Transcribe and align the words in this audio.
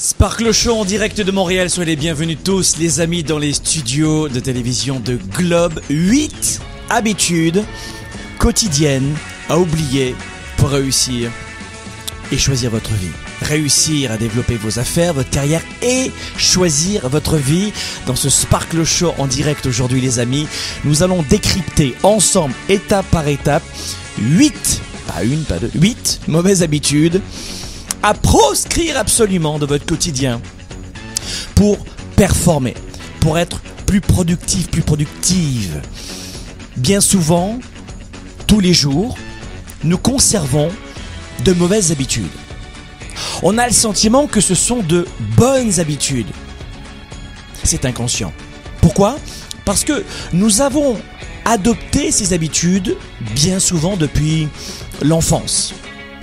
Sparkle 0.00 0.52
Show 0.52 0.76
en 0.76 0.84
direct 0.84 1.20
de 1.20 1.32
Montréal, 1.32 1.68
soyez 1.68 1.90
les 1.90 1.96
bienvenus 1.96 2.38
tous 2.44 2.76
les 2.78 3.00
amis 3.00 3.24
dans 3.24 3.40
les 3.40 3.52
studios 3.52 4.28
de 4.28 4.38
télévision 4.38 5.00
de 5.00 5.16
Globe. 5.16 5.80
8 5.90 6.60
habitudes 6.88 7.64
quotidiennes 8.38 9.12
à 9.48 9.58
oublier 9.58 10.14
pour 10.56 10.68
réussir 10.68 11.32
et 12.30 12.38
choisir 12.38 12.70
votre 12.70 12.92
vie. 12.92 13.10
Réussir 13.42 14.12
à 14.12 14.18
développer 14.18 14.54
vos 14.54 14.78
affaires, 14.78 15.14
votre 15.14 15.30
carrière 15.30 15.62
et 15.82 16.12
choisir 16.36 17.08
votre 17.08 17.36
vie. 17.36 17.72
Dans 18.06 18.14
ce 18.14 18.30
Sparkle 18.30 18.84
Show 18.84 19.14
en 19.18 19.26
direct 19.26 19.66
aujourd'hui 19.66 20.00
les 20.00 20.20
amis, 20.20 20.46
nous 20.84 21.02
allons 21.02 21.24
décrypter 21.28 21.96
ensemble, 22.04 22.54
étape 22.68 23.06
par 23.10 23.26
étape, 23.26 23.64
8, 24.20 24.80
pas 25.08 25.24
une, 25.24 25.42
pas 25.42 25.58
deux, 25.58 25.72
8 25.74 26.20
mauvaises 26.28 26.62
habitudes 26.62 27.20
à 28.02 28.14
proscrire 28.14 28.96
absolument 28.96 29.58
de 29.58 29.66
votre 29.66 29.86
quotidien 29.86 30.40
pour 31.54 31.78
performer, 32.16 32.74
pour 33.20 33.38
être 33.38 33.60
plus 33.86 34.00
productif, 34.00 34.70
plus 34.70 34.82
productive. 34.82 35.80
Bien 36.76 37.00
souvent, 37.00 37.58
tous 38.46 38.60
les 38.60 38.72
jours, 38.72 39.16
nous 39.84 39.98
conservons 39.98 40.70
de 41.44 41.52
mauvaises 41.52 41.92
habitudes. 41.92 42.26
On 43.42 43.58
a 43.58 43.66
le 43.66 43.72
sentiment 43.72 44.26
que 44.26 44.40
ce 44.40 44.54
sont 44.54 44.82
de 44.82 45.06
bonnes 45.36 45.80
habitudes. 45.80 46.30
C'est 47.64 47.84
inconscient. 47.84 48.32
Pourquoi? 48.80 49.18
Parce 49.64 49.84
que 49.84 50.04
nous 50.32 50.60
avons 50.60 50.96
adopté 51.44 52.10
ces 52.10 52.32
habitudes 52.32 52.96
bien 53.34 53.58
souvent 53.58 53.96
depuis 53.96 54.48
l'enfance 55.02 55.74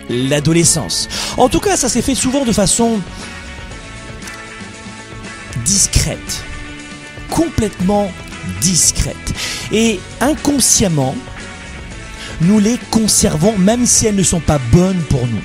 l'adolescence. 0.10 1.08
En 1.38 1.50
tout 1.50 1.60
cas, 1.60 1.78
ça 1.78 1.90
s'est 1.90 2.02
fait 2.02 2.16
souvent 2.16 2.46
de 2.46 2.52
façon 2.52 3.00
discrète, 5.64 6.44
complètement 7.30 8.12
discrète. 8.62 9.16
Et 9.72 10.00
inconsciemment, 10.22 11.16
nous 12.42 12.60
les 12.60 12.78
conservons 12.92 13.58
même 13.58 13.86
si 13.86 14.06
elles 14.06 14.16
ne 14.16 14.24
sont 14.24 14.40
pas 14.40 14.60
bonnes 14.72 15.02
pour 15.10 15.26
nous. 15.28 15.42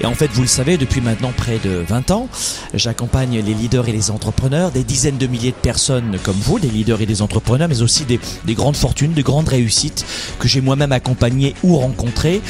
Et 0.00 0.06
en 0.06 0.14
fait, 0.14 0.28
vous 0.32 0.42
le 0.42 0.48
savez, 0.48 0.76
depuis 0.76 1.00
maintenant 1.00 1.32
près 1.36 1.58
de 1.58 1.84
20 1.86 2.10
ans, 2.10 2.28
j'accompagne 2.74 3.40
les 3.40 3.54
leaders 3.54 3.88
et 3.88 3.92
les 3.92 4.10
entrepreneurs, 4.10 4.70
des 4.70 4.84
dizaines 4.84 5.18
de 5.18 5.26
milliers 5.26 5.50
de 5.50 5.56
personnes 5.56 6.18
comme 6.22 6.36
vous, 6.36 6.58
des 6.58 6.68
leaders 6.68 7.00
et 7.00 7.06
des 7.06 7.22
entrepreneurs, 7.22 7.68
mais 7.68 7.82
aussi 7.82 8.04
des, 8.04 8.20
des 8.44 8.54
grandes 8.54 8.76
fortunes, 8.76 9.12
de 9.12 9.22
grandes 9.22 9.48
réussites 9.48 10.04
que 10.38 10.48
j'ai 10.48 10.60
moi-même 10.60 10.92
accompagnées 10.92 11.54
ou 11.62 11.76
rencontrées. 11.76 12.40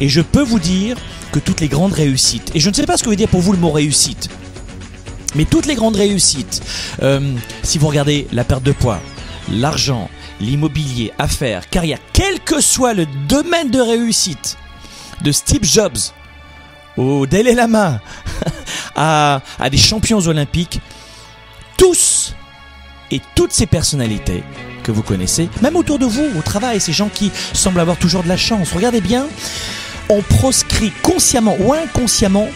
Et 0.00 0.08
je 0.08 0.20
peux 0.20 0.42
vous 0.42 0.58
dire 0.58 0.96
que 1.32 1.38
toutes 1.38 1.60
les 1.60 1.68
grandes 1.68 1.92
réussites, 1.92 2.50
et 2.54 2.60
je 2.60 2.70
ne 2.70 2.74
sais 2.74 2.86
pas 2.86 2.96
ce 2.96 3.04
que 3.04 3.10
veut 3.10 3.16
dire 3.16 3.28
pour 3.28 3.40
vous 3.40 3.52
le 3.52 3.58
mot 3.58 3.70
réussite, 3.70 4.28
mais 5.34 5.44
toutes 5.44 5.66
les 5.66 5.74
grandes 5.74 5.96
réussites, 5.96 6.62
euh, 7.02 7.34
si 7.62 7.78
vous 7.78 7.88
regardez 7.88 8.26
la 8.32 8.44
perte 8.44 8.62
de 8.62 8.72
poids, 8.72 9.00
l'argent, 9.52 10.08
l'immobilier, 10.40 11.12
affaires, 11.18 11.68
carrière, 11.68 11.98
quel 12.12 12.40
que 12.40 12.60
soit 12.60 12.94
le 12.94 13.06
domaine 13.28 13.70
de 13.70 13.80
réussite, 13.80 14.56
de 15.22 15.32
Steve 15.32 15.64
Jobs 15.64 15.98
au 16.96 17.26
Dalai 17.26 17.54
Lama, 17.54 18.00
à, 18.96 19.40
à 19.58 19.70
des 19.70 19.76
champions 19.76 20.20
olympiques, 20.26 20.80
tous 21.76 22.34
et 23.10 23.20
toutes 23.34 23.52
ces 23.52 23.66
personnalités 23.66 24.42
que 24.82 24.92
vous 24.92 25.02
connaissez, 25.02 25.48
même 25.62 25.76
autour 25.76 25.98
de 25.98 26.06
vous, 26.06 26.26
au 26.38 26.42
travail, 26.42 26.80
ces 26.80 26.92
gens 26.92 27.08
qui 27.08 27.30
semblent 27.52 27.80
avoir 27.80 27.96
toujours 27.96 28.22
de 28.22 28.28
la 28.28 28.36
chance, 28.36 28.72
regardez 28.72 29.00
bien, 29.00 29.26
ont 30.08 30.22
proscrit 30.22 30.92
consciemment 31.02 31.56
ou 31.60 31.72
inconsciemment, 31.72 32.48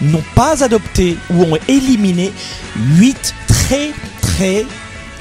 n'ont 0.00 0.22
pas 0.34 0.62
adopté 0.62 1.16
ou 1.30 1.42
ont 1.42 1.58
éliminé 1.68 2.32
huit 2.76 3.34
très 3.48 3.90
très 4.20 4.64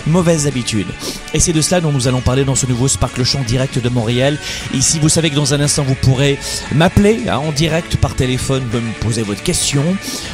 mauvaises 0.07 0.47
habitudes. 0.47 0.87
Et 1.33 1.39
c'est 1.39 1.53
de 1.53 1.61
cela 1.61 1.81
dont 1.81 1.91
nous 1.91 2.07
allons 2.07 2.21
parler 2.21 2.45
dans 2.45 2.55
ce 2.55 2.65
nouveau 2.65 2.87
Sparkle 2.87 3.23
Show 3.23 3.39
direct 3.47 3.79
de 3.79 3.89
Montréal. 3.89 4.37
Ici, 4.73 4.99
vous 4.99 5.09
savez 5.09 5.29
que 5.29 5.35
dans 5.35 5.53
un 5.53 5.59
instant, 5.59 5.83
vous 5.83 5.95
pourrez 5.95 6.37
m'appeler 6.73 7.21
hein, 7.27 7.37
en 7.37 7.51
direct 7.51 7.97
par 7.97 8.15
téléphone, 8.15 8.63
me 8.73 8.99
poser 9.01 9.23
votre 9.23 9.43
question, 9.43 9.83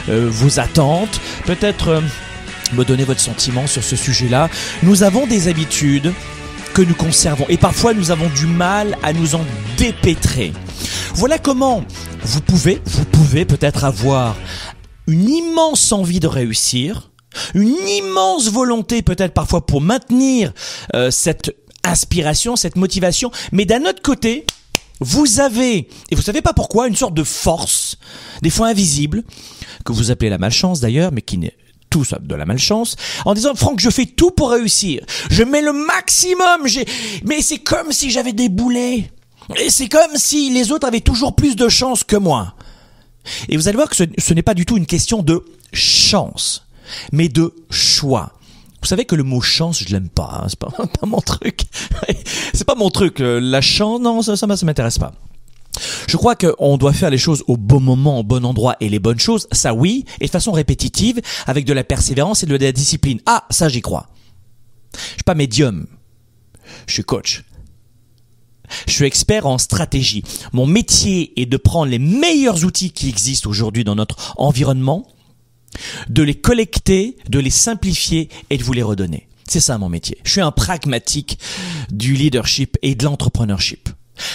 euh, 0.10 0.28
vos 0.30 0.60
attentes, 0.60 1.20
peut-être 1.46 1.88
euh, 1.90 2.02
me 2.74 2.86
donner 2.86 3.04
votre 3.04 3.20
sentiment 3.20 3.68
sur 3.68 3.84
ce 3.84 3.96
sujet-là. 3.96 4.50
Nous 4.84 5.04
avons 5.04 5.28
des 5.28 5.48
habitudes 5.48 6.14
que 6.74 6.82
nous 6.82 6.96
conservons 6.96 7.46
et 7.50 7.58
parfois 7.58 7.94
nous 7.94 8.12
avons 8.12 8.30
du 8.30 8.46
mal 8.46 8.98
à 9.04 9.14
nous 9.14 9.36
en 9.36 9.42
dépêtrer. 9.78 10.54
Voilà 11.16 11.38
comment 11.38 11.84
vous 12.24 12.42
pouvez, 12.42 12.82
vous 12.86 13.06
pouvez 13.06 13.46
peut-être 13.46 13.84
avoir 13.84 14.36
une 15.08 15.30
immense 15.30 15.92
envie 15.92 16.20
de 16.20 16.28
réussir, 16.28 17.11
une 17.54 17.88
immense 17.88 18.50
volonté 18.50 19.02
peut-être 19.02 19.34
parfois 19.34 19.66
pour 19.66 19.82
maintenir 19.82 20.54
euh, 20.96 21.12
cette 21.12 21.56
inspiration, 21.84 22.56
cette 22.56 22.76
motivation, 22.76 23.32
mais 23.52 23.66
d'un 23.66 23.86
autre 23.86 24.02
côté, 24.02 24.46
vous 25.00 25.40
avez, 25.40 25.90
et 26.12 26.16
vous 26.16 26.22
savez 26.22 26.42
pas 26.42 26.54
pourquoi, 26.54 26.88
une 26.88 26.96
sorte 26.96 27.16
de 27.16 27.24
force, 27.24 27.98
des 28.42 28.52
fois 28.52 28.68
invisible, 28.68 29.24
que 29.84 29.94
vous 29.94 30.12
appelez 30.12 30.30
la 30.30 30.38
malchance 30.38 30.80
d'ailleurs, 30.80 31.12
mais 31.12 31.22
qui 31.22 31.38
n'est 31.38 31.56
tout 31.90 32.06
ça 32.06 32.20
de 32.22 32.36
la 32.36 32.46
malchance, 32.46 32.96
en 33.26 33.34
disant 33.34 33.56
Franck, 33.56 33.80
je 33.80 33.90
fais 33.90 34.06
tout 34.06 34.32
pour 34.32 34.52
réussir, 34.52 35.04
je 35.30 35.44
mets 35.44 35.62
le 35.62 35.74
maximum, 35.74 36.68
mais 37.26 37.42
c'est 37.42 37.58
comme 37.58 37.92
si 37.92 38.12
j'avais 38.12 38.32
des 38.32 38.48
boulets, 38.48 39.12
et 39.60 39.70
c'est 39.70 39.90
comme 39.90 40.16
si 40.16 40.52
les 40.52 40.72
autres 40.72 40.88
avaient 40.88 41.02
toujours 41.02 41.36
plus 41.36 41.56
de 41.56 41.68
chance 41.68 42.04
que 42.04 42.16
moi. 42.16 42.54
Et 43.50 43.58
vous 43.58 43.68
allez 43.68 43.76
voir 43.76 43.90
que 43.90 43.96
ce 43.96 44.34
n'est 44.34 44.42
pas 44.42 44.54
du 44.54 44.66
tout 44.66 44.78
une 44.78 44.86
question 44.86 45.22
de 45.22 45.44
chance 45.74 46.66
mais 47.12 47.30
de 47.30 47.54
choix. 47.70 48.34
Vous 48.82 48.88
savez 48.88 49.06
que 49.06 49.16
le 49.16 49.24
mot 49.24 49.42
chance, 49.42 49.84
je 49.84 49.90
l'aime 49.94 50.10
pas. 50.10 50.42
Hein, 50.42 50.48
c'est 50.50 50.58
pas, 50.58 50.72
mon 51.06 51.22
truc. 51.22 51.64
c'est 52.54 52.66
pas 52.66 52.76
mon 52.76 52.90
truc. 52.90 53.18
La 53.20 53.62
chance, 53.62 54.02
non, 54.02 54.22
ça, 54.22 54.36
ça, 54.36 54.56
ça 54.56 54.66
m'intéresse 54.66 54.98
pas. 54.98 55.14
Je 56.08 56.18
crois 56.18 56.36
qu'on 56.36 56.78
doit 56.78 56.94
faire 56.94 57.10
les 57.10 57.18
choses 57.18 57.44
au 57.48 57.58
bon 57.58 57.80
moment, 57.80 58.20
au 58.20 58.24
bon 58.24 58.46
endroit 58.46 58.76
et 58.80 58.90
les 58.90 59.00
bonnes 59.00 59.20
choses, 59.20 59.48
ça 59.52 59.74
oui, 59.74 60.06
et 60.20 60.26
de 60.26 60.32
façon 60.32 60.52
répétitive, 60.52 61.22
avec 61.48 61.66
de 61.66 61.74
la 61.74 61.84
persévérance 61.84 62.44
et 62.44 62.46
de 62.46 62.56
la 62.56 62.72
discipline. 62.72 63.20
Ah, 63.26 63.46
ça 63.50 63.70
j'y 63.70 63.82
crois. 63.82 64.08
Je 64.94 65.14
suis 65.14 65.24
pas 65.24 65.36
médium. 65.36 65.88
Je 66.88 66.94
suis 66.94 67.04
coach. 67.04 67.44
Je 68.88 68.94
suis 68.94 69.06
expert 69.06 69.46
en 69.46 69.58
stratégie. 69.58 70.24
Mon 70.54 70.66
métier 70.66 71.40
est 71.42 71.46
de 71.46 71.58
prendre 71.58 71.92
les 71.92 72.00
meilleurs 72.00 72.64
outils 72.64 72.92
qui 72.92 73.10
existent 73.10 73.50
aujourd'hui 73.50 73.84
dans 73.84 73.96
notre 73.96 74.34
environnement, 74.38 75.08
de 76.10 76.24
les 76.24 76.36
collecter, 76.36 77.18
de 77.30 77.40
les 77.40 77.50
simplifier 77.50 78.30
et 78.50 78.58
de 78.58 78.64
vous 78.64 78.74
les 78.74 78.84
redonner. 78.84 79.28
C'est 79.48 79.60
ça 79.60 79.78
mon 79.78 79.90
métier. 79.90 80.18
Je 80.24 80.32
suis 80.32 80.42
un 80.42 80.52
pragmatique 80.52 81.38
du 81.92 82.14
leadership 82.14 82.78
et 82.82 82.96
de 82.96 83.04
l'entrepreneurship. 83.04 83.90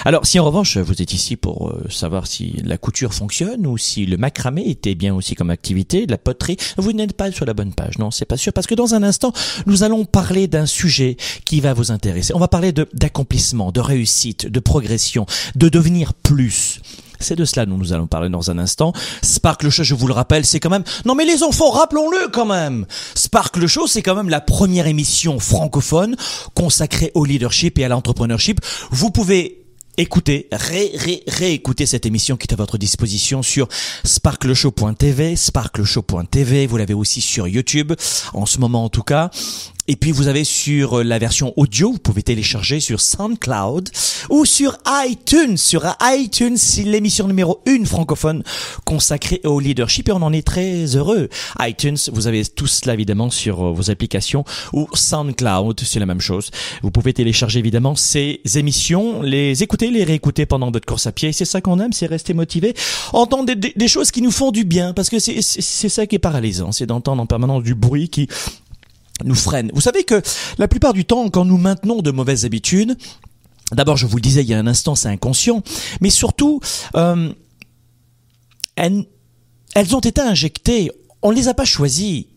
Alors, 0.04 0.26
si 0.26 0.38
en 0.38 0.44
revanche 0.44 0.76
vous 0.78 1.00
êtes 1.02 1.12
ici 1.12 1.36
pour 1.36 1.68
euh, 1.68 1.86
savoir 1.90 2.26
si 2.26 2.60
la 2.64 2.78
couture 2.78 3.14
fonctionne 3.14 3.66
ou 3.66 3.78
si 3.78 4.06
le 4.06 4.16
macramé 4.16 4.68
était 4.68 4.94
bien 4.94 5.14
aussi 5.14 5.34
comme 5.34 5.50
activité, 5.50 6.06
de 6.06 6.10
la 6.10 6.18
poterie, 6.18 6.56
vous 6.76 6.92
n'êtes 6.92 7.12
pas 7.12 7.30
sur 7.30 7.46
la 7.46 7.54
bonne 7.54 7.72
page. 7.72 7.98
Non, 7.98 8.10
c'est 8.10 8.24
pas 8.24 8.36
sûr 8.36 8.52
parce 8.52 8.66
que 8.66 8.74
dans 8.74 8.94
un 8.94 9.02
instant, 9.02 9.32
nous 9.66 9.82
allons 9.82 10.04
parler 10.04 10.48
d'un 10.48 10.66
sujet 10.66 11.16
qui 11.44 11.60
va 11.60 11.74
vous 11.74 11.92
intéresser. 11.92 12.34
On 12.34 12.38
va 12.38 12.48
parler 12.48 12.72
d'accomplissement, 12.72 13.72
de 13.72 13.80
réussite, 13.80 14.46
de 14.46 14.60
progression, 14.60 15.26
de 15.54 15.68
devenir 15.68 16.14
plus. 16.14 16.80
C'est 17.20 17.36
de 17.36 17.44
cela 17.44 17.66
dont 17.66 17.76
nous 17.76 17.92
allons 17.92 18.06
parler 18.06 18.28
dans 18.28 18.50
un 18.50 18.58
instant. 18.58 18.92
Sparkle 19.22 19.70
Show, 19.70 19.84
je 19.84 19.94
vous 19.94 20.06
le 20.06 20.14
rappelle, 20.14 20.44
c'est 20.44 20.60
quand 20.60 20.70
même... 20.70 20.84
Non 21.04 21.14
mais 21.14 21.24
les 21.24 21.42
enfants, 21.42 21.70
rappelons-le 21.70 22.28
quand 22.28 22.46
même 22.46 22.86
Sparkle 23.14 23.66
Show, 23.66 23.86
c'est 23.86 24.02
quand 24.02 24.14
même 24.14 24.28
la 24.28 24.40
première 24.40 24.86
émission 24.86 25.38
francophone 25.38 26.16
consacrée 26.54 27.10
au 27.14 27.24
leadership 27.24 27.78
et 27.78 27.84
à 27.84 27.88
l'entrepreneurship. 27.88 28.60
Vous 28.90 29.10
pouvez 29.10 29.62
écoutez, 29.98 30.48
ré, 30.52 30.90
ré, 30.94 31.22
réécoutez 31.26 31.86
cette 31.86 32.06
émission 32.06 32.36
qui 32.36 32.46
est 32.46 32.52
à 32.52 32.56
votre 32.56 32.78
disposition 32.78 33.42
sur 33.42 33.69
sparkleshow.tv, 34.04 35.36
sparkleshow.tv, 35.36 36.66
vous 36.66 36.76
l'avez 36.76 36.94
aussi 36.94 37.20
sur 37.20 37.48
YouTube, 37.48 37.92
en 38.34 38.46
ce 38.46 38.58
moment 38.58 38.84
en 38.84 38.88
tout 38.88 39.02
cas. 39.02 39.30
Et 39.88 39.96
puis 39.96 40.10
vous 40.10 40.26
avez 40.26 40.42
sur 40.42 41.04
la 41.04 41.18
version 41.18 41.52
audio, 41.56 41.92
vous 41.92 41.98
pouvez 41.98 42.22
télécharger 42.22 42.80
sur 42.80 43.00
SoundCloud 43.00 43.90
ou 44.30 44.44
sur 44.44 44.76
iTunes. 45.06 45.56
Sur 45.56 45.86
iTunes, 46.02 46.56
c'est 46.56 46.82
l'émission 46.82 47.28
numéro 47.28 47.60
une 47.66 47.86
francophone 47.86 48.42
consacrée 48.84 49.40
au 49.44 49.60
leadership 49.60 50.08
et 50.08 50.12
on 50.12 50.22
en 50.22 50.32
est 50.32 50.46
très 50.46 50.96
heureux. 50.96 51.28
iTunes, 51.60 51.96
vous 52.12 52.26
avez 52.26 52.44
tout 52.44 52.66
cela 52.66 52.94
évidemment 52.94 53.30
sur 53.30 53.64
euh, 53.64 53.72
vos 53.72 53.90
applications 53.90 54.44
ou 54.72 54.88
SoundCloud, 54.92 55.80
c'est 55.80 56.00
la 56.00 56.06
même 56.06 56.20
chose. 56.20 56.50
Vous 56.82 56.90
pouvez 56.90 57.12
télécharger 57.12 57.60
évidemment 57.60 57.94
ces 57.94 58.40
émissions, 58.56 59.22
les 59.22 59.62
écouter, 59.62 59.90
les 59.90 60.02
réécouter 60.02 60.46
pendant 60.46 60.70
votre 60.70 60.86
course 60.86 61.06
à 61.06 61.12
pied. 61.12 61.32
C'est 61.32 61.44
ça 61.44 61.60
qu'on 61.60 61.78
aime, 61.78 61.92
c'est 61.92 62.06
rester 62.06 62.34
motivé, 62.34 62.74
entendre 63.12 63.54
des, 63.54 63.72
des, 63.74 63.88
choses 63.88 64.10
qui 64.10 64.20
nous 64.20 64.32
font 64.32 64.50
du 64.50 64.64
bien 64.64 64.92
parce 64.94 65.08
que 65.08 65.18
c'est 65.20 65.40
ça 65.40 66.06
qui 66.06 66.16
est 66.16 66.20
paralysant, 66.20 66.72
c'est 66.72 66.86
d'entendre 66.86 67.22
en 67.22 67.26
permanence 67.26 67.62
du 67.62 67.74
bruit 67.74 68.08
qui 68.08 68.28
nous 69.24 69.34
freine. 69.34 69.70
Vous 69.74 69.80
savez 69.80 70.04
que 70.04 70.20
la 70.58 70.68
plupart 70.68 70.92
du 70.92 71.04
temps, 71.04 71.28
quand 71.30 71.44
nous 71.44 71.58
maintenons 71.58 72.02
de 72.02 72.10
mauvaises 72.10 72.44
habitudes, 72.44 72.96
d'abord, 73.72 73.96
je 73.96 74.06
vous 74.06 74.16
le 74.16 74.22
disais 74.22 74.42
il 74.42 74.48
y 74.48 74.54
a 74.54 74.58
un 74.58 74.66
instant, 74.66 74.94
c'est 74.94 75.08
inconscient, 75.08 75.62
mais 76.00 76.10
surtout, 76.10 76.60
euh, 76.96 77.32
elles, 78.76 79.06
ont 79.94 80.00
été 80.00 80.20
injectées. 80.20 80.90
On 81.22 81.30
ne 81.30 81.36
les 81.36 81.48
a 81.48 81.54
pas 81.54 81.64
choisies. 81.64 82.28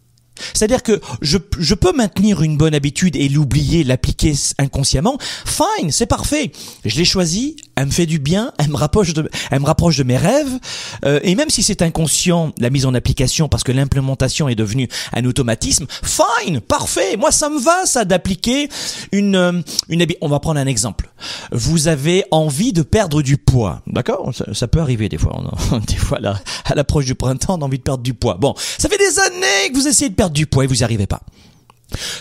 C'est-à-dire 0.54 0.84
que 0.84 1.02
je, 1.22 1.38
je, 1.58 1.76
peux 1.76 1.92
maintenir 1.92 2.42
une 2.42 2.56
bonne 2.56 2.74
habitude 2.74 3.18
et 3.18 3.28
l'oublier, 3.28 3.84
l'appliquer 3.84 4.34
inconsciemment. 4.58 5.18
Fine, 5.46 5.92
c'est 5.92 6.06
parfait. 6.06 6.54
Je 6.86 6.96
l'ai 6.98 7.04
choisi, 7.04 7.58
elle 7.80 7.86
me 7.86 7.92
fait 7.92 8.06
du 8.06 8.20
bien, 8.20 8.52
elle 8.58 8.68
me 8.68 8.76
rapproche 8.76 9.14
de, 9.14 9.30
elle 9.52 9.62
me 9.62 9.66
rapproche 9.66 9.96
de 9.96 10.04
mes 10.04 10.18
rêves. 10.18 10.60
Euh, 11.06 11.22
et 11.24 11.34
même 11.36 11.50
si 11.50 11.64
c'est 11.64 11.82
inconscient, 11.82 12.52
la 12.60 12.70
mise 12.70 12.86
en 12.86 12.94
application, 12.94 13.48
parce 13.48 13.64
que 13.64 13.72
l'implémentation 13.72 14.50
est 14.50 14.56
devenue 14.56 14.90
un 15.14 15.24
automatisme, 15.24 15.86
fine, 16.04 16.60
parfait. 16.60 17.16
Moi, 17.16 17.32
ça 17.32 17.50
me 17.50 17.58
va, 17.58 17.86
ça, 17.86 18.04
d'appliquer 18.04 18.68
une, 19.14 19.36
euh, 19.38 19.62
une. 19.88 20.06
On 20.20 20.28
va 20.28 20.42
prendre 20.42 20.60
un 20.60 20.68
exemple. 20.68 21.10
Vous 21.54 21.88
avez 21.88 22.26
envie 22.32 22.74
de 22.74 22.82
perdre 22.82 23.22
du 23.22 23.38
poids, 23.38 23.82
d'accord? 23.88 24.34
Ça, 24.52 24.68
peut 24.68 24.82
arriver 24.82 25.08
des 25.08 25.18
fois. 25.18 25.42
Des 25.88 25.96
fois, 25.96 26.20
à 26.66 26.76
l'approche 26.76 27.06
du 27.06 27.16
printemps, 27.16 27.58
on 27.58 27.62
a 27.62 27.66
envie 27.66 27.78
de 27.78 27.84
perdre 27.84 28.04
du 28.04 28.14
poids. 28.14 28.36
Bon, 28.36 28.56
ça 28.58 28.90
fait 28.90 28.98
des 28.98 29.20
années 29.20 29.72
que 29.72 29.76
vous 29.76 29.88
essayez 29.88 30.10
de 30.10 30.16
perdre 30.16 30.34
du 30.34 30.48
poids 30.48 30.66
et 30.66 30.68
vous 30.68 30.76
n'y 30.76 30.84
arrivez 30.84 31.08
pas. 31.08 31.22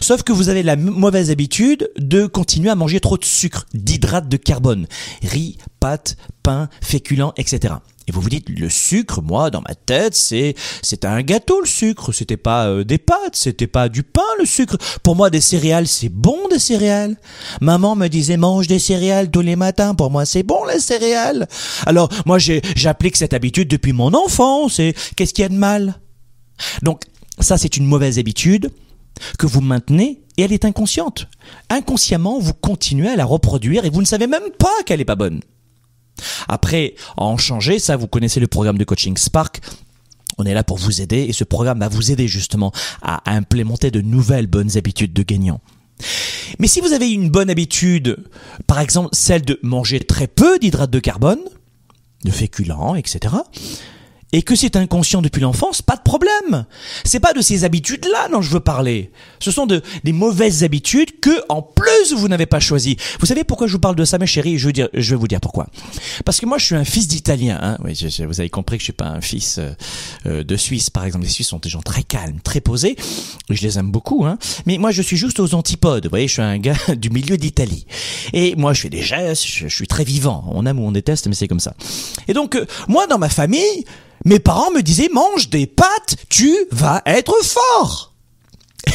Sauf 0.00 0.22
que 0.22 0.32
vous 0.32 0.48
avez 0.48 0.62
la 0.62 0.76
mauvaise 0.76 1.30
habitude 1.30 1.90
de 1.96 2.26
continuer 2.26 2.70
à 2.70 2.74
manger 2.74 3.00
trop 3.00 3.18
de 3.18 3.24
sucre, 3.24 3.66
d'hydrates 3.74 4.28
de 4.28 4.36
carbone, 4.36 4.86
riz, 5.22 5.58
pâtes, 5.80 6.16
pain, 6.42 6.68
féculents, 6.80 7.32
etc. 7.36 7.74
Et 8.08 8.12
vous 8.12 8.22
vous 8.22 8.30
dites, 8.30 8.48
le 8.48 8.70
sucre, 8.70 9.20
moi, 9.20 9.50
dans 9.50 9.60
ma 9.60 9.74
tête, 9.74 10.14
c'est, 10.14 10.54
c'est 10.80 11.04
un 11.04 11.20
gâteau, 11.20 11.60
le 11.60 11.66
sucre. 11.66 12.10
C'était 12.12 12.38
pas 12.38 12.68
euh, 12.68 12.82
des 12.82 12.96
pâtes, 12.96 13.34
c'était 13.34 13.66
pas 13.66 13.90
du 13.90 14.02
pain, 14.02 14.22
le 14.38 14.46
sucre. 14.46 14.78
Pour 15.02 15.14
moi, 15.14 15.28
des 15.28 15.42
céréales, 15.42 15.86
c'est 15.86 16.08
bon, 16.08 16.48
des 16.48 16.58
céréales. 16.58 17.16
Maman 17.60 17.96
me 17.96 18.08
disait, 18.08 18.38
mange 18.38 18.66
des 18.66 18.78
céréales 18.78 19.30
tous 19.30 19.42
les 19.42 19.56
matins. 19.56 19.94
Pour 19.94 20.10
moi, 20.10 20.24
c'est 20.24 20.42
bon, 20.42 20.64
les 20.64 20.80
céréales. 20.80 21.46
Alors, 21.84 22.08
moi, 22.24 22.38
j'applique 22.38 23.16
cette 23.16 23.34
habitude 23.34 23.68
depuis 23.68 23.92
mon 23.92 24.14
enfance. 24.14 24.78
Et 24.78 24.94
qu'est-ce 25.14 25.34
qu'il 25.34 25.42
y 25.42 25.46
a 25.46 25.50
de 25.50 25.54
mal? 25.54 26.00
Donc, 26.82 27.02
ça, 27.40 27.58
c'est 27.58 27.76
une 27.76 27.84
mauvaise 27.84 28.18
habitude 28.18 28.70
que 29.38 29.46
vous 29.46 29.60
maintenez 29.60 30.22
et 30.36 30.42
elle 30.42 30.52
est 30.52 30.64
inconsciente. 30.64 31.28
Inconsciemment, 31.70 32.38
vous 32.38 32.54
continuez 32.54 33.08
à 33.08 33.16
la 33.16 33.24
reproduire 33.24 33.84
et 33.84 33.90
vous 33.90 34.00
ne 34.00 34.06
savez 34.06 34.26
même 34.26 34.50
pas 34.58 34.82
qu'elle 34.86 34.98
n'est 34.98 35.04
pas 35.04 35.16
bonne. 35.16 35.40
Après, 36.48 36.94
en 37.16 37.36
changer, 37.36 37.78
ça, 37.78 37.96
vous 37.96 38.08
connaissez 38.08 38.40
le 38.40 38.46
programme 38.46 38.78
de 38.78 38.84
coaching 38.84 39.16
Spark. 39.16 39.60
On 40.38 40.44
est 40.44 40.54
là 40.54 40.64
pour 40.64 40.78
vous 40.78 41.00
aider 41.00 41.22
et 41.22 41.32
ce 41.32 41.44
programme 41.44 41.80
va 41.80 41.88
vous 41.88 42.12
aider 42.12 42.28
justement 42.28 42.72
à 43.02 43.22
implémenter 43.32 43.90
de 43.90 44.00
nouvelles 44.00 44.46
bonnes 44.46 44.76
habitudes 44.76 45.12
de 45.12 45.22
gagnant. 45.22 45.60
Mais 46.58 46.68
si 46.68 46.80
vous 46.80 46.92
avez 46.92 47.10
une 47.10 47.28
bonne 47.28 47.50
habitude, 47.50 48.16
par 48.66 48.78
exemple 48.78 49.08
celle 49.12 49.42
de 49.42 49.58
manger 49.62 50.00
très 50.00 50.28
peu 50.28 50.58
d'hydrates 50.58 50.90
de 50.90 51.00
carbone, 51.00 51.40
de 52.24 52.30
féculents, 52.30 52.94
etc., 52.94 53.34
et 54.32 54.42
que 54.42 54.54
c'est 54.54 54.76
inconscient 54.76 55.22
depuis 55.22 55.40
l'enfance, 55.40 55.80
pas 55.80 55.96
de 55.96 56.02
problème. 56.02 56.66
C'est 57.04 57.20
pas 57.20 57.32
de 57.32 57.40
ces 57.40 57.64
habitudes-là 57.64 58.28
dont 58.28 58.42
je 58.42 58.50
veux 58.50 58.60
parler. 58.60 59.10
Ce 59.40 59.50
sont 59.50 59.66
de, 59.66 59.82
des 60.04 60.12
mauvaises 60.12 60.64
habitudes 60.64 61.20
que, 61.20 61.42
en 61.48 61.62
plus, 61.62 62.12
vous 62.14 62.28
n'avez 62.28 62.46
pas 62.46 62.60
choisi. 62.60 62.96
Vous 63.20 63.26
savez 63.26 63.44
pourquoi 63.44 63.66
je 63.66 63.72
vous 63.72 63.78
parle 63.78 63.96
de 63.96 64.04
ça, 64.04 64.18
mes 64.18 64.26
chéris? 64.26 64.58
Je 64.58 64.66
veux 64.66 64.72
dire, 64.72 64.88
je 64.92 65.10
vais 65.10 65.16
vous 65.16 65.28
dire 65.28 65.40
pourquoi. 65.40 65.66
Parce 66.24 66.40
que 66.40 66.46
moi, 66.46 66.58
je 66.58 66.66
suis 66.66 66.74
un 66.74 66.84
fils 66.84 67.08
d'Italien, 67.08 67.58
hein. 67.62 67.78
Oui, 67.82 67.98
vous 68.20 68.40
avez 68.40 68.50
compris 68.50 68.76
que 68.76 68.82
je 68.82 68.84
suis 68.84 68.92
pas 68.92 69.06
un 69.06 69.20
fils 69.20 69.58
euh, 69.58 69.70
euh, 70.26 70.44
de 70.44 70.56
Suisse, 70.56 70.90
par 70.90 71.04
exemple. 71.04 71.24
Les 71.24 71.30
Suisses 71.30 71.48
sont 71.48 71.58
des 71.58 71.70
gens 71.70 71.80
très 71.80 72.02
calmes, 72.02 72.40
très 72.42 72.60
posés. 72.60 72.96
Je 73.48 73.62
les 73.62 73.78
aime 73.78 73.90
beaucoup, 73.90 74.26
hein. 74.26 74.38
Mais 74.66 74.76
moi, 74.76 74.90
je 74.90 75.00
suis 75.00 75.16
juste 75.16 75.40
aux 75.40 75.54
antipodes. 75.54 76.04
Vous 76.04 76.10
voyez, 76.10 76.28
je 76.28 76.34
suis 76.34 76.42
un 76.42 76.58
gars 76.58 76.76
du 76.96 77.08
milieu 77.08 77.38
d'Italie. 77.38 77.86
Et 78.34 78.56
moi, 78.56 78.74
je 78.74 78.82
fais 78.82 78.90
des 78.90 79.02
gestes, 79.02 79.46
je, 79.46 79.68
suis 79.68 79.86
très 79.86 80.04
vivant. 80.04 80.44
On 80.48 80.66
aime 80.66 80.78
ou 80.78 80.86
on 80.86 80.92
déteste, 80.92 81.28
mais 81.28 81.34
c'est 81.34 81.48
comme 81.48 81.60
ça. 81.60 81.74
Et 82.26 82.34
donc, 82.34 82.56
euh, 82.56 82.66
moi, 82.88 83.06
dans 83.06 83.18
ma 83.18 83.28
famille, 83.28 83.84
mes 84.24 84.38
parents 84.38 84.70
me 84.70 84.82
disaient 84.82 85.08
mange 85.12 85.48
des 85.48 85.66
pâtes, 85.66 86.16
tu 86.28 86.54
vas 86.70 87.02
être 87.06 87.34
fort. 87.42 88.14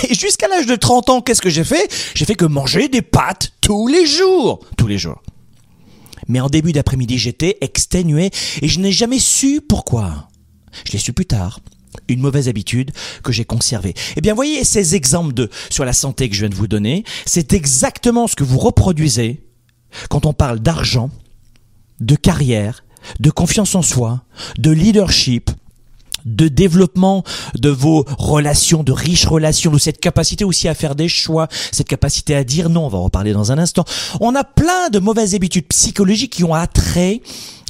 Et 0.10 0.16
jusqu'à 0.16 0.48
l'âge 0.48 0.66
de 0.66 0.76
30 0.76 1.10
ans, 1.10 1.22
qu'est-ce 1.22 1.42
que 1.42 1.50
j'ai 1.50 1.64
fait? 1.64 1.92
J'ai 2.16 2.26
fait 2.26 2.36
que 2.36 2.46
manger 2.46 2.88
des 2.90 3.02
pâtes 3.02 3.52
tous 3.62 3.88
les 3.88 4.06
jours. 4.06 4.60
Tous 4.78 4.88
les 4.88 4.98
jours. 4.98 5.22
Mais 6.28 6.40
en 6.40 6.48
début 6.50 6.72
d'après-midi, 6.72 7.18
j'étais 7.18 7.58
exténué 7.62 8.32
et 8.62 8.68
je 8.68 8.80
n'ai 8.80 8.92
jamais 8.92 9.20
su 9.20 9.62
pourquoi. 9.62 10.30
Je 10.86 10.94
l'ai 10.94 11.00
su 11.00 11.14
plus 11.14 11.26
tard. 11.26 11.60
Une 12.08 12.22
mauvaise 12.22 12.48
habitude 12.48 12.92
que 13.24 13.32
j'ai 13.32 13.46
conservée. 13.46 13.94
Eh 14.16 14.22
bien, 14.22 14.34
voyez 14.34 14.64
ces 14.64 14.96
exemples 14.96 15.34
de 15.34 15.50
sur 15.70 15.86
la 15.86 15.94
santé 15.94 16.28
que 16.28 16.36
je 16.36 16.42
viens 16.42 16.50
de 16.50 16.56
vous 16.56 16.68
donner. 16.68 17.04
C'est 17.26 17.54
exactement 17.54 18.28
ce 18.28 18.36
que 18.36 18.44
vous 18.44 18.58
reproduisez 18.58 19.44
quand 20.10 20.26
on 20.26 20.34
parle 20.34 20.60
d'argent, 20.60 21.12
de 22.00 22.16
carrière 22.16 22.84
de 23.20 23.30
confiance 23.30 23.76
en 23.76 23.82
soi, 23.82 24.22
de 24.58 24.72
leadership, 24.72 25.52
de 26.26 26.48
développement 26.48 27.24
de 27.56 27.70
vos 27.70 28.06
relations, 28.18 28.84
de 28.84 28.92
riches 28.92 29.26
relations, 29.26 29.72
de 29.72 29.78
cette 29.78 30.00
capacité 30.00 30.46
aussi 30.46 30.68
à 30.68 30.74
faire 30.74 30.96
des 30.96 31.10
choix, 31.10 31.48
cette 31.72 31.88
capacité 31.88 32.36
à 32.36 32.44
dire 32.44 32.70
non, 32.70 32.86
on 32.86 32.90
va 32.90 32.98
en 32.98 33.04
reparler 33.04 33.34
dans 33.34 33.52
un 33.52 33.58
instant. 33.58 33.86
On 34.22 34.36
a 34.36 34.44
plein 34.44 34.90
de 34.90 35.00
mauvaises 35.00 35.36
habitudes 35.36 35.68
psychologiques 35.68 36.34
qui 36.34 36.44
ont 36.44 36.54
attrait 36.54 37.22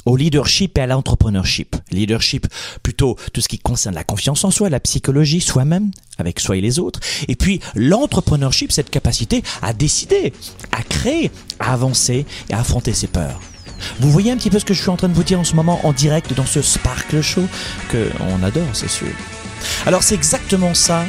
au 0.04 0.16
leadership 0.16 0.76
et 0.76 0.82
à 0.82 0.86
l'entrepreneurship. 0.86 1.76
Leadership, 1.90 2.46
plutôt 2.82 3.16
tout 3.32 3.40
ce 3.40 3.48
qui 3.48 3.58
concerne 3.58 3.94
la 3.94 4.04
confiance 4.04 4.44
en 4.44 4.50
soi, 4.50 4.68
la 4.68 4.80
psychologie, 4.80 5.40
soi-même, 5.40 5.90
avec 6.18 6.40
soi 6.40 6.56
et 6.56 6.60
les 6.60 6.78
autres. 6.78 7.00
Et 7.28 7.36
puis 7.36 7.60
l'entrepreneurship, 7.74 8.70
cette 8.70 8.90
capacité 8.90 9.42
à 9.62 9.72
décider, 9.72 10.32
à 10.72 10.82
créer, 10.82 11.30
à 11.58 11.72
avancer 11.72 12.26
et 12.50 12.52
à 12.52 12.60
affronter 12.60 12.92
ses 12.92 13.06
peurs. 13.06 13.40
Vous 14.00 14.10
voyez 14.10 14.30
un 14.30 14.36
petit 14.36 14.50
peu 14.50 14.58
ce 14.58 14.64
que 14.64 14.74
je 14.74 14.80
suis 14.80 14.90
en 14.90 14.96
train 14.96 15.08
de 15.08 15.14
vous 15.14 15.24
dire 15.24 15.40
en 15.40 15.44
ce 15.44 15.54
moment 15.54 15.80
en 15.84 15.92
direct 15.92 16.32
dans 16.34 16.46
ce 16.46 16.62
Sparkle 16.62 17.20
Show 17.22 17.46
que 17.88 18.10
on 18.20 18.42
adore, 18.42 18.68
c'est 18.72 18.90
sûr. 18.90 19.08
Alors 19.86 20.02
c'est 20.02 20.14
exactement 20.14 20.74
ça 20.74 21.04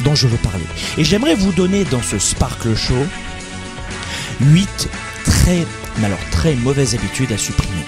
dont 0.00 0.14
je 0.14 0.26
veux 0.26 0.36
parler. 0.38 0.64
Et 0.98 1.04
j'aimerais 1.04 1.34
vous 1.34 1.52
donner 1.52 1.84
dans 1.84 2.02
ce 2.02 2.18
Sparkle 2.18 2.74
Show 2.74 2.94
8 4.40 4.88
très, 5.24 5.66
très 6.30 6.54
mauvaises 6.54 6.94
habitudes 6.94 7.32
à 7.32 7.38
supprimer. 7.38 7.84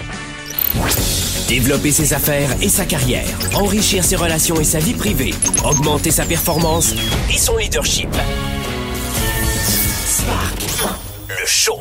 Développer 1.48 1.92
ses 1.92 2.12
affaires 2.12 2.50
et 2.60 2.68
sa 2.68 2.84
carrière, 2.84 3.26
enrichir 3.54 4.04
ses 4.04 4.16
relations 4.16 4.60
et 4.60 4.64
sa 4.64 4.78
vie 4.78 4.94
privée, 4.94 5.34
augmenter 5.64 6.10
sa 6.10 6.24
performance 6.24 6.94
et 7.32 7.38
son 7.38 7.56
leadership. 7.56 8.10
Spark, 10.06 10.60
le 11.28 11.46
show. 11.46 11.80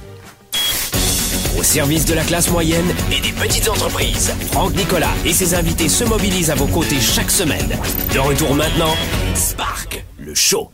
Au 1.61 1.63
service 1.63 2.05
de 2.07 2.15
la 2.15 2.23
classe 2.23 2.49
moyenne 2.49 2.89
et 3.11 3.21
des 3.21 3.31
petites 3.33 3.69
entreprises. 3.69 4.33
Franck 4.51 4.73
Nicolas 4.73 5.13
et 5.23 5.31
ses 5.31 5.53
invités 5.53 5.89
se 5.89 6.03
mobilisent 6.03 6.49
à 6.49 6.55
vos 6.55 6.65
côtés 6.65 6.99
chaque 6.99 7.29
semaine. 7.29 7.69
De 8.11 8.17
retour 8.17 8.55
maintenant, 8.55 8.95
Spark, 9.35 10.03
le 10.17 10.33
show. 10.33 10.71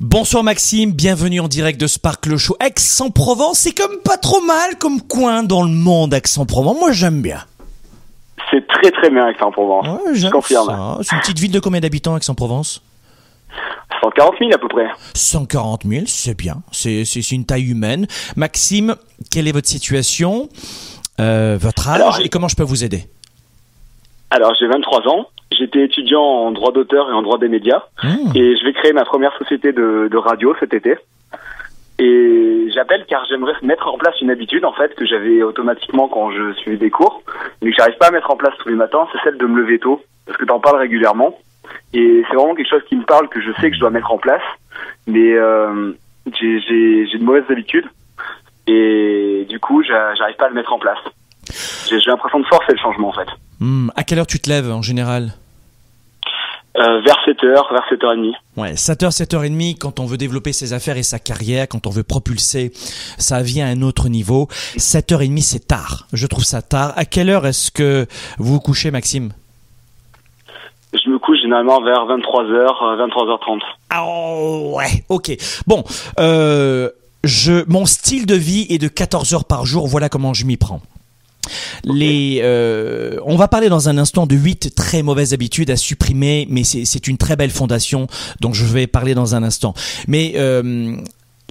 Bonsoir 0.00 0.42
Maxime, 0.42 0.90
bienvenue 0.90 1.38
en 1.38 1.46
direct 1.46 1.80
de 1.80 1.86
Spark 1.86 2.26
le 2.26 2.36
Show. 2.36 2.56
Aix-en-Provence, 2.58 3.60
c'est 3.60 3.72
comme 3.72 3.98
pas 4.04 4.16
trop 4.16 4.40
mal 4.40 4.76
comme 4.80 5.00
coin 5.00 5.44
dans 5.44 5.62
le 5.62 5.70
monde 5.70 6.12
Aix-en-Provence. 6.12 6.76
Moi 6.80 6.90
j'aime 6.90 7.22
bien. 7.22 7.44
C'est 8.50 8.66
très 8.66 8.90
très 8.90 9.10
bien 9.10 9.28
Aix-en-Provence. 9.28 9.86
Ouais, 9.86 10.14
je 10.14 10.22
j'aime 10.22 10.32
confirme. 10.32 10.98
C'est 11.02 11.14
une 11.14 11.20
petite 11.20 11.38
ville 11.38 11.52
de 11.52 11.60
combien 11.60 11.80
d'habitants 11.80 12.16
Aix-en-Provence? 12.16 12.82
140 14.00 14.34
000 14.38 14.50
à 14.52 14.58
peu 14.58 14.68
près. 14.68 14.86
140 15.14 15.82
000, 15.84 16.04
c'est 16.06 16.36
bien. 16.36 16.56
C'est 16.72 17.02
une 17.32 17.44
taille 17.46 17.70
humaine. 17.70 18.06
Maxime, 18.36 18.94
quelle 19.30 19.48
est 19.48 19.52
votre 19.52 19.68
situation 19.68 20.48
Euh, 21.20 21.56
Votre 21.60 21.88
âge 21.88 21.96
Alors, 22.00 22.20
et 22.20 22.28
comment 22.28 22.48
je 22.48 22.56
peux 22.56 22.62
vous 22.62 22.84
aider? 22.84 23.04
Alors 24.30 24.52
j'ai 24.58 24.66
23 24.66 25.08
ans. 25.08 25.26
J'étais 25.58 25.84
étudiant 25.84 26.20
en 26.22 26.50
droit 26.50 26.72
d'auteur 26.72 27.08
et 27.08 27.12
en 27.12 27.22
droit 27.22 27.38
des 27.38 27.48
médias. 27.48 27.82
Mmh. 28.02 28.08
Et 28.36 28.56
je 28.58 28.64
vais 28.64 28.72
créer 28.74 28.92
ma 28.92 29.04
première 29.04 29.32
société 29.38 29.72
de, 29.72 30.08
de 30.10 30.16
radio 30.18 30.54
cet 30.60 30.74
été. 30.74 30.96
Et 31.98 32.68
j'appelle 32.74 33.06
car 33.08 33.24
j'aimerais 33.30 33.54
mettre 33.62 33.86
en 33.88 33.96
place 33.96 34.20
une 34.20 34.30
habitude 34.30 34.66
en 34.66 34.72
fait 34.74 34.94
que 34.94 35.06
j'avais 35.06 35.42
automatiquement 35.42 36.08
quand 36.08 36.30
je 36.30 36.52
suivais 36.54 36.76
des 36.76 36.90
cours, 36.90 37.22
mais 37.62 37.70
que 37.70 37.76
j'arrive 37.78 37.96
pas 37.96 38.08
à 38.08 38.10
mettre 38.10 38.30
en 38.30 38.36
place 38.36 38.52
tous 38.58 38.68
les 38.68 38.74
matins, 38.74 39.06
c'est 39.12 39.18
celle 39.24 39.38
de 39.38 39.46
me 39.46 39.62
lever 39.62 39.78
tôt, 39.78 40.02
parce 40.26 40.36
que 40.36 40.44
t'en 40.44 40.60
parles 40.60 40.76
régulièrement. 40.78 41.38
Et 41.92 42.22
c'est 42.28 42.36
vraiment 42.36 42.54
quelque 42.54 42.68
chose 42.70 42.82
qui 42.88 42.96
me 42.96 43.04
parle, 43.04 43.28
que 43.28 43.40
je 43.40 43.50
sais 43.60 43.68
que 43.70 43.74
je 43.76 43.80
dois 43.80 43.90
mettre 43.90 44.10
en 44.12 44.18
place, 44.18 44.42
mais 45.06 45.32
euh, 45.34 45.92
j'ai 46.40 47.18
de 47.18 47.24
mauvaises 47.24 47.44
habitudes, 47.50 47.86
et 48.66 49.46
du 49.48 49.58
coup 49.60 49.82
j'a- 49.82 50.14
j'arrive 50.14 50.36
pas 50.36 50.46
à 50.46 50.48
le 50.48 50.54
mettre 50.54 50.72
en 50.72 50.78
place. 50.78 50.98
J'ai 51.88 52.00
j'ai 52.00 52.10
l'impression 52.10 52.40
de 52.40 52.46
forcer 52.46 52.72
le 52.72 52.78
changement 52.78 53.08
en 53.08 53.12
fait. 53.12 53.28
Hmm, 53.60 53.88
À 53.96 54.02
quelle 54.04 54.18
heure 54.18 54.26
tu 54.26 54.40
te 54.40 54.48
lèves 54.50 54.70
en 54.70 54.82
général? 54.82 55.32
Euh, 56.78 57.00
vers 57.00 57.16
7h, 57.26 57.72
vers 57.72 57.84
7h30. 57.90 58.34
Ouais, 58.58 58.74
7h, 58.74 59.10
7h30, 59.10 59.78
quand 59.78 59.98
on 59.98 60.04
veut 60.04 60.18
développer 60.18 60.52
ses 60.52 60.74
affaires 60.74 60.98
et 60.98 61.02
sa 61.02 61.18
carrière, 61.18 61.66
quand 61.68 61.86
on 61.86 61.90
veut 61.90 62.02
propulser 62.02 62.70
sa 63.16 63.40
vie 63.40 63.62
à 63.62 63.66
un 63.66 63.80
autre 63.80 64.10
niveau, 64.10 64.48
7h30 64.76 65.40
c'est 65.40 65.66
tard. 65.68 66.06
Je 66.12 66.26
trouve 66.26 66.44
ça 66.44 66.60
tard. 66.60 66.92
À 66.96 67.06
quelle 67.06 67.30
heure 67.30 67.46
est-ce 67.46 67.70
que 67.70 68.04
vous 68.38 68.54
vous 68.54 68.60
couchez, 68.60 68.90
Maxime? 68.90 69.30
Je 71.04 71.10
me 71.10 71.18
couche 71.18 71.38
généralement 71.42 71.80
vers 71.82 72.06
23h, 72.06 72.66
23h30. 73.08 73.60
Ah 73.90 74.04
ouais, 74.74 75.04
ok. 75.08 75.36
Bon, 75.66 75.84
euh, 76.18 76.90
je, 77.24 77.64
mon 77.68 77.86
style 77.86 78.26
de 78.26 78.34
vie 78.34 78.66
est 78.70 78.78
de 78.78 78.88
14 78.88 79.32
heures 79.34 79.44
par 79.44 79.66
jour, 79.66 79.86
voilà 79.86 80.08
comment 80.08 80.34
je 80.34 80.44
m'y 80.46 80.56
prends. 80.56 80.80
Les, 81.84 82.40
euh, 82.42 83.18
on 83.24 83.36
va 83.36 83.46
parler 83.46 83.68
dans 83.68 83.88
un 83.88 83.98
instant 83.98 84.26
de 84.26 84.34
huit 84.34 84.74
très 84.74 85.02
mauvaises 85.02 85.32
habitudes 85.32 85.70
à 85.70 85.76
supprimer, 85.76 86.46
mais 86.50 86.64
c'est 86.64 87.06
une 87.06 87.18
très 87.18 87.36
belle 87.36 87.50
fondation, 87.50 88.08
donc 88.40 88.54
je 88.54 88.64
vais 88.64 88.86
parler 88.88 89.14
dans 89.14 89.34
un 89.36 89.42
instant. 89.44 89.72
Mais 90.08 90.32
euh, 90.36 90.96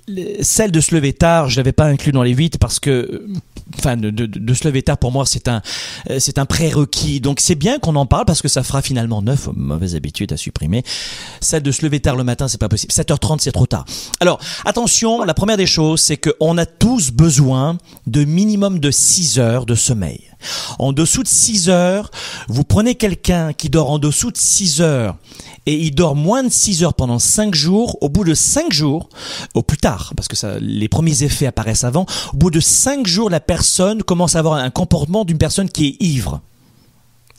le- 0.10 0.44
celle 0.44 0.72
de 0.72 0.82
se 0.82 0.94
lever 0.94 1.14
tard, 1.14 1.50
je 1.50 1.56
l'avais 1.58 1.72
pas 1.72 1.86
inclus 1.86 2.12
dans 2.12 2.24
les 2.24 2.34
huit 2.34 2.58
parce 2.58 2.80
que, 2.82 2.90
euh, 2.90 3.28
enfin, 3.77 3.98
de, 3.98 4.10
de, 4.10 4.25
de 4.25 4.53
se 4.53 4.67
lever 4.67 4.81
tard 4.81 4.98
pour 4.98 5.12
moi 5.12 5.25
c'est 5.25 5.48
un, 5.48 5.62
euh, 6.10 6.19
c'est 6.19 6.38
un 6.38 6.45
prérequis. 6.45 7.19
Donc 7.19 7.39
c'est 7.39 7.55
bien 7.55 7.79
qu'on 7.79 7.95
en 7.95 8.05
parle 8.05 8.25
parce 8.25 8.41
que 8.41 8.48
ça 8.48 8.63
fera 8.63 8.81
finalement 8.81 9.22
neuf 9.22 9.50
mauvaises 9.55 9.95
habitudes 9.95 10.34
à 10.34 10.38
supprimer. 10.38 10.84
Celle 11.41 11.63
de 11.63 11.72
se 11.72 11.84
lever 11.84 12.00
tard 12.00 12.15
le 12.15 12.24
matin, 12.24 12.48
c'est 12.48 12.60
pas 12.60 12.69
possible. 12.69 12.91
7h30, 12.91 13.39
c'est 13.39 13.51
trop 13.51 13.65
tard. 13.65 13.86
Alors, 14.19 14.39
attention, 14.65 15.24
la 15.24 15.34
première 15.34 15.57
des 15.57 15.67
choses, 15.67 16.01
c'est 16.01 16.17
qu'on 16.17 16.57
a 16.57 16.65
tous 16.65 17.12
besoin 17.12 17.77
de 18.07 18.24
minimum 18.24 18.79
de 18.79 18.91
6 18.91 19.39
heures 19.39 19.65
de 19.65 19.75
sommeil. 19.75 20.22
En 20.80 20.94
dessous 20.94 21.24
de 21.24 21.28
6 21.28 21.70
heures, 21.70 22.12
vous 22.48 22.64
prenez 22.64 22.96
quelqu'un 22.96 23.54
qui 23.54 23.70
dort 23.70 23.90
en 23.90 24.00
dessous 24.00 24.32
de 24.32 24.38
6 24.38 24.82
heures 24.82 25.16
et 25.66 25.74
il 25.74 25.94
dort 25.94 26.16
moins 26.16 26.44
de 26.44 26.50
6 26.50 26.84
heures 26.84 26.94
pendant 26.94 27.20
5 27.20 27.56
jours, 27.56 27.98
au 28.02 28.10
bout 28.10 28.24
de 28.24 28.34
5 28.34 28.72
jours, 28.72 29.10
au 29.54 29.64
plus 29.64 29.78
tard, 29.78 30.14
parce 30.16 30.28
que 30.28 30.60
les 30.60 30.88
premiers 30.88 31.24
effets 31.24 31.48
apparaissent 31.48 31.84
avant, 31.84 32.06
au 32.34 32.38
bout 32.38 32.52
de 32.52 32.60
5 32.60 33.08
jours, 33.08 33.30
la 33.30 33.40
personne 33.40 34.04
commence 34.04 34.36
à 34.36 34.40
avoir 34.40 34.56
un 34.56 34.70
comportement 34.70 35.25
d'une 35.25 35.38
personne 35.38 35.70
qui 35.70 35.88
est 35.88 36.04
ivre. 36.04 36.42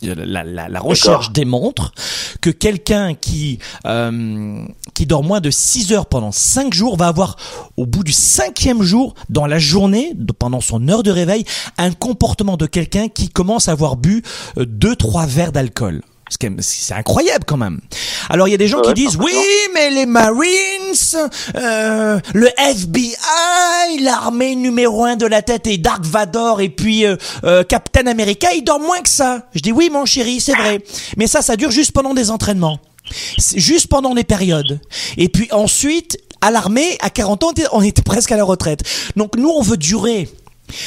La, 0.03 0.45
la- 0.45 0.69
la 0.69 0.81
recherche 0.81 1.33
démontre 1.33 1.93
que 2.43 2.51
quelqu'un 2.51 3.15
qui 3.15 3.59
euh, 3.87 4.63
qui 4.93 5.07
dort 5.07 5.25
moins 5.25 5.41
de 5.41 5.51
6 5.51 5.93
heures 5.93 6.05
pendant 6.07 6.33
5 6.33 6.75
jours 6.75 6.97
va 6.99 7.09
avoir 7.09 7.37
au 7.79 7.87
bout 7.87 8.05
du 8.05 8.13
cinquième 8.13 8.83
jour 8.83 9.15
dans 9.31 9.47
la 9.47 9.59
journée 9.59 10.13
pendant 10.39 10.61
son 10.61 10.87
heure 10.89 11.03
de 11.03 11.11
réveil 11.11 11.45
un 11.79 11.93
comportement 11.93 12.59
de 12.59 12.67
quelqu'un 12.67 13.09
qui 13.09 13.31
commence 13.31 13.69
à 13.69 13.73
avoir 13.73 13.97
bu 13.97 14.23
2 14.59 14.97
trois 14.97 15.25
verres 15.25 15.53
d'alcool. 15.53 16.03
C'est 16.29 16.95
incroyable 16.95 17.45
quand 17.47 17.57
même. 17.57 17.81
Alors 18.29 18.49
il 18.49 18.51
y 18.51 18.55
a 18.55 18.59
des 18.59 18.67
gens 18.67 18.79
Ouais, 18.79 18.89
qui 18.89 18.95
disent 18.95 19.17
oui 19.17 19.33
mais 19.75 19.91
les 19.91 20.07
Marines, 20.07 20.51
euh, 21.55 22.19
le 22.35 22.49
FBI, 22.59 23.99
l'armée 24.01 24.57
numéro 24.57 25.05
un 25.05 25.17
de 25.17 25.27
la 25.27 25.43
tête 25.43 25.67
et 25.69 25.79
Dark 25.79 26.05
Vador 26.05 26.61
et 26.61 26.69
puis 26.69 27.07
euh, 27.07 27.17
euh, 27.45 27.63
Captain 27.63 28.07
America, 28.09 28.49
ils 28.55 28.65
dorment 28.65 28.87
moins 28.87 29.01
que 29.01 29.09
ça. 29.09 29.47
Je 29.55 29.61
dis 29.61 29.71
oui 29.73 29.89
mon 29.91 30.05
chéri, 30.05 30.41
c'est 30.41 30.55
vrai. 30.57 30.81
Mais 31.17 31.29
ça, 31.29 31.43
ça 31.43 31.57
dure 31.57 31.71
juste 31.71 31.93
pendant 31.93 32.13
des 32.15 32.31
entraînements. 32.31 32.81
Juste 33.39 33.87
pendant 33.87 34.15
des 34.15 34.25
périodes. 34.25 34.81
Et 35.17 35.29
puis 35.29 35.49
ensuite, 35.53 36.19
à 36.41 36.51
l'armée, 36.51 36.99
à 37.01 37.11
40 37.11 37.45
ans, 37.45 37.53
on 37.71 37.83
était 37.83 38.03
presque 38.03 38.33
à 38.33 38.37
la 38.37 38.43
retraite. 38.43 38.81
Donc 39.15 39.37
nous, 39.37 39.49
on 39.49 39.63
veut 39.63 39.77
durer. 39.77 40.29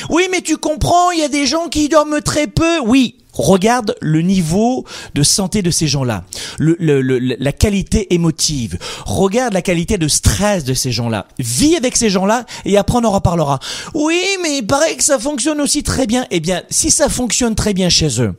Oui, 0.09 0.27
mais 0.29 0.41
tu 0.41 0.57
comprends, 0.57 1.11
il 1.11 1.19
y 1.19 1.23
a 1.23 1.29
des 1.29 1.45
gens 1.45 1.69
qui 1.69 1.87
dorment 1.87 2.21
très 2.21 2.47
peu. 2.47 2.79
Oui, 2.79 3.15
regarde 3.41 3.95
le 4.01 4.21
niveau 4.21 4.85
de 5.15 5.23
santé 5.23 5.61
de 5.61 5.71
ces 5.71 5.87
gens-là, 5.87 6.25
le, 6.57 6.75
le- 6.79 7.01
le- 7.01 7.19
la 7.19 7.51
qualité 7.51 8.13
émotive. 8.13 8.77
Regarde 9.05 9.53
la 9.53 9.61
qualité 9.61 9.97
de 9.97 10.07
stress 10.07 10.63
de 10.63 10.73
ces 10.73 10.91
gens-là. 10.91 11.27
Vis 11.39 11.75
avec 11.75 11.97
ces 11.97 12.09
gens-là 12.09 12.45
et 12.65 12.77
après 12.77 12.97
on 12.97 13.05
en 13.05 13.11
reparlera. 13.11 13.59
Oui, 13.93 14.21
mais 14.43 14.57
il 14.59 14.67
paraît 14.67 14.95
que 14.95 15.03
ça 15.03 15.19
fonctionne 15.19 15.61
aussi 15.61 15.83
très 15.83 16.05
bien. 16.07 16.25
Eh 16.31 16.39
bien, 16.39 16.63
si 16.69 16.91
ça 16.91 17.09
fonctionne 17.09 17.55
très 17.55 17.73
bien 17.73 17.89
chez 17.89 18.21
eux, 18.21 18.35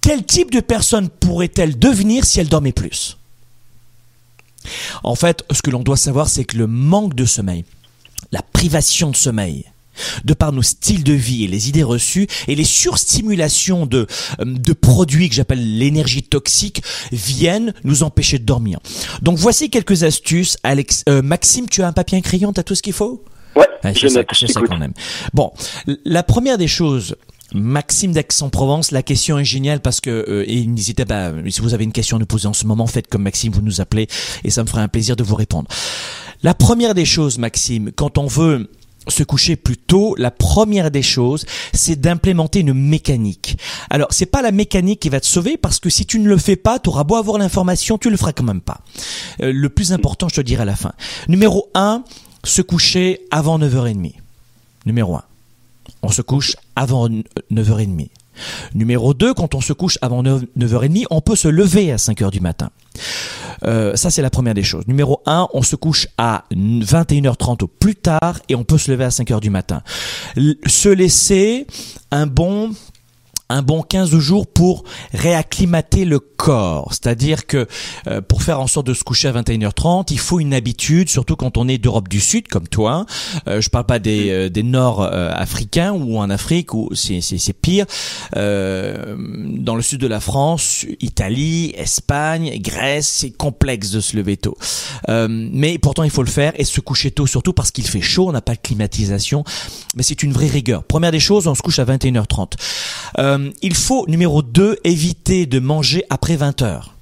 quel 0.00 0.24
type 0.24 0.52
de 0.52 0.60
personne 0.60 1.08
pourrait-elle 1.08 1.78
devenir 1.78 2.24
si 2.24 2.38
elle 2.40 2.48
dormait 2.48 2.72
plus? 2.72 3.16
En 5.02 5.14
fait, 5.14 5.44
ce 5.52 5.62
que 5.62 5.70
l'on 5.70 5.80
doit 5.82 5.96
savoir, 5.96 6.28
c'est 6.28 6.44
que 6.44 6.56
le 6.56 6.66
manque 6.66 7.14
de 7.14 7.24
sommeil, 7.24 7.64
la 8.32 8.42
privation 8.42 9.10
de 9.10 9.16
sommeil, 9.16 9.64
de 10.24 10.34
par 10.34 10.52
nos 10.52 10.62
styles 10.62 11.04
de 11.04 11.12
vie 11.12 11.44
et 11.44 11.48
les 11.48 11.68
idées 11.68 11.82
reçues 11.82 12.26
et 12.48 12.54
les 12.54 12.64
surstimulations 12.64 13.86
de, 13.86 14.06
euh, 14.40 14.44
de 14.44 14.72
produits 14.72 15.28
que 15.28 15.34
j'appelle 15.34 15.78
l'énergie 15.78 16.22
toxique 16.22 16.82
viennent 17.12 17.74
nous 17.84 18.02
empêcher 18.02 18.38
de 18.38 18.44
dormir. 18.44 18.78
Donc 19.22 19.38
voici 19.38 19.70
quelques 19.70 20.02
astuces. 20.02 20.56
Alex, 20.62 21.02
euh, 21.08 21.22
Maxime, 21.22 21.68
tu 21.68 21.82
as 21.82 21.88
un 21.88 21.92
papier 21.92 22.16
et 22.16 22.20
un 22.20 22.22
crayon, 22.22 22.52
t'as 22.52 22.62
tout 22.62 22.74
ce 22.74 22.82
qu'il 22.82 22.92
faut? 22.92 23.24
Ouais, 23.56 23.66
je 23.94 24.08
c'est 24.08 24.26
je 24.32 24.66
qu'on 24.66 24.82
aime. 24.82 24.92
Bon, 25.32 25.52
la 26.04 26.22
première 26.22 26.58
des 26.58 26.68
choses, 26.68 27.16
Maxime 27.54 28.12
d'Aix-en-Provence, 28.12 28.90
la 28.90 29.02
question 29.02 29.38
est 29.38 29.44
géniale 29.44 29.80
parce 29.80 30.00
que 30.00 30.10
euh, 30.10 30.44
et 30.46 30.66
n'hésitez 30.66 31.04
pas, 31.04 31.28
euh, 31.28 31.50
si 31.50 31.60
vous 31.60 31.74
avez 31.74 31.84
une 31.84 31.92
question 31.92 32.16
à 32.16 32.20
nous 32.20 32.26
poser 32.26 32.48
en 32.48 32.52
ce 32.52 32.66
moment, 32.66 32.86
faites 32.86 33.06
comme 33.06 33.22
Maxime, 33.22 33.52
vous 33.52 33.62
nous 33.62 33.80
appelez 33.80 34.08
et 34.44 34.50
ça 34.50 34.62
me 34.62 34.68
fera 34.68 34.82
un 34.82 34.88
plaisir 34.88 35.16
de 35.16 35.22
vous 35.22 35.36
répondre. 35.36 35.68
La 36.42 36.54
première 36.54 36.94
des 36.94 37.04
choses, 37.04 37.38
Maxime, 37.38 37.92
quand 37.92 38.18
on 38.18 38.26
veut 38.26 38.68
se 39.08 39.22
coucher 39.22 39.56
plus 39.56 39.76
tôt, 39.76 40.14
la 40.18 40.30
première 40.30 40.90
des 40.90 41.02
choses, 41.02 41.44
c'est 41.72 42.00
d'implémenter 42.00 42.60
une 42.60 42.74
mécanique. 42.74 43.58
Alors, 43.90 44.08
c'est 44.10 44.26
pas 44.26 44.42
la 44.42 44.52
mécanique 44.52 45.00
qui 45.00 45.08
va 45.08 45.20
te 45.20 45.26
sauver 45.26 45.56
parce 45.56 45.80
que 45.80 45.90
si 45.90 46.06
tu 46.06 46.18
ne 46.18 46.28
le 46.28 46.38
fais 46.38 46.56
pas, 46.56 46.78
tu 46.78 46.88
auras 46.88 47.04
beau 47.04 47.16
avoir 47.16 47.38
l'information, 47.38 47.98
tu 47.98 48.10
le 48.10 48.16
feras 48.16 48.32
quand 48.32 48.44
même 48.44 48.60
pas. 48.60 48.80
Euh, 49.42 49.52
le 49.52 49.68
plus 49.68 49.92
important, 49.92 50.28
je 50.28 50.36
te 50.36 50.40
dirai 50.40 50.62
à 50.62 50.66
la 50.66 50.76
fin. 50.76 50.92
Numéro 51.28 51.68
1, 51.74 52.02
se 52.44 52.62
coucher 52.62 53.20
avant 53.30 53.58
9h30. 53.58 54.14
Numéro 54.86 55.16
1. 55.16 55.22
On 56.02 56.08
se 56.10 56.22
couche 56.22 56.56
avant 56.74 57.08
9h30. 57.08 58.08
Numéro 58.74 59.14
2, 59.14 59.34
quand 59.34 59.54
on 59.54 59.60
se 59.60 59.72
couche 59.72 59.98
avant 60.02 60.22
9, 60.22 60.42
9h30, 60.58 61.06
on 61.10 61.20
peut 61.20 61.36
se 61.36 61.48
lever 61.48 61.92
à 61.92 61.96
5h 61.96 62.30
du 62.30 62.40
matin. 62.40 62.70
Euh, 63.64 63.96
ça, 63.96 64.10
c'est 64.10 64.22
la 64.22 64.30
première 64.30 64.54
des 64.54 64.62
choses. 64.62 64.86
Numéro 64.86 65.22
1, 65.26 65.48
on 65.54 65.62
se 65.62 65.76
couche 65.76 66.08
à 66.18 66.44
21h30 66.52 67.64
au 67.64 67.66
plus 67.66 67.94
tard 67.94 68.38
et 68.48 68.54
on 68.54 68.64
peut 68.64 68.78
se 68.78 68.90
lever 68.90 69.04
à 69.04 69.08
5h 69.08 69.40
du 69.40 69.50
matin. 69.50 69.82
Se 70.66 70.88
laisser 70.88 71.66
un 72.10 72.26
bon 72.26 72.70
un 73.48 73.62
bon 73.62 73.82
15 73.82 74.16
jours 74.18 74.46
pour 74.46 74.84
réacclimater 75.12 76.04
le 76.04 76.18
corps. 76.18 76.88
C'est-à-dire 76.90 77.46
que 77.46 77.66
euh, 78.08 78.20
pour 78.20 78.42
faire 78.42 78.60
en 78.60 78.66
sorte 78.66 78.86
de 78.86 78.94
se 78.94 79.04
coucher 79.04 79.28
à 79.28 79.32
21h30, 79.32 80.08
il 80.10 80.18
faut 80.18 80.40
une 80.40 80.52
habitude, 80.52 81.08
surtout 81.08 81.36
quand 81.36 81.56
on 81.56 81.68
est 81.68 81.78
d'Europe 81.78 82.08
du 82.08 82.20
Sud 82.20 82.48
comme 82.48 82.66
toi. 82.68 83.06
Euh, 83.46 83.60
je 83.60 83.70
parle 83.70 83.86
pas 83.86 83.98
des, 83.98 84.30
euh, 84.30 84.48
des 84.48 84.62
Nord 84.62 85.02
africains 85.02 85.92
ou 85.92 86.18
en 86.18 86.30
Afrique 86.30 86.74
où 86.74 86.90
c'est, 86.94 87.20
c'est, 87.20 87.52
pire. 87.52 87.86
dans 88.34 89.76
le 89.76 89.82
sud 89.82 90.00
de 90.00 90.06
la 90.06 90.20
France, 90.20 90.84
Italie, 91.00 91.72
Espagne, 91.76 92.58
Grèce, 92.60 93.08
c'est 93.08 93.30
complexe 93.30 93.90
de 93.90 94.00
se 94.00 94.16
lever 94.16 94.36
tôt. 94.36 94.56
mais 95.08 95.78
pourtant 95.78 96.02
il 96.02 96.10
faut 96.10 96.22
le 96.22 96.30
faire 96.30 96.52
et 96.56 96.64
se 96.64 96.80
coucher 96.80 97.10
tôt 97.10 97.26
surtout 97.26 97.52
parce 97.52 97.70
qu'il 97.70 97.86
fait 97.86 98.00
chaud, 98.00 98.28
on 98.28 98.32
n'a 98.32 98.42
pas 98.42 98.54
de 98.54 98.60
climatisation. 98.60 99.44
Mais 99.94 100.02
c'est 100.02 100.22
une 100.22 100.32
vraie 100.32 100.48
rigueur. 100.48 100.84
Première 100.84 101.12
des 101.12 101.20
choses, 101.20 101.46
on 101.46 101.54
se 101.54 101.62
couche 101.62 101.78
à 101.78 101.84
21h30. 101.84 102.52
Euh, 103.36 103.50
il 103.62 103.74
faut, 103.74 104.06
numéro 104.08 104.42
2, 104.42 104.78
éviter 104.84 105.46
de 105.46 105.58
manger 105.58 106.04
après 106.10 106.36
20 106.36 106.62
heures. 106.62 106.94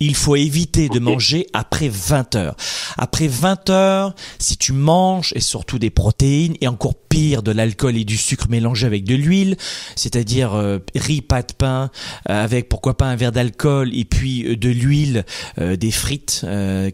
Il 0.00 0.14
faut 0.14 0.36
éviter 0.36 0.88
de 0.88 1.00
manger 1.00 1.48
après 1.52 1.88
20 1.88 2.36
heures. 2.36 2.56
Après 2.96 3.26
20 3.26 3.68
heures, 3.70 4.14
si 4.38 4.56
tu 4.56 4.72
manges 4.72 5.32
et 5.34 5.40
surtout 5.40 5.80
des 5.80 5.90
protéines 5.90 6.54
et 6.60 6.68
encore 6.68 6.94
pire 7.08 7.42
de 7.42 7.52
l'alcool 7.52 7.96
et 7.96 8.04
du 8.04 8.16
sucre 8.16 8.46
mélangés 8.48 8.86
avec 8.86 9.04
de 9.04 9.14
l'huile, 9.14 9.56
c'est-à-dire 9.96 10.54
euh, 10.54 10.78
riz, 10.94 11.22
pâte, 11.22 11.54
pain 11.54 11.90
euh, 12.28 12.44
avec 12.44 12.68
pourquoi 12.68 12.96
pas 12.96 13.06
un 13.06 13.16
verre 13.16 13.32
d'alcool 13.32 13.90
et 13.94 14.04
puis 14.04 14.44
euh, 14.44 14.56
de 14.56 14.68
l'huile, 14.68 15.24
des 15.58 15.90
frites 15.90 16.46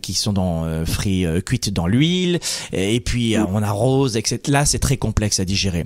qui 0.02 0.14
sont 0.14 0.32
dans 0.32 0.84
frites 0.84 1.44
cuites 1.44 1.70
dans 1.70 1.86
l'huile 1.86 2.38
et 2.72 3.00
puis 3.00 3.36
on 3.36 3.62
arrose, 3.62 4.16
etc. 4.16 4.40
Là, 4.48 4.64
c'est 4.64 4.78
très 4.78 4.96
complexe 4.96 5.40
à 5.40 5.44
digérer. 5.44 5.84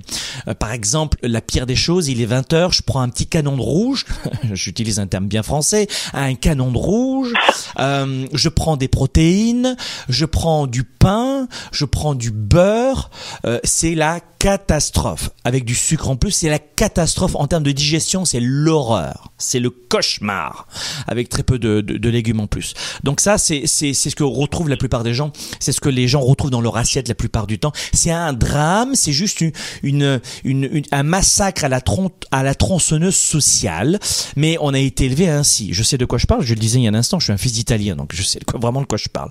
par 0.59 0.71
exemple, 0.71 1.17
la 1.23 1.41
pire 1.41 1.65
des 1.65 1.75
choses, 1.75 2.07
il 2.07 2.21
est 2.21 2.25
20 2.25 2.53
heures, 2.53 2.73
je 2.73 2.83
prends 2.83 3.01
un 3.01 3.09
petit 3.09 3.27
canon 3.27 3.55
de 3.55 3.61
rouge, 3.61 4.05
j'utilise 4.53 4.99
un 4.99 5.07
terme 5.07 5.27
bien 5.27 5.43
français, 5.43 5.87
un 6.13 6.35
canon 6.35 6.71
de 6.71 6.77
rouge 6.77 7.33
euh, 7.79 8.27
je 8.33 8.49
prends 8.49 8.77
des 8.77 8.87
protéines, 8.87 9.75
je 10.07 10.25
prends 10.25 10.67
du 10.67 10.83
pain, 10.83 11.47
je 11.71 11.85
prends 11.85 12.15
du 12.15 12.31
beurre. 12.31 13.09
Euh, 13.45 13.59
c'est 13.63 13.95
catastrophe. 14.19 15.31
Avec 15.43 15.65
du 15.65 15.75
sucre 15.75 16.09
en 16.09 16.15
plus, 16.15 16.31
c'est 16.31 16.49
la 16.49 16.59
catastrophe 16.59 17.35
en 17.35 17.45
termes 17.47 17.63
de 17.63 17.71
digestion, 17.71 18.23
c'est 18.23 18.39
l'horreur. 18.39 19.31
C'est 19.37 19.59
le 19.59 19.69
cauchemar. 19.69 20.67
Avec 21.07 21.29
très 21.29 21.43
peu 21.43 21.59
de, 21.59 22.09
légumes 22.09 22.39
en 22.39 22.47
plus. 22.47 22.73
Donc 23.03 23.19
ça, 23.19 23.37
c'est, 23.37 23.67
ce 23.67 24.15
que 24.15 24.23
retrouvent 24.23 24.69
la 24.69 24.77
plupart 24.77 25.03
des 25.03 25.13
gens. 25.13 25.31
C'est 25.59 25.73
ce 25.73 25.81
que 25.81 25.89
les 25.89 26.07
gens 26.07 26.21
retrouvent 26.21 26.51
dans 26.51 26.61
leur 26.61 26.77
assiette 26.77 27.07
la 27.07 27.15
plupart 27.15 27.47
du 27.47 27.59
temps. 27.59 27.73
C'est 27.93 28.11
un 28.11 28.33
drame, 28.33 28.95
c'est 28.95 29.11
juste 29.11 29.43
un 29.83 31.03
massacre 31.03 31.65
à 31.65 31.69
la, 31.69 31.81
tron 31.81 32.09
tronçonneuse 32.57 33.15
sociale. 33.15 33.99
Mais 34.37 34.57
on 34.61 34.73
a 34.73 34.79
été 34.79 35.05
élevé 35.05 35.27
ainsi. 35.27 35.73
Je 35.73 35.83
sais 35.83 35.97
de 35.97 36.05
quoi 36.05 36.17
je 36.17 36.27
parle, 36.27 36.43
je 36.43 36.53
le 36.53 36.59
disais 36.59 36.79
il 36.79 36.83
y 36.83 36.87
a 36.87 36.91
un 36.91 36.95
instant, 36.95 37.19
je 37.19 37.25
suis 37.25 37.33
un 37.33 37.37
fils 37.37 37.53
d'italien, 37.53 37.95
donc 37.95 38.15
je 38.15 38.23
sais 38.23 38.39
vraiment 38.53 38.81
de 38.81 38.85
quoi 38.85 38.97
je 38.97 39.09
parle. 39.09 39.29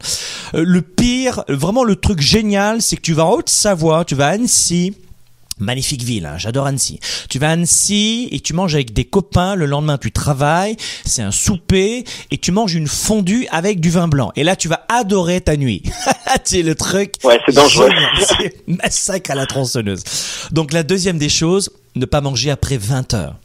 Euh, 0.55 0.65
le 0.67 0.83
pire, 0.83 1.45
vraiment 1.49 1.85
le 1.85 1.97
truc 1.97 2.21
génial, 2.21 2.83
c'est 2.83 2.97
que 2.97 3.03
tu 3.03 3.15
vas 3.15 3.25
en 3.25 3.33
Haute-Savoie, 3.33 4.05
tu 4.05 4.15
vas 4.15 4.29
à 4.29 4.31
Annecy, 4.31 4.78
Magnifique 5.61 6.03
ville, 6.03 6.27
hein, 6.27 6.37
j'adore 6.39 6.67
Annecy. 6.67 7.01
Tu 7.29 7.39
vas 7.39 7.49
à 7.49 7.53
Annecy 7.53 8.29
et 8.31 8.41
tu 8.41 8.53
manges 8.53 8.75
avec 8.75 8.93
des 8.93 9.05
copains, 9.05 9.55
le 9.55 9.67
lendemain 9.67 9.99
tu 9.99 10.13
travailles, 10.13 10.77
c'est 11.05 11.23
un 11.23 11.33
souper 11.33 12.05
et 12.31 12.39
tu 12.39 12.53
manges 12.53 12.75
une 12.75 12.87
fondue 12.87 13.47
avec 13.51 13.81
du 13.81 13.91
vin 13.91 14.09
blanc. 14.09 14.33
Et 14.37 14.45
là 14.45 14.57
tu 14.57 14.69
vas 14.69 14.85
adorer 14.89 15.41
ta 15.41 15.57
nuit. 15.57 15.83
c'est 16.45 16.63
le 16.63 16.75
truc. 16.75 17.15
Ouais, 17.25 17.39
c'est 17.47 17.55
dangereux. 17.55 17.91
C'est 18.19 18.55
massacre 18.67 19.31
à 19.31 19.35
la 19.35 19.47
tronçonneuse. 19.47 20.03
Donc 20.53 20.73
la 20.73 20.83
deuxième 20.83 21.19
des 21.19 21.29
choses, 21.29 21.71
ne 21.97 22.05
pas 22.05 22.21
manger 22.21 22.51
après 22.51 22.77
20 22.77 23.15
heures. 23.15 23.37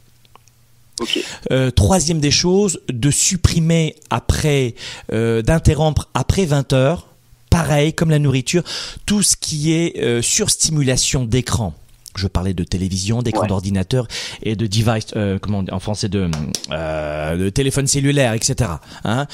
Okay. 1.00 1.24
Euh, 1.50 1.70
troisième 1.70 2.20
des 2.20 2.30
choses, 2.30 2.80
de 2.88 3.10
supprimer 3.10 3.96
après, 4.10 4.74
euh, 5.12 5.42
d'interrompre 5.42 6.08
après 6.14 6.44
20 6.44 6.72
heures, 6.72 7.08
pareil 7.50 7.92
comme 7.92 8.10
la 8.10 8.20
nourriture, 8.20 8.62
tout 9.04 9.22
ce 9.22 9.36
qui 9.36 9.72
est 9.72 9.98
euh, 9.98 10.22
surstimulation 10.22 11.24
d'écran 11.24 11.74
je 12.16 12.26
parlais 12.26 12.54
de 12.54 12.64
télévision, 12.64 13.22
d'écran 13.22 13.46
d'ordinateur 13.46 14.06
et 14.42 14.56
de 14.56 14.66
device, 14.66 15.06
euh, 15.16 15.38
comment 15.40 15.64
en 15.70 15.80
français 15.80 16.08
de, 16.08 16.30
euh, 16.70 17.36
de 17.36 17.48
téléphone 17.50 17.86
cellulaire, 17.86 18.32
etc. 18.34 18.70
Hein 19.04 19.26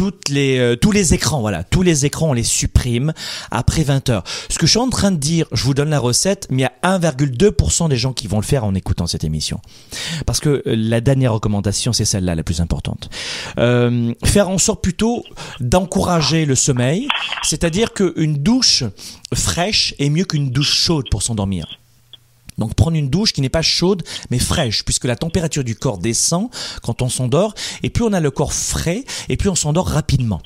toutes 0.00 0.30
les, 0.30 0.58
euh, 0.58 0.76
tous 0.76 0.92
les 0.92 1.12
écrans, 1.12 1.42
voilà, 1.42 1.62
tous 1.62 1.82
les 1.82 2.06
écrans, 2.06 2.30
on 2.30 2.32
les 2.32 2.42
supprime 2.42 3.12
après 3.50 3.82
20 3.82 4.08
heures. 4.08 4.24
Ce 4.48 4.58
que 4.58 4.64
je 4.64 4.70
suis 4.70 4.80
en 4.80 4.88
train 4.88 5.10
de 5.10 5.18
dire, 5.18 5.44
je 5.52 5.62
vous 5.62 5.74
donne 5.74 5.90
la 5.90 5.98
recette, 5.98 6.46
mais 6.50 6.62
il 6.62 6.64
y 6.64 6.64
a 6.64 6.98
1,2% 6.98 7.88
des 7.90 7.96
gens 7.96 8.14
qui 8.14 8.26
vont 8.26 8.38
le 8.38 8.44
faire 8.44 8.64
en 8.64 8.74
écoutant 8.74 9.06
cette 9.06 9.24
émission. 9.24 9.60
Parce 10.24 10.40
que 10.40 10.48
euh, 10.48 10.62
la 10.64 11.02
dernière 11.02 11.34
recommandation, 11.34 11.92
c'est 11.92 12.06
celle-là, 12.06 12.34
la 12.34 12.42
plus 12.42 12.62
importante. 12.62 13.10
Euh, 13.58 14.14
faire 14.24 14.48
en 14.48 14.56
sorte 14.56 14.82
plutôt 14.82 15.22
d'encourager 15.60 16.46
le 16.46 16.54
sommeil, 16.54 17.08
c'est-à-dire 17.42 17.92
qu'une 17.92 18.38
douche 18.38 18.84
fraîche 19.34 19.94
est 19.98 20.08
mieux 20.08 20.24
qu'une 20.24 20.48
douche 20.50 20.72
chaude 20.72 21.10
pour 21.10 21.22
s'endormir. 21.22 21.79
Donc 22.60 22.74
prendre 22.74 22.96
une 22.96 23.08
douche 23.08 23.32
qui 23.32 23.40
n'est 23.40 23.48
pas 23.48 23.62
chaude 23.62 24.02
mais 24.30 24.38
fraîche, 24.38 24.84
puisque 24.84 25.06
la 25.06 25.16
température 25.16 25.64
du 25.64 25.74
corps 25.74 25.98
descend 25.98 26.48
quand 26.82 27.02
on 27.02 27.08
s'endort, 27.08 27.54
et 27.82 27.90
plus 27.90 28.04
on 28.04 28.12
a 28.12 28.20
le 28.20 28.30
corps 28.30 28.52
frais, 28.52 29.04
et 29.28 29.36
plus 29.36 29.48
on 29.48 29.54
s'endort 29.54 29.88
rapidement. 29.88 30.40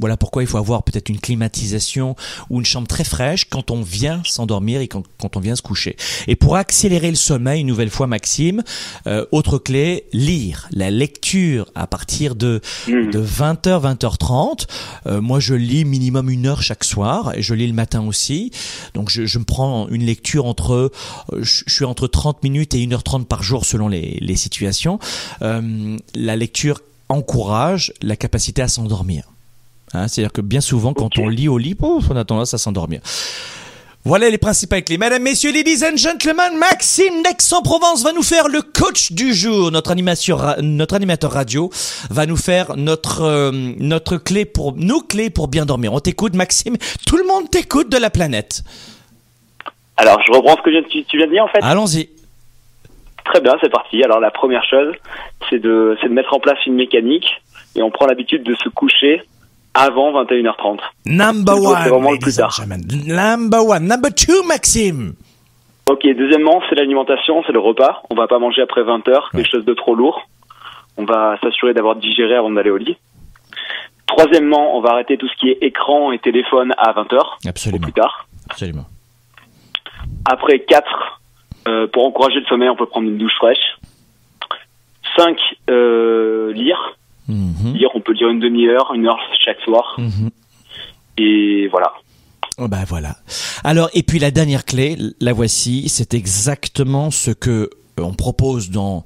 Voilà 0.00 0.16
pourquoi 0.16 0.42
il 0.42 0.46
faut 0.46 0.58
avoir 0.58 0.82
peut-être 0.82 1.08
une 1.08 1.20
climatisation 1.20 2.16
ou 2.50 2.58
une 2.58 2.64
chambre 2.64 2.88
très 2.88 3.04
fraîche 3.04 3.44
quand 3.44 3.70
on 3.70 3.82
vient 3.82 4.22
s'endormir 4.24 4.80
et 4.80 4.88
quand, 4.88 5.04
on 5.36 5.40
vient 5.40 5.54
se 5.54 5.62
coucher. 5.62 5.96
Et 6.26 6.36
pour 6.36 6.56
accélérer 6.56 7.10
le 7.10 7.16
sommeil, 7.16 7.60
une 7.60 7.66
nouvelle 7.66 7.90
fois 7.90 8.06
Maxime, 8.06 8.62
euh, 9.06 9.24
autre 9.30 9.58
clé, 9.58 10.06
lire. 10.12 10.68
La 10.72 10.90
lecture 10.90 11.70
à 11.74 11.86
partir 11.86 12.34
de, 12.34 12.60
mmh. 12.88 13.10
de 13.10 13.22
20h, 13.22 13.96
20h30. 13.96 14.66
Euh, 15.06 15.20
moi 15.20 15.38
je 15.38 15.54
lis 15.54 15.84
minimum 15.84 16.30
une 16.30 16.46
heure 16.46 16.62
chaque 16.62 16.84
soir, 16.84 17.32
et 17.36 17.42
je 17.42 17.54
lis 17.54 17.66
le 17.66 17.74
matin 17.74 18.04
aussi. 18.06 18.50
Donc 18.94 19.10
je, 19.10 19.26
je 19.26 19.38
me 19.38 19.44
prends 19.44 19.86
une 19.88 20.04
lecture 20.04 20.46
entre... 20.46 20.90
Euh, 21.32 21.42
je 21.42 21.57
suis 21.66 21.84
entre 21.84 22.06
30 22.06 22.42
minutes 22.42 22.74
et 22.74 22.78
1h30 22.78 23.24
par 23.24 23.42
jour 23.42 23.64
selon 23.64 23.88
les, 23.88 24.18
les 24.20 24.36
situations. 24.36 24.98
Euh, 25.42 25.96
la 26.14 26.36
lecture 26.36 26.80
encourage 27.08 27.92
la 28.02 28.16
capacité 28.16 28.62
à 28.62 28.68
s'endormir. 28.68 29.24
Hein, 29.94 30.08
C'est-à-dire 30.08 30.32
que 30.32 30.40
bien 30.40 30.60
souvent, 30.60 30.92
quand 30.92 31.18
on 31.18 31.28
lit 31.28 31.48
au 31.48 31.58
lit, 31.58 31.76
on 31.80 32.16
a 32.16 32.24
tendance 32.24 32.54
à 32.54 32.58
s'endormir. 32.58 33.00
Voilà 34.04 34.30
les 34.30 34.38
principales 34.38 34.84
clés. 34.84 34.96
Mesdames, 34.96 35.22
messieurs, 35.22 35.52
ladies 35.52 35.84
and 35.84 35.96
gentlemen, 35.96 36.56
Maxime 36.58 37.22
d'Aix-en-Provence 37.22 38.04
va 38.04 38.12
nous 38.12 38.22
faire 38.22 38.48
le 38.48 38.62
coach 38.62 39.12
du 39.12 39.34
jour. 39.34 39.70
Notre 39.70 39.90
animateur, 39.90 40.56
notre 40.62 40.94
animateur 40.94 41.32
radio 41.32 41.70
va 42.08 42.24
nous 42.24 42.36
faire 42.36 42.76
notre, 42.76 43.22
euh, 43.22 43.50
notre 43.78 44.16
clé 44.16 44.44
pour, 44.44 44.74
nos 44.76 45.00
clés 45.00 45.30
pour 45.30 45.48
bien 45.48 45.66
dormir. 45.66 45.92
On 45.92 46.00
t'écoute, 46.00 46.34
Maxime. 46.34 46.76
Tout 47.06 47.16
le 47.16 47.26
monde 47.26 47.50
t'écoute 47.50 47.90
de 47.90 47.98
la 47.98 48.08
planète. 48.08 48.62
Alors, 49.98 50.20
je 50.26 50.32
reprends 50.32 50.56
ce 50.56 50.62
que 50.62 50.88
tu, 50.88 51.16
viens 51.16 51.26
de 51.26 51.32
dire 51.32 51.44
en 51.44 51.48
fait. 51.48 51.58
Allons-y. 51.62 52.08
Très 53.24 53.40
bien, 53.40 53.56
c'est 53.60 53.70
parti. 53.70 54.02
Alors, 54.02 54.20
la 54.20 54.30
première 54.30 54.64
chose, 54.64 54.94
c'est 55.50 55.58
de, 55.58 55.98
de 56.02 56.08
mettre 56.08 56.32
en 56.34 56.40
place 56.40 56.58
une 56.66 56.74
mécanique 56.74 57.28
et 57.76 57.82
on 57.82 57.90
prend 57.90 58.06
l'habitude 58.06 58.42
de 58.44 58.54
se 58.54 58.68
coucher 58.70 59.22
avant 59.74 60.12
21h30. 60.22 60.78
Number 61.06 61.56
one. 61.56 61.76
C'est 61.82 61.90
vraiment 61.90 62.12
le 62.12 62.18
plus 62.18 62.36
tard. 62.36 62.58
Number 63.06 63.66
one. 63.66 63.86
Number 63.86 64.14
two, 64.14 64.42
Maxime. 64.46 65.14
Ok, 65.90 66.06
deuxièmement, 66.16 66.62
c'est 66.68 66.76
l'alimentation, 66.76 67.42
c'est 67.46 67.52
le 67.52 67.60
repas. 67.60 68.02
On 68.10 68.14
va 68.14 68.28
pas 68.28 68.38
manger 68.38 68.62
après 68.62 68.82
20h, 68.82 69.30
quelque 69.32 69.50
chose 69.50 69.64
de 69.64 69.74
trop 69.74 69.94
lourd. 69.94 70.28
On 70.96 71.04
va 71.04 71.38
s'assurer 71.42 71.74
d'avoir 71.74 71.96
digéré 71.96 72.34
avant 72.34 72.50
d'aller 72.50 72.70
au 72.70 72.76
lit. 72.76 72.96
Troisièmement, 74.06 74.76
on 74.76 74.80
va 74.80 74.90
arrêter 74.90 75.16
tout 75.16 75.28
ce 75.28 75.36
qui 75.36 75.48
est 75.48 75.58
écran 75.62 76.12
et 76.12 76.18
téléphone 76.18 76.72
à 76.76 76.92
20h. 76.92 77.48
Absolument. 77.48 77.82
plus 77.82 77.92
tard. 77.92 78.26
Absolument. 78.50 78.84
Après 80.24 80.60
4, 80.60 81.20
euh, 81.68 81.86
pour 81.88 82.06
encourager 82.06 82.40
le 82.40 82.46
sommeil, 82.46 82.68
on 82.68 82.76
peut 82.76 82.86
prendre 82.86 83.08
une 83.08 83.18
douche 83.18 83.36
fraîche. 83.36 83.78
5, 85.16 85.36
euh, 85.70 86.52
lire. 86.52 86.96
Mhm. 87.28 87.74
Lire, 87.74 87.90
on 87.94 88.00
peut 88.00 88.12
lire 88.12 88.28
une 88.28 88.40
demi-heure, 88.40 88.92
une 88.94 89.06
heure 89.06 89.18
chaque 89.44 89.60
soir. 89.60 89.96
Mhm. 89.98 90.30
Et 91.18 91.68
voilà. 91.68 91.92
Bah 92.58 92.84
voilà. 92.86 93.16
Alors 93.64 93.88
et 93.94 94.02
puis 94.02 94.18
la 94.18 94.30
dernière 94.30 94.64
clé, 94.64 94.96
la 95.20 95.32
voici, 95.32 95.88
c'est 95.88 96.14
exactement 96.14 97.10
ce 97.10 97.30
que 97.30 97.50
euh, 97.50 98.02
on 98.02 98.14
propose 98.14 98.70
dans 98.70 99.04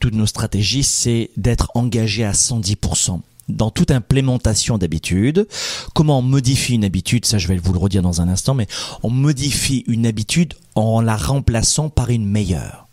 toutes 0.00 0.14
nos 0.14 0.26
stratégies, 0.26 0.82
c'est 0.82 1.30
d'être 1.36 1.70
engagé 1.74 2.24
à 2.24 2.32
110% 2.32 3.20
dans 3.50 3.70
toute 3.70 3.90
implémentation 3.90 4.78
d'habitude. 4.78 5.46
Comment 5.94 6.18
on 6.18 6.22
modifie 6.22 6.74
une 6.74 6.84
habitude, 6.84 7.24
ça 7.26 7.38
je 7.38 7.48
vais 7.48 7.56
vous 7.56 7.72
le 7.72 7.78
redire 7.78 8.02
dans 8.02 8.20
un 8.20 8.28
instant, 8.28 8.54
mais 8.54 8.66
on 9.02 9.10
modifie 9.10 9.84
une 9.86 10.06
habitude 10.06 10.54
en 10.74 11.00
la 11.00 11.16
remplaçant 11.16 11.88
par 11.88 12.10
une 12.10 12.26
meilleure. 12.26 12.86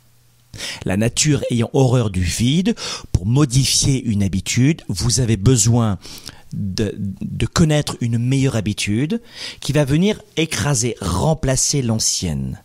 La 0.86 0.98
nature 0.98 1.44
ayant 1.52 1.70
horreur 1.74 2.10
du 2.10 2.24
vide, 2.24 2.76
pour 3.12 3.26
modifier 3.26 4.04
une 4.04 4.24
habitude, 4.24 4.82
vous 4.88 5.20
avez 5.20 5.38
besoin 5.38 6.00
de, 6.54 6.96
de, 6.98 7.46
connaître 7.46 7.98
une 8.02 8.18
meilleure 8.18 8.56
habitude 8.56 9.22
qui 9.60 9.74
va 9.74 9.86
venir 9.86 10.22
écraser, 10.38 10.96
remplacer 11.02 11.82
l'ancienne. 11.82 12.60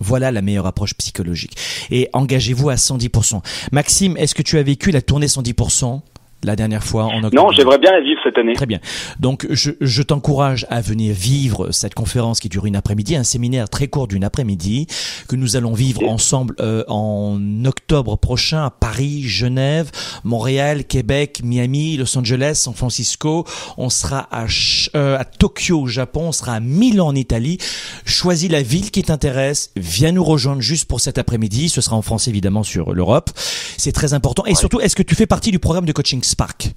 Voilà 0.00 0.30
la 0.30 0.42
meilleure 0.42 0.66
approche 0.66 0.94
psychologique. 0.94 1.56
Et 1.90 2.08
engagez-vous 2.12 2.70
à 2.70 2.76
110%. 2.76 3.42
Maxime, 3.72 4.16
est-ce 4.16 4.34
que 4.34 4.42
tu 4.42 4.58
as 4.58 4.62
vécu 4.62 4.92
la 4.92 5.02
tournée 5.02 5.26
110% 5.26 6.00
la 6.44 6.56
dernière 6.56 6.84
fois 6.84 7.04
en 7.04 7.24
octobre. 7.24 7.34
Non, 7.34 7.50
j'aimerais 7.52 7.78
bien 7.78 7.90
la 7.92 8.00
vivre 8.00 8.20
cette 8.22 8.38
année. 8.38 8.54
Très 8.54 8.66
bien. 8.66 8.80
Donc, 9.18 9.46
je, 9.50 9.72
je 9.80 10.02
t'encourage 10.02 10.66
à 10.70 10.80
venir 10.80 11.14
vivre 11.14 11.70
cette 11.72 11.94
conférence 11.94 12.40
qui 12.40 12.48
dure 12.48 12.66
une 12.66 12.76
après-midi, 12.76 13.16
un 13.16 13.24
séminaire 13.24 13.68
très 13.68 13.88
court 13.88 14.06
d'une 14.06 14.24
après-midi 14.24 14.86
que 15.28 15.36
nous 15.36 15.56
allons 15.56 15.72
vivre 15.72 16.04
ensemble 16.08 16.54
euh, 16.60 16.84
en 16.88 17.38
octobre 17.64 18.16
prochain 18.16 18.64
à 18.64 18.70
Paris, 18.70 19.22
Genève, 19.24 19.90
Montréal, 20.24 20.84
Québec, 20.84 21.40
Miami, 21.42 21.96
Los 21.96 22.16
Angeles, 22.16 22.54
San 22.54 22.74
Francisco. 22.74 23.44
On 23.76 23.90
sera 23.90 24.28
à, 24.30 24.46
euh, 24.94 25.18
à 25.18 25.24
Tokyo 25.24 25.80
au 25.80 25.86
Japon, 25.86 26.28
on 26.28 26.32
sera 26.32 26.54
à 26.54 26.60
Milan 26.60 27.08
en 27.08 27.14
Italie. 27.14 27.58
Choisis 28.04 28.50
la 28.50 28.62
ville 28.62 28.90
qui 28.90 29.02
t'intéresse, 29.02 29.72
viens 29.76 30.12
nous 30.12 30.24
rejoindre 30.24 30.62
juste 30.62 30.86
pour 30.86 31.00
cet 31.00 31.18
après-midi. 31.18 31.68
Ce 31.68 31.80
sera 31.80 31.96
en 31.96 32.02
français 32.02 32.30
évidemment 32.30 32.62
sur 32.62 32.92
l'Europe. 32.92 33.30
C'est 33.76 33.92
très 33.92 34.14
important. 34.14 34.44
Et 34.46 34.54
surtout, 34.54 34.80
est-ce 34.80 34.96
que 34.96 35.02
tu 35.02 35.14
fais 35.14 35.26
partie 35.26 35.50
du 35.50 35.58
programme 35.58 35.84
de 35.84 35.92
coaching 35.92 36.22
Spark 36.28 36.72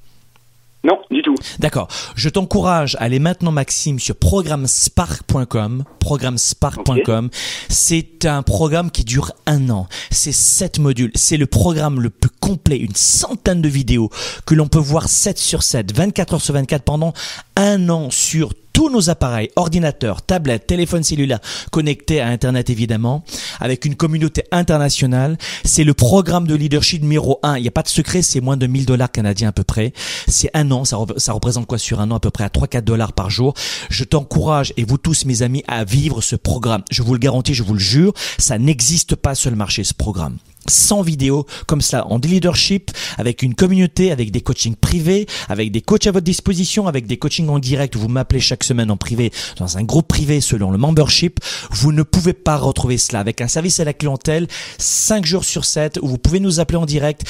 Non, 0.84 0.98
du 1.12 1.22
tout. 1.22 1.36
D'accord. 1.60 1.88
Je 2.16 2.30
t'encourage 2.30 2.96
à 2.96 3.04
aller 3.04 3.20
maintenant, 3.20 3.52
Maxime, 3.52 4.00
sur 4.00 4.16
programmespark.com. 4.16 5.84
Programmespark.com. 6.00 7.30
C'est 7.70 8.26
un 8.26 8.42
programme 8.42 8.90
qui 8.90 9.04
dure 9.04 9.34
un 9.46 9.70
an. 9.70 9.88
C'est 10.10 10.32
sept 10.32 10.80
modules. 10.80 11.12
C'est 11.16 11.38
le 11.38 11.46
programme 11.46 12.02
le 12.02 12.10
plus 12.10 12.32
complet. 12.40 12.78
Une 12.78 12.96
centaine 12.96 13.62
de 13.62 13.70
vidéos 13.70 14.10
que 14.46 14.56
l'on 14.56 14.68
peut 14.68 14.80
voir 14.80 15.10
7 15.10 15.38
sur 15.38 15.64
7, 15.64 15.96
24 15.96 16.34
heures 16.36 16.42
sur 16.42 16.54
24 16.54 16.84
pendant 16.84 17.14
un 17.56 17.90
an 17.90 18.10
sur 18.10 18.54
tous 18.82 18.90
nos 18.90 19.12
appareils, 19.12 19.52
ordinateurs, 19.58 20.24
tablettes, 20.24 20.66
téléphones 20.66 21.04
cellulaires 21.04 21.40
connectés 21.70 22.20
à 22.20 22.30
Internet 22.30 22.72
évidemment, 22.72 23.24
avec 23.60 23.86
une 23.86 23.94
communauté 23.94 24.44
internationale. 24.52 25.38
C'est 25.64 25.84
le 25.84 25.94
programme 25.94 26.48
de 26.48 26.56
leadership 26.56 27.04
numéro 27.04 27.40
un. 27.44 27.58
Il 27.58 27.62
n'y 27.62 27.68
a 27.68 27.72
pas 27.72 27.84
de 27.84 27.90
secret, 27.90 28.24
c'est 28.24 28.42
moins 28.42 28.58
de 28.58 28.66
1000 28.66 28.88
dollars 28.88 29.12
canadiens 29.12 29.50
à 29.50 29.52
peu 29.52 29.64
près. 29.64 29.94
C'est 30.28 30.50
un 30.56 30.72
an, 30.72 30.84
ça, 30.84 30.98
ça 31.18 31.34
représente 31.34 31.68
quoi 31.68 31.78
sur 31.78 32.02
un 32.02 32.10
an? 32.10 32.16
À 32.16 32.20
peu 32.20 32.32
près 32.32 32.44
à 32.44 32.48
3-4 32.48 32.82
dollars 32.82 33.14
par 33.14 33.30
jour. 33.30 33.54
Je 33.92 34.04
t'encourage 34.04 34.74
et 34.78 34.84
vous 34.84 34.98
tous 34.98 35.28
mes 35.28 35.44
amis 35.44 35.64
à 35.68 35.84
vivre 35.84 36.22
ce 36.22 36.36
programme. 36.36 36.82
Je 36.90 37.04
vous 37.04 37.14
le 37.14 37.20
garantis, 37.20 37.54
je 37.54 37.62
vous 37.62 37.76
le 37.76 37.80
jure, 37.80 38.14
ça 38.40 38.58
n'existe 38.58 39.16
pas 39.16 39.36
sur 39.36 39.52
le 39.52 39.58
marché 39.58 39.84
ce 39.84 39.94
programme. 39.94 40.40
100 40.68 41.02
vidéos 41.02 41.46
comme 41.68 41.82
ça 41.82 42.06
en 42.08 42.18
leadership, 42.18 42.92
avec 43.18 43.42
une 43.42 43.56
communauté, 43.56 44.12
avec 44.12 44.32
des 44.32 44.42
coachings 44.42 44.76
privés, 44.76 45.28
avec 45.50 45.72
des 45.72 45.82
coachs 45.82 46.08
à 46.08 46.12
votre 46.12 46.26
disposition, 46.26 46.88
avec 46.88 47.08
des 47.08 47.18
coachings 47.18 47.50
en 47.50 47.60
direct. 47.60 47.96
où 47.96 48.00
Vous 48.00 48.08
m'appelez 48.08 48.40
chaque 48.40 48.64
semaine 48.64 48.92
en 48.92 48.98
privé 48.98 49.32
dans 49.58 49.78
un 49.78 49.84
groupe 49.84 50.08
privé 50.08 50.42
selon 50.42 50.72
le 50.72 50.78
membership. 50.78 51.40
Vous 51.72 51.92
ne 51.92 52.04
pouvez 52.04 52.34
pas 52.34 52.58
retrouver 52.58 52.98
cela 52.98 53.20
avec 53.20 53.42
un 53.42 53.48
service 53.48 53.80
à 53.80 53.84
la 53.84 53.94
clientèle 53.94 54.48
5 54.78 55.26
jours 55.26 55.46
sur 55.46 55.66
7 55.66 56.00
où 56.02 56.08
vous 56.08 56.18
pouvez 56.18 56.40
nous 56.40 56.60
appeler 56.60 56.78
en 56.78 56.86
direct. 56.86 57.24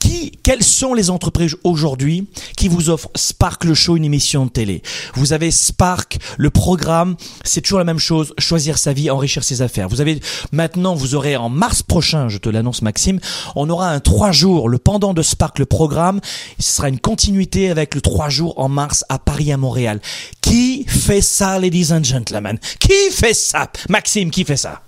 Qui, 0.00 0.32
quelles 0.42 0.64
sont 0.64 0.94
les 0.94 1.10
entreprises 1.10 1.56
aujourd'hui 1.62 2.26
qui 2.56 2.68
vous 2.68 2.90
offrent 2.90 3.10
Spark 3.14 3.64
le 3.64 3.74
show, 3.74 3.96
une 3.96 4.04
émission 4.04 4.46
de 4.46 4.50
télé? 4.50 4.82
Vous 5.14 5.32
avez 5.32 5.50
Spark, 5.50 6.18
le 6.38 6.50
programme, 6.50 7.16
c'est 7.44 7.60
toujours 7.60 7.78
la 7.78 7.84
même 7.84 7.98
chose, 7.98 8.34
choisir 8.38 8.78
sa 8.78 8.92
vie, 8.92 9.10
enrichir 9.10 9.44
ses 9.44 9.62
affaires. 9.62 9.88
Vous 9.88 10.00
avez 10.00 10.18
maintenant, 10.52 10.94
vous 10.94 11.14
aurez 11.14 11.36
en 11.36 11.48
mars 11.48 11.82
prochain, 11.82 12.28
je 12.28 12.38
te 12.38 12.48
l'annonce 12.48 12.82
Maxime, 12.82 13.20
on 13.54 13.68
aura 13.70 13.90
un 13.90 14.00
3 14.00 14.32
jours, 14.32 14.68
le 14.68 14.78
pendant 14.78 15.14
de 15.14 15.22
Spark, 15.22 15.58
le 15.58 15.66
programme, 15.66 16.20
ce 16.58 16.72
sera 16.76 16.88
une 16.88 16.98
continuité 16.98 17.70
avec 17.70 17.94
le 17.94 18.00
3 18.00 18.30
jours 18.30 18.54
en 18.58 18.68
mars 18.68 19.04
à 19.08 19.18
Paris, 19.18 19.52
à 19.52 19.56
Montréal. 19.56 20.00
Qui 20.40 20.86
fait 20.88 21.20
ça, 21.20 21.58
ladies 21.58 21.92
and 21.92 22.04
gentlemen? 22.04 22.58
Qui 22.78 23.10
fait 23.12 23.34
ça? 23.34 23.70
Maxime, 23.88 24.30
qui 24.30 24.44
fait 24.44 24.56
ça? 24.56 24.80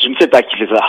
Je 0.00 0.08
ne 0.08 0.14
sais 0.20 0.28
pas 0.28 0.42
qui 0.42 0.56
fait 0.56 0.68
ça. 0.72 0.80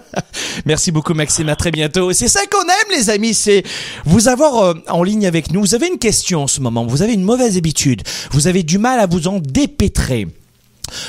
Merci 0.66 0.92
beaucoup 0.92 1.14
Maxime, 1.14 1.48
à 1.48 1.56
très 1.56 1.70
bientôt. 1.70 2.12
C'est 2.12 2.28
ça 2.28 2.40
qu'on 2.50 2.62
aime 2.62 2.98
les 2.98 3.10
amis, 3.10 3.34
c'est 3.34 3.62
vous 4.04 4.28
avoir 4.28 4.62
euh, 4.62 4.74
en 4.88 5.02
ligne 5.02 5.26
avec 5.26 5.50
nous. 5.52 5.60
Vous 5.60 5.74
avez 5.74 5.88
une 5.88 5.98
question 5.98 6.44
en 6.44 6.46
ce 6.46 6.60
moment, 6.60 6.86
vous 6.86 7.02
avez 7.02 7.14
une 7.14 7.24
mauvaise 7.24 7.56
habitude, 7.56 8.02
vous 8.30 8.46
avez 8.46 8.62
du 8.62 8.78
mal 8.78 9.00
à 9.00 9.06
vous 9.06 9.28
en 9.28 9.38
dépêtrer. 9.38 10.28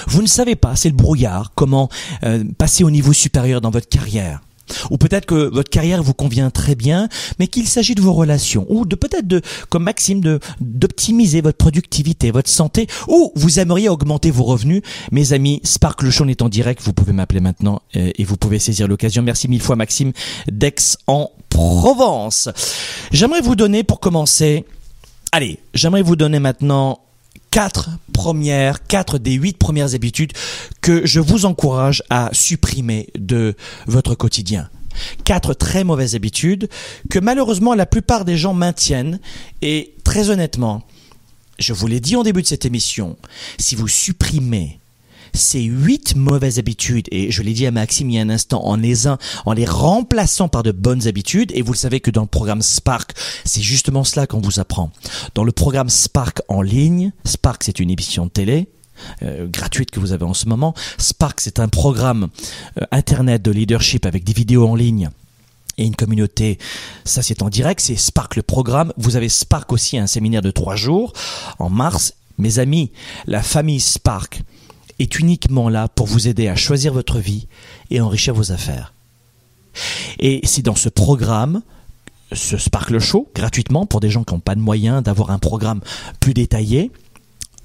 Vous 0.08 0.22
ne 0.22 0.28
savez 0.28 0.56
pas, 0.56 0.76
c'est 0.76 0.90
le 0.90 0.96
brouillard, 0.96 1.52
comment 1.56 1.90
euh, 2.24 2.44
passer 2.58 2.84
au 2.84 2.92
niveau 2.92 3.14
supérieur 3.14 3.62
dans 3.62 3.72
votre 3.72 3.90
carrière. 3.90 4.42
Ou 4.90 4.98
peut-être 4.98 5.26
que 5.26 5.50
votre 5.54 5.70
carrière 5.70 6.02
vous 6.04 6.14
convient 6.14 6.50
très 6.50 6.76
bien, 6.76 7.10
mais 7.40 7.48
qu'il 7.48 7.68
s'agit 7.68 7.96
de 7.96 8.02
vos 8.02 8.14
relations, 8.14 8.66
ou 8.70 8.86
de 8.86 8.96
peut-être 8.96 9.28
de, 9.28 9.42
comme 9.70 9.84
Maxime, 9.84 10.22
de 10.22 10.40
d'optimiser 10.60 11.42
votre 11.42 11.58
productivité, 11.58 12.32
votre 12.32 12.50
santé, 12.50 12.88
ou 13.08 13.32
vous 13.36 13.60
aimeriez 13.60 13.90
augmenter 13.90 14.32
vos 14.32 14.44
revenus. 14.44 14.82
Mes 15.12 15.34
amis, 15.34 15.62
Spark 15.64 16.02
le 16.02 16.12
show 16.12 16.26
est 16.26 16.42
en 16.42 16.50
direct, 16.50 16.82
vous 16.84 16.94
pouvez 16.94 17.14
m'appeler 17.14 17.40
maintenant 17.40 17.82
euh, 17.96 18.12
et 18.16 18.24
vous 18.24 18.38
pouvez 18.38 18.60
saisir 18.60 18.88
l'occasion. 18.88 19.22
Merci 19.24 19.48
mille 19.48 19.62
fois 19.62 19.76
Maxime 19.76 20.14
d'Aix 20.52 20.98
en 21.08 21.32
Provence. 21.50 22.50
J'aimerais 23.12 23.42
vous 23.42 23.56
donner 23.56 23.84
pour 23.84 24.00
commencer, 24.00 24.66
allez, 25.32 25.60
j'aimerais 25.74 26.02
vous 26.02 26.16
donner 26.16 26.40
maintenant 26.40 27.00
quatre 27.54 27.92
premières, 28.14 28.82
quatre 28.88 29.20
des 29.20 29.34
huit 29.34 29.60
premières 29.60 29.94
habitudes 29.94 30.34
que 30.82 31.06
je 31.06 31.20
vous 31.20 31.46
encourage 31.46 32.02
à 32.10 32.32
supprimer 32.32 33.10
de 33.16 33.56
votre 33.86 34.16
quotidien. 34.16 34.72
Quatre 35.24 35.54
très 35.54 35.84
mauvaises 35.84 36.16
habitudes 36.16 36.68
que 37.12 37.20
malheureusement 37.20 37.76
la 37.76 37.86
plupart 37.86 38.26
des 38.26 38.38
gens 38.38 38.56
maintiennent 38.56 39.20
et 39.62 39.94
très 40.04 40.32
honnêtement, 40.32 40.82
je 41.60 41.74
vous 41.74 41.86
l'ai 41.86 42.00
dit 42.00 42.16
en 42.16 42.24
début 42.24 42.42
de 42.42 42.48
cette 42.48 42.66
émission, 42.66 43.18
si 43.60 43.76
vous 43.76 43.88
supprimez 43.88 44.80
ces 45.34 45.62
huit 45.64 46.16
mauvaises 46.16 46.60
habitudes, 46.60 47.08
et 47.12 47.32
je 47.32 47.42
l'ai 47.42 47.54
dit 47.54 47.66
à 47.66 47.72
Maxime 47.72 48.10
il 48.10 48.16
y 48.16 48.20
a 48.20 48.22
un 48.22 48.30
instant, 48.30 48.64
en 48.66 48.76
les, 48.76 49.08
un- 49.08 49.18
en 49.46 49.54
les 49.54 49.66
remplaçant 49.66 50.48
par 50.48 50.64
de 50.64 50.72
bonnes 50.72 51.08
habitudes, 51.08 51.52
et 51.56 51.62
vous 51.62 51.74
le 51.74 51.78
savez 51.78 52.00
que 52.00 52.12
dans 52.12 52.22
le 52.22 52.28
programme 52.28 52.62
Spark, 52.62 53.14
c'est 53.46 53.62
justement 53.62 54.04
cela 54.04 54.28
qu'on 54.28 54.42
vous 54.42 54.60
apprend. 54.60 54.92
Dans 55.36 55.44
le 55.44 55.52
programme 55.52 55.90
Spark 55.90 56.42
en 56.48 56.62
ligne, 56.62 57.12
Spark 57.26 57.64
c'est 57.64 57.80
une 57.80 57.90
émission 57.90 58.26
de 58.26 58.32
télé, 58.32 58.68
euh, 59.24 59.48
gratuite 59.48 59.90
que 59.92 60.00
vous 60.00 60.12
avez 60.12 60.24
en 60.26 60.36
ce 60.36 60.48
moment. 60.48 60.74
Spark, 61.00 61.42
c'est 61.42 61.60
un 61.60 61.68
programme 61.68 62.30
euh, 62.80 62.86
internet 62.92 63.42
de 63.42 63.52
leadership 63.52 64.06
avec 64.06 64.24
des 64.24 64.34
vidéos 64.34 64.68
en 64.68 64.76
ligne 64.76 65.10
et 65.80 65.86
une 65.86 65.96
communauté. 65.96 66.60
Ça, 67.04 67.24
c'est 67.24 67.42
en 67.42 67.50
direct. 67.50 67.82
C'est 67.82 67.96
Spark 67.96 68.36
le 68.36 68.44
programme. 68.44 68.94
Vous 68.98 69.16
avez 69.16 69.30
Spark 69.30 69.74
aussi, 69.74 69.98
un 69.98 70.06
séminaire 70.06 70.44
de 70.44 70.52
trois 70.52 70.76
jours 70.76 71.14
en 71.58 71.72
mars. 71.72 72.14
Mes 72.38 72.60
amis, 72.60 72.92
la 73.26 73.42
famille 73.42 73.80
Spark 73.80 74.44
est 75.00 75.20
uniquement 75.20 75.70
là 75.70 75.88
pour 75.88 76.08
vous 76.08 76.28
aider 76.28 76.48
à 76.48 76.56
choisir 76.56 76.94
votre 76.94 77.20
vie 77.20 77.48
et 77.90 78.02
enrichir 78.02 78.34
vos 78.34 78.52
affaires. 78.52 78.94
Et 80.20 80.42
c'est 80.44 80.62
dans 80.62 80.76
ce 80.76 80.90
programme, 80.90 81.62
ce 82.32 82.58
Sparkle 82.58 83.00
Show, 83.00 83.30
gratuitement, 83.36 83.86
pour 83.86 84.00
des 84.00 84.10
gens 84.10 84.24
qui 84.24 84.34
n'ont 84.34 84.40
pas 84.40 84.56
de 84.56 84.60
moyens 84.62 85.04
d'avoir 85.04 85.32
un 85.32 85.40
programme 85.40 85.82
plus 86.20 86.34
détaillé, 86.34 86.92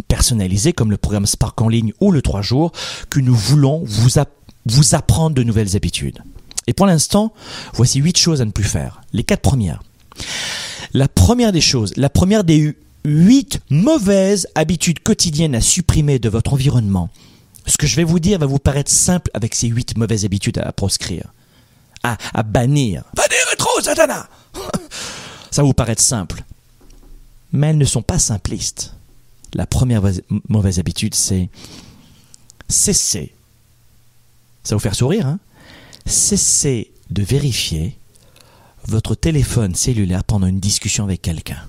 personnalisé, 0.08 0.72
comme 0.72 0.90
le 0.90 0.96
programme 0.96 1.26
Spark 1.26 1.60
en 1.60 1.68
ligne 1.68 1.92
ou 2.00 2.10
le 2.12 2.22
3 2.22 2.40
jours, 2.42 2.72
que 3.10 3.20
nous 3.20 3.34
voulons 3.34 3.82
vous, 3.84 4.18
app- 4.18 4.32
vous 4.66 4.94
apprendre 4.94 5.34
de 5.34 5.42
nouvelles 5.42 5.76
habitudes. 5.76 6.20
Et 6.66 6.72
pour 6.72 6.86
l'instant, 6.86 7.32
voici 7.74 7.98
huit 7.98 8.16
choses 8.18 8.40
à 8.40 8.44
ne 8.44 8.50
plus 8.50 8.64
faire. 8.64 9.00
Les 9.12 9.24
quatre 9.24 9.42
premières. 9.42 9.82
La 10.94 11.08
première 11.08 11.52
des 11.52 11.60
choses, 11.60 11.92
la 11.96 12.10
première 12.10 12.44
des 12.44 12.74
hu- 13.08 13.24
huit 13.26 13.60
mauvaises 13.70 14.46
habitudes 14.54 15.00
quotidiennes 15.02 15.54
à 15.54 15.60
supprimer 15.60 16.18
de 16.18 16.28
votre 16.28 16.52
environnement. 16.52 17.08
Ce 17.66 17.76
que 17.76 17.86
je 17.86 17.96
vais 17.96 18.04
vous 18.04 18.18
dire 18.20 18.38
va 18.38 18.46
vous 18.46 18.58
paraître 18.58 18.90
simple 18.90 19.30
avec 19.34 19.54
ces 19.54 19.68
huit 19.68 19.96
mauvaises 19.96 20.24
habitudes 20.24 20.58
à 20.58 20.72
proscrire, 20.72 21.32
à, 22.02 22.16
à 22.34 22.42
bannir. 22.42 23.04
Bannir 23.14 23.56
trop, 23.58 23.80
Satana 23.82 24.28
Ça 25.50 25.62
va 25.62 25.66
vous 25.66 25.74
paraître 25.74 26.02
simple. 26.02 26.42
Mais 27.52 27.68
elles 27.68 27.78
ne 27.78 27.84
sont 27.84 28.02
pas 28.02 28.18
simplistes. 28.18 28.94
La 29.54 29.66
première 29.66 30.00
mauvaise- 30.02 30.22
mauvaise 30.48 30.78
habitude, 30.78 31.14
c'est 31.14 31.48
cesser. 32.68 33.32
Ça 34.62 34.74
va 34.74 34.76
vous 34.76 34.82
faire 34.82 34.94
sourire, 34.94 35.26
hein? 35.26 35.38
Cessez 36.06 36.90
de 37.10 37.22
vérifier 37.22 37.96
votre 38.86 39.14
téléphone 39.14 39.74
cellulaire 39.74 40.24
pendant 40.24 40.46
une 40.46 40.60
discussion 40.60 41.04
avec 41.04 41.22
quelqu'un. 41.22 41.62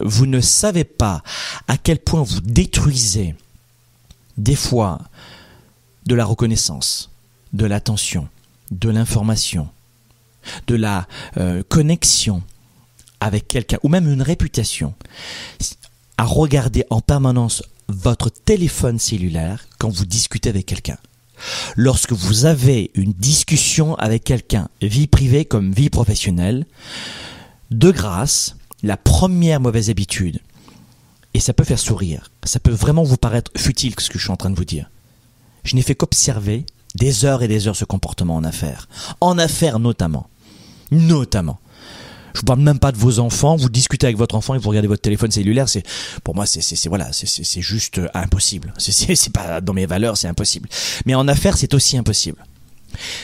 Vous 0.00 0.26
ne 0.26 0.40
savez 0.40 0.84
pas 0.84 1.22
à 1.66 1.76
quel 1.76 1.98
point 1.98 2.22
vous 2.22 2.40
détruisez 2.40 3.34
des 4.36 4.56
fois 4.56 5.00
de 6.06 6.14
la 6.14 6.24
reconnaissance, 6.24 7.10
de 7.52 7.66
l'attention, 7.66 8.28
de 8.70 8.88
l'information, 8.88 9.68
de 10.66 10.74
la 10.74 11.06
euh, 11.36 11.62
connexion 11.68 12.42
avec 13.20 13.48
quelqu'un, 13.48 13.78
ou 13.82 13.88
même 13.88 14.10
une 14.10 14.22
réputation, 14.22 14.94
à 16.16 16.24
regarder 16.24 16.84
en 16.90 17.00
permanence 17.00 17.62
votre 17.88 18.30
téléphone 18.30 18.98
cellulaire 18.98 19.66
quand 19.78 19.88
vous 19.88 20.04
discutez 20.04 20.48
avec 20.48 20.66
quelqu'un. 20.66 20.98
Lorsque 21.76 22.12
vous 22.12 22.44
avez 22.44 22.90
une 22.94 23.12
discussion 23.12 23.94
avec 23.96 24.24
quelqu'un, 24.24 24.68
vie 24.82 25.06
privée 25.06 25.44
comme 25.44 25.72
vie 25.72 25.90
professionnelle, 25.90 26.66
de 27.70 27.90
grâce, 27.90 28.56
la 28.82 28.96
première 28.96 29.60
mauvaise 29.60 29.90
habitude, 29.90 30.40
et 31.34 31.40
ça 31.40 31.52
peut 31.52 31.64
faire 31.64 31.78
sourire, 31.78 32.30
ça 32.44 32.60
peut 32.60 32.72
vraiment 32.72 33.02
vous 33.02 33.16
paraître 33.16 33.50
futile 33.56 33.94
ce 33.98 34.08
que 34.08 34.18
je 34.18 34.24
suis 34.24 34.32
en 34.32 34.36
train 34.36 34.50
de 34.50 34.56
vous 34.56 34.64
dire, 34.64 34.90
je 35.64 35.76
n'ai 35.76 35.82
fait 35.82 35.94
qu'observer 35.94 36.64
des 36.94 37.24
heures 37.24 37.42
et 37.42 37.48
des 37.48 37.68
heures 37.68 37.76
ce 37.76 37.84
comportement 37.84 38.36
en 38.36 38.44
affaires. 38.44 38.88
En 39.20 39.38
affaires 39.38 39.78
notamment. 39.78 40.28
Notamment. 40.90 41.60
Je 42.34 42.40
vous 42.40 42.46
parle 42.46 42.60
même 42.60 42.78
pas 42.78 42.92
de 42.92 42.96
vos 42.96 43.18
enfants. 43.18 43.56
Vous 43.56 43.68
discutez 43.68 44.06
avec 44.06 44.16
votre 44.16 44.34
enfant 44.34 44.54
et 44.54 44.58
vous 44.58 44.68
regardez 44.68 44.88
votre 44.88 45.02
téléphone 45.02 45.30
cellulaire. 45.30 45.68
C'est 45.68 45.82
pour 46.24 46.34
moi, 46.34 46.46
c'est 46.46 46.88
voilà, 46.88 47.10
c'est 47.12 47.60
juste 47.60 48.00
impossible. 48.14 48.72
C'est 48.78 49.14
c'est 49.14 49.32
pas 49.32 49.60
dans 49.60 49.74
mes 49.74 49.86
valeurs, 49.86 50.16
c'est 50.16 50.28
impossible. 50.28 50.68
Mais 51.04 51.14
en 51.14 51.28
affaires, 51.28 51.56
c'est 51.56 51.74
aussi 51.74 51.96
impossible. 51.96 52.44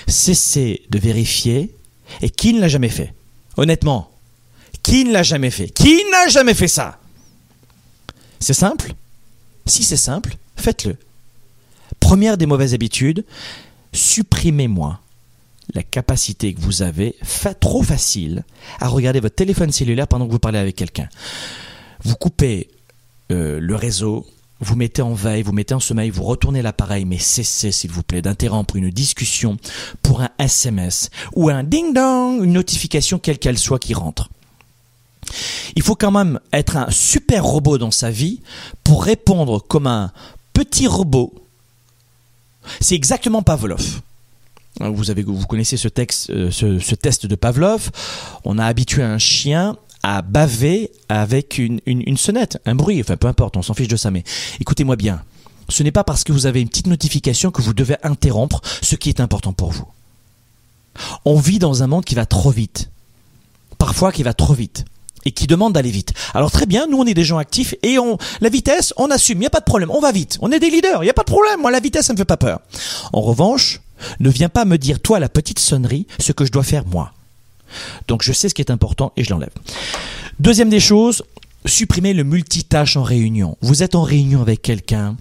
Cessez 0.09 0.83
de 0.91 0.99
vérifier. 0.99 1.75
Et 2.21 2.29
qui 2.29 2.53
ne 2.53 2.61
l'a 2.61 2.69
jamais 2.69 2.91
fait? 2.91 3.15
Honnêtement, 3.57 4.11
qui 4.85 5.05
ne 5.05 5.13
l'a 5.13 5.25
jamais 5.25 5.51
fait? 5.51 5.71
Qui 5.71 6.05
n'a 6.13 6.29
jamais 6.29 6.55
fait 6.55 6.69
ça? 6.69 7.01
C'est 8.39 8.55
simple. 8.55 8.93
Si 9.67 9.83
c'est 9.83 9.97
simple, 9.97 10.37
faites-le. 10.57 10.97
Première 11.99 12.37
des 12.37 12.47
mauvaises 12.47 12.75
habitudes, 12.75 13.25
supprimez-moi 13.93 15.01
la 15.73 15.83
capacité 15.83 16.53
que 16.53 16.61
vous 16.61 16.83
avez, 16.83 17.17
trop 17.61 17.83
facile, 17.83 18.45
à 18.79 18.89
regarder 18.89 19.21
votre 19.21 19.35
téléphone 19.35 19.73
cellulaire 19.73 20.07
pendant 20.07 20.27
que 20.27 20.33
vous 20.33 20.39
parlez 20.39 20.59
avec 20.59 20.77
quelqu'un. 20.77 21.09
Vous 22.03 22.17
coupez 22.17 22.69
euh, 23.33 23.59
le 23.59 23.75
réseau, 23.75 24.27
vous 24.61 24.77
mettez 24.77 25.01
en 25.01 25.15
veille, 25.15 25.43
vous 25.43 25.53
mettez 25.53 25.73
en 25.73 25.81
sommeil, 25.81 26.11
vous 26.11 26.25
retournez 26.25 26.61
l'appareil, 26.61 27.07
mais 27.07 27.19
cessez 27.19 27.73
s'il 27.73 27.91
vous 27.91 28.03
plaît 28.03 28.21
d'interrompre 28.21 28.77
une 28.77 28.91
discussion 28.91 29.57
pour 30.03 30.21
un 30.21 30.29
SMS 30.39 31.09
ou 31.35 31.49
un 31.49 31.65
ding-dong, 31.65 32.45
une 32.45 32.53
notification 32.53 33.19
quelle 33.19 33.39
qu'elle 33.39 33.59
soit 33.59 33.79
qui 33.79 33.95
rentre. 33.95 34.29
Il 35.77 35.83
faut 35.83 35.95
quand 35.95 36.11
même 36.11 36.41
être 36.53 36.77
un 36.77 36.91
super 36.91 37.45
robot 37.45 37.79
dans 37.79 37.91
sa 37.91 38.11
vie 38.11 38.41
pour 38.83 39.05
répondre 39.05 39.61
comme 39.61 39.87
un 39.87 40.13
petit 40.53 40.87
robot 40.87 41.33
c'est 42.81 42.95
exactement 42.95 43.43
Pavlov. 43.43 44.01
Hein, 44.81 44.91
vous, 44.91 45.47
connaissez 45.47 45.77
ce, 45.77 45.89
texte, 45.89 46.31
euh, 46.31 46.81
test 47.01 47.27
de 47.27 47.35
Pavlov. 47.35 47.91
On 48.45 48.59
a 48.59 48.67
habitué 48.67 49.03
un 49.03 49.19
chien 49.19 49.77
à 50.03 50.23
baver 50.23 50.91
avec 51.09 51.59
une, 51.59 51.81
une, 51.87 52.17
sonnette, 52.17 52.61
un 52.67 52.75
bruit, 52.75 53.01
enfin 53.01 53.17
peu 53.17 53.27
importe, 53.27 53.57
on 53.57 53.63
s'en 53.63 53.73
fiche 53.73 53.89
de 53.89 53.97
ça, 53.97 54.11
mais 54.11 54.23
écoutez-moi 54.61 54.97
bien. 54.97 55.23
Ce 55.71 55.83
n'est 55.83 55.93
pas 55.93 56.05
parce 56.05 56.25
que 56.25 56.33
vous 56.33 56.45
avez 56.45 56.61
une 56.61 56.69
petite 56.69 56.89
notification 56.89 57.51
que 57.51 57.63
vous 57.63 57.73
devez 57.73 57.97
interrompre 58.03 58.61
ce 58.83 58.97
qui 58.97 59.09
est 59.09 59.21
important 59.21 59.55
pour 59.55 59.71
vous. 59.71 59.87
On 61.25 61.39
vit 61.39 61.59
dans 61.59 61.83
un 61.83 61.87
monde 61.87 62.05
qui 62.05 62.15
va 62.15 62.27
trop 62.27 62.51
vite. 62.51 62.91
Parfois 63.79 64.13
qui 64.13 64.23
va 64.23 64.35
trop 64.35 64.53
vite 64.53 64.85
et 65.25 65.33
qui 65.33 65.47
demande 65.47 65.73
d'aller 65.73 65.91
vite. 65.91 66.13
Alors 66.35 66.51
très 66.51 66.67
bien, 66.67 66.87
nous 66.87 66.99
on 66.99 67.07
est 67.07 67.15
des 67.15 67.25
gens 67.25 67.39
actifs 67.39 67.75
et 67.83 67.99
on 67.99 68.19
la 68.41 68.49
vitesse, 68.49 68.93
on 68.97 69.11
assume, 69.11 69.39
il 69.39 69.41
n'y 69.41 69.47
a 69.47 69.51
pas 69.51 69.61
de 69.61 69.65
problème, 69.65 69.91
on 69.91 70.01
va 70.01 70.13
vite. 70.13 70.39
On 70.41 70.53
est 70.53 70.61
des 70.61 70.71
leaders, 70.71 71.03
il 71.03 71.07
n'y 71.07 71.11
a 71.11 71.15
pas 71.15 71.23
de 71.23 71.31
problème, 71.31 71.61
moi 71.61 71.71
la 71.71 71.81
vitesse 71.81 72.07
ça 72.07 72.13
me 72.13 72.19
fait 72.19 72.25
pas 72.25 72.37
peur. 72.37 72.61
En 73.13 73.21
revanche, 73.21 73.81
ne 74.21 74.31
viens 74.31 74.49
pas 74.49 74.65
me 74.65 74.79
dire 74.79 75.01
toi 75.01 75.19
la 75.19 75.29
petite 75.29 75.59
sonnerie 75.59 76.07
ce 76.19 76.33
que 76.33 76.45
je 76.45 76.53
dois 76.53 76.63
faire 76.63 76.87
moi. 76.87 77.13
Donc 78.09 78.23
je 78.23 78.33
sais 78.33 78.49
ce 78.49 78.55
qui 78.55 78.63
est 78.63 78.71
important 78.71 79.13
et 79.17 79.25
je 79.25 79.31
l'enlève. 79.31 79.51
Deuxième 80.41 80.69
des 80.69 80.81
choses, 80.81 81.23
supprimer 81.67 82.13
le 82.13 82.25
multitâche 82.25 82.97
en 82.97 83.03
réunion. 83.03 83.57
Vous 83.61 83.83
êtes 83.83 83.95
en 83.95 84.03
réunion 84.03 84.43
avec 84.43 84.63
quelqu'un, 84.63 85.17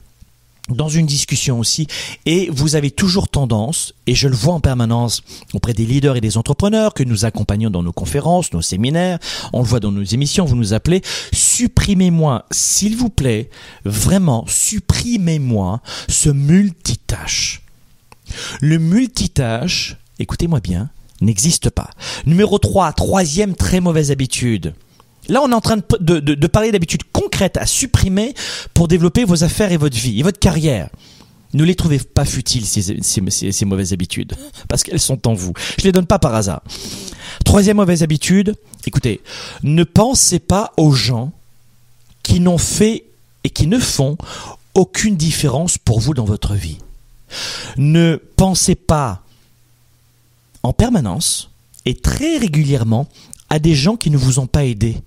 dans 0.70 0.88
une 0.88 1.06
discussion 1.06 1.60
aussi, 1.60 1.88
et 2.26 2.50
vous 2.50 2.76
avez 2.76 2.90
toujours 2.90 3.28
tendance, 3.28 3.94
et 4.08 4.16
je 4.16 4.30
le 4.30 4.36
vois 4.36 4.54
en 4.54 4.60
permanence 4.62 5.22
auprès 5.54 5.74
des 5.74 5.86
leaders 5.86 6.16
et 6.16 6.22
des 6.22 6.38
entrepreneurs 6.38 6.94
que 6.94 7.04
nous 7.04 7.26
accompagnons 7.26 7.70
dans 7.70 7.84
nos 7.84 7.92
conférences, 7.92 8.54
nos 8.54 8.62
séminaires, 8.62 9.20
on 9.52 9.60
le 9.60 9.68
voit 9.68 9.82
dans 9.82 9.92
nos 9.92 10.04
émissions, 10.04 10.46
vous 10.46 10.56
nous 10.56 10.74
appelez, 10.74 11.02
supprimez-moi, 11.34 12.46
s'il 12.52 12.96
vous 12.96 13.10
plaît, 13.10 13.50
vraiment, 13.84 14.46
supprimez-moi 14.48 15.82
ce 16.08 16.30
multitâche. 16.30 17.62
Le 18.62 18.80
multitâche, 18.80 19.98
écoutez-moi 20.18 20.62
bien, 20.62 20.90
n'existe 21.20 21.70
pas. 21.70 21.90
Numéro 22.26 22.58
3, 22.58 22.94
troisième 22.94 23.56
très 23.56 23.82
mauvaise 23.82 24.12
habitude. 24.12 24.74
Là, 25.30 25.42
on 25.42 25.52
est 25.52 25.56
en 25.56 25.62
train 25.62 25.78
de, 25.78 26.48
parler 26.48 26.72
d'habitudes 26.72 27.04
à 27.42 27.66
supprimer 27.66 28.34
pour 28.74 28.88
développer 28.88 29.26
vos 29.26 29.44
affaires 29.44 29.72
et 29.72 29.78
votre 29.78 29.98
vie 29.98 30.20
et 30.20 30.24
votre 30.24 30.40
carrière. 30.40 30.90
Ne 31.54 31.64
les 31.64 31.76
trouvez 31.76 32.00
pas 32.00 32.26
futiles, 32.26 32.66
ces, 32.66 33.66
mauvaises 33.66 33.94
habitudes, 33.94 34.34
parce 34.68 34.84
qu'elles 34.84 35.00
sont 35.00 35.28
en 35.28 35.34
vous. 35.34 35.54
Je 35.78 35.84
ne 35.84 35.86
les 35.86 35.92
donne 35.92 36.08
pas 36.08 36.20
par 36.20 36.34
hasard. 36.34 36.64
Troisième 37.46 37.78
mauvaise 37.78 38.02
habitude, 38.02 38.56
écoutez, 38.86 39.22
ne 39.62 39.84
pensez 39.84 40.40
pas 40.40 40.74
aux 40.78 40.92
gens 40.92 41.32
qui 42.24 42.40
n'ont 42.40 42.58
fait 42.58 43.06
et 43.44 43.50
qui 43.50 43.68
ne 43.68 43.78
font 43.78 44.18
aucune 44.74 45.16
différence 45.16 45.78
pour 45.78 46.00
vous 46.00 46.14
dans 46.14 46.26
votre 46.26 46.56
vie. 46.56 46.80
Ne 47.78 48.20
pensez 48.36 48.76
pas 48.76 49.22
en 50.64 50.74
permanence 50.74 51.50
et 51.86 51.96
très 51.96 52.38
régulièrement 52.38 53.08
à 53.50 53.60
des 53.60 53.76
gens 53.76 53.98
qui 53.98 54.10
ne 54.10 54.18
vous 54.18 54.40
ont 54.40 54.48
pas 54.48 54.66
aidé 54.66 54.98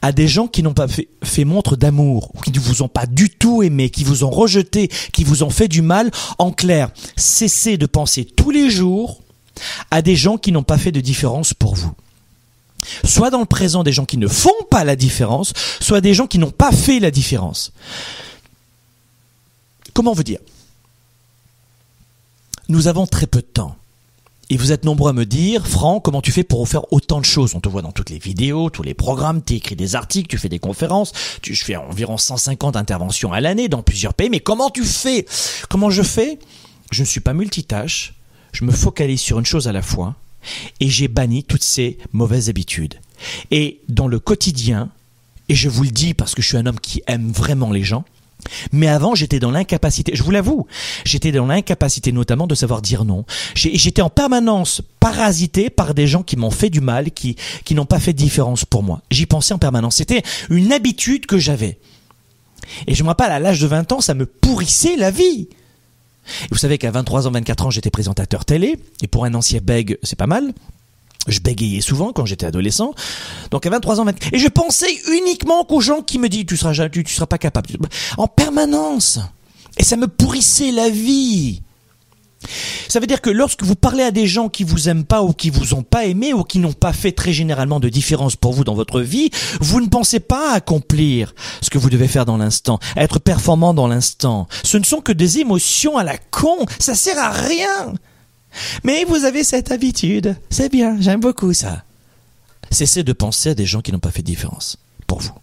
à 0.00 0.12
des 0.12 0.28
gens 0.28 0.48
qui 0.48 0.62
n'ont 0.62 0.74
pas 0.74 0.86
fait, 0.88 1.44
montre 1.44 1.76
d'amour, 1.76 2.32
qui 2.44 2.50
ne 2.50 2.60
vous 2.60 2.82
ont 2.82 2.88
pas 2.88 3.06
du 3.06 3.30
tout 3.30 3.62
aimé, 3.62 3.90
qui 3.90 4.04
vous 4.04 4.24
ont 4.24 4.30
rejeté, 4.30 4.88
qui 5.12 5.24
vous 5.24 5.42
ont 5.42 5.50
fait 5.50 5.68
du 5.68 5.82
mal, 5.82 6.10
en 6.38 6.52
clair, 6.52 6.90
cessez 7.16 7.76
de 7.76 7.86
penser 7.86 8.24
tous 8.24 8.50
les 8.50 8.70
jours 8.70 9.20
à 9.90 10.02
des 10.02 10.16
gens 10.16 10.38
qui 10.38 10.52
n'ont 10.52 10.62
pas 10.62 10.78
fait 10.78 10.92
de 10.92 11.00
différence 11.00 11.54
pour 11.54 11.74
vous. 11.74 11.92
Soit 13.04 13.30
dans 13.30 13.40
le 13.40 13.46
présent 13.46 13.84
des 13.84 13.92
gens 13.92 14.06
qui 14.06 14.16
ne 14.16 14.26
font 14.26 14.50
pas 14.70 14.84
la 14.84 14.96
différence, 14.96 15.52
soit 15.80 16.00
des 16.00 16.14
gens 16.14 16.26
qui 16.26 16.38
n'ont 16.38 16.50
pas 16.50 16.72
fait 16.72 16.98
la 16.98 17.10
différence. 17.10 17.72
Comment 19.94 20.12
vous 20.12 20.24
dire? 20.24 20.40
Nous 22.68 22.88
avons 22.88 23.06
très 23.06 23.26
peu 23.26 23.40
de 23.40 23.46
temps. 23.46 23.76
Et 24.52 24.58
vous 24.58 24.70
êtes 24.70 24.84
nombreux 24.84 25.08
à 25.08 25.12
me 25.14 25.24
dire, 25.24 25.66
Franck, 25.66 26.04
comment 26.04 26.20
tu 26.20 26.30
fais 26.30 26.44
pour 26.44 26.68
faire 26.68 26.92
autant 26.92 27.20
de 27.20 27.24
choses? 27.24 27.54
On 27.54 27.60
te 27.60 27.70
voit 27.70 27.80
dans 27.80 27.90
toutes 27.90 28.10
les 28.10 28.18
vidéos, 28.18 28.68
tous 28.68 28.82
les 28.82 28.92
programmes, 28.92 29.42
tu 29.42 29.54
écris 29.54 29.76
des 29.76 29.96
articles, 29.96 30.28
tu 30.28 30.36
fais 30.36 30.50
des 30.50 30.58
conférences, 30.58 31.12
tu 31.40 31.56
fais 31.56 31.74
environ 31.76 32.18
150 32.18 32.76
interventions 32.76 33.32
à 33.32 33.40
l'année 33.40 33.70
dans 33.70 33.82
plusieurs 33.82 34.12
pays, 34.12 34.28
mais 34.28 34.40
comment 34.40 34.68
tu 34.68 34.84
fais? 34.84 35.24
Comment 35.70 35.88
je 35.88 36.02
fais? 36.02 36.38
Je 36.90 37.00
ne 37.00 37.06
suis 37.06 37.20
pas 37.20 37.32
multitâche, 37.32 38.12
je 38.52 38.66
me 38.66 38.72
focalise 38.72 39.22
sur 39.22 39.38
une 39.38 39.46
chose 39.46 39.68
à 39.68 39.72
la 39.72 39.80
fois, 39.80 40.16
et 40.80 40.90
j'ai 40.90 41.08
banni 41.08 41.44
toutes 41.44 41.64
ces 41.64 41.96
mauvaises 42.12 42.50
habitudes. 42.50 42.96
Et 43.52 43.80
dans 43.88 44.06
le 44.06 44.18
quotidien, 44.18 44.90
et 45.48 45.54
je 45.54 45.70
vous 45.70 45.84
le 45.84 45.90
dis 45.90 46.12
parce 46.12 46.34
que 46.34 46.42
je 46.42 46.48
suis 46.48 46.58
un 46.58 46.66
homme 46.66 46.78
qui 46.78 47.02
aime 47.06 47.32
vraiment 47.32 47.70
les 47.70 47.84
gens, 47.84 48.04
mais 48.72 48.88
avant, 48.88 49.14
j'étais 49.14 49.38
dans 49.38 49.50
l'incapacité, 49.50 50.12
je 50.14 50.22
vous 50.22 50.30
l'avoue, 50.30 50.66
j'étais 51.04 51.32
dans 51.32 51.46
l'incapacité 51.46 52.12
notamment 52.12 52.46
de 52.46 52.54
savoir 52.54 52.82
dire 52.82 53.04
non. 53.04 53.24
J'étais 53.54 54.02
en 54.02 54.10
permanence 54.10 54.82
parasité 55.00 55.70
par 55.70 55.94
des 55.94 56.06
gens 56.06 56.22
qui 56.22 56.36
m'ont 56.36 56.50
fait 56.50 56.70
du 56.70 56.80
mal, 56.80 57.10
qui, 57.10 57.36
qui 57.64 57.74
n'ont 57.74 57.86
pas 57.86 58.00
fait 58.00 58.12
de 58.12 58.18
différence 58.18 58.64
pour 58.64 58.82
moi. 58.82 59.02
J'y 59.10 59.26
pensais 59.26 59.54
en 59.54 59.58
permanence. 59.58 59.96
C'était 59.96 60.22
une 60.50 60.72
habitude 60.72 61.26
que 61.26 61.38
j'avais. 61.38 61.78
Et 62.86 62.94
je 62.94 63.02
me 63.02 63.08
rappelle, 63.08 63.32
à 63.32 63.38
l'âge 63.38 63.60
de 63.60 63.66
20 63.66 63.92
ans, 63.92 64.00
ça 64.00 64.14
me 64.14 64.26
pourrissait 64.26 64.96
la 64.96 65.10
vie. 65.10 65.48
vous 66.50 66.58
savez 66.58 66.78
qu'à 66.78 66.90
23 66.90 67.26
ans, 67.26 67.30
24 67.32 67.66
ans, 67.66 67.70
j'étais 67.70 67.90
présentateur 67.90 68.44
télé, 68.44 68.78
et 69.02 69.08
pour 69.08 69.24
un 69.24 69.34
ancien 69.34 69.60
bègue, 69.62 69.98
c'est 70.02 70.18
pas 70.18 70.26
mal. 70.26 70.52
Je 71.28 71.40
bégayais 71.40 71.80
souvent 71.80 72.12
quand 72.12 72.26
j'étais 72.26 72.46
adolescent. 72.46 72.94
Donc 73.50 73.64
à 73.66 73.70
23 73.70 74.00
ans, 74.00 74.06
et 74.32 74.38
je 74.38 74.48
pensais 74.48 74.92
uniquement 75.12 75.64
qu'aux 75.64 75.80
gens 75.80 76.02
qui 76.02 76.18
me 76.18 76.28
disent 76.28 76.46
tu 76.46 76.56
seras 76.56 76.88
tu, 76.88 77.04
tu 77.04 77.14
seras 77.14 77.26
pas 77.26 77.38
capable 77.38 77.68
en 78.18 78.26
permanence. 78.26 79.20
Et 79.78 79.84
ça 79.84 79.96
me 79.96 80.08
pourrissait 80.08 80.72
la 80.72 80.90
vie. 80.90 81.62
Ça 82.88 83.00
veut 83.00 83.06
dire 83.06 83.20
que 83.20 83.30
lorsque 83.30 83.62
vous 83.62 83.76
parlez 83.76 84.02
à 84.02 84.10
des 84.10 84.26
gens 84.26 84.48
qui 84.48 84.64
vous 84.64 84.88
aiment 84.88 85.04
pas 85.04 85.22
ou 85.22 85.32
qui 85.32 85.50
vous 85.50 85.74
ont 85.74 85.82
pas 85.82 86.04
aimé 86.04 86.32
ou 86.32 86.42
qui 86.42 86.58
n'ont 86.58 86.72
pas 86.72 86.92
fait 86.92 87.12
très 87.12 87.32
généralement 87.32 87.80
de 87.80 87.88
différence 87.88 88.36
pour 88.36 88.52
vous 88.52 88.64
dans 88.64 88.74
votre 88.74 89.00
vie, 89.00 89.30
vous 89.60 89.80
ne 89.80 89.86
pensez 89.86 90.20
pas 90.20 90.52
accomplir 90.52 91.34
ce 91.60 91.70
que 91.70 91.78
vous 91.78 91.90
devez 91.90 92.08
faire 92.08 92.26
dans 92.26 92.36
l'instant, 92.36 92.78
être 92.96 93.20
performant 93.20 93.74
dans 93.74 93.86
l'instant. 93.86 94.48
Ce 94.64 94.76
ne 94.76 94.84
sont 94.84 95.00
que 95.00 95.12
des 95.12 95.38
émotions 95.38 95.96
à 95.96 96.04
la 96.04 96.18
con, 96.18 96.66
ça 96.78 96.94
sert 96.94 97.18
à 97.18 97.30
rien. 97.30 97.94
Mais 98.84 99.04
vous 99.04 99.24
avez 99.24 99.44
cette 99.44 99.70
habitude. 99.72 100.36
C'est 100.50 100.70
bien, 100.70 101.00
j'aime 101.00 101.20
beaucoup 101.20 101.52
ça. 101.52 101.84
Cessez 102.70 103.02
de 103.02 103.12
penser 103.12 103.50
à 103.50 103.54
des 103.54 103.66
gens 103.66 103.80
qui 103.82 103.92
n'ont 103.92 103.98
pas 103.98 104.10
fait 104.10 104.22
de 104.22 104.26
différence 104.26 104.76
pour 105.06 105.20
vous. 105.20 105.34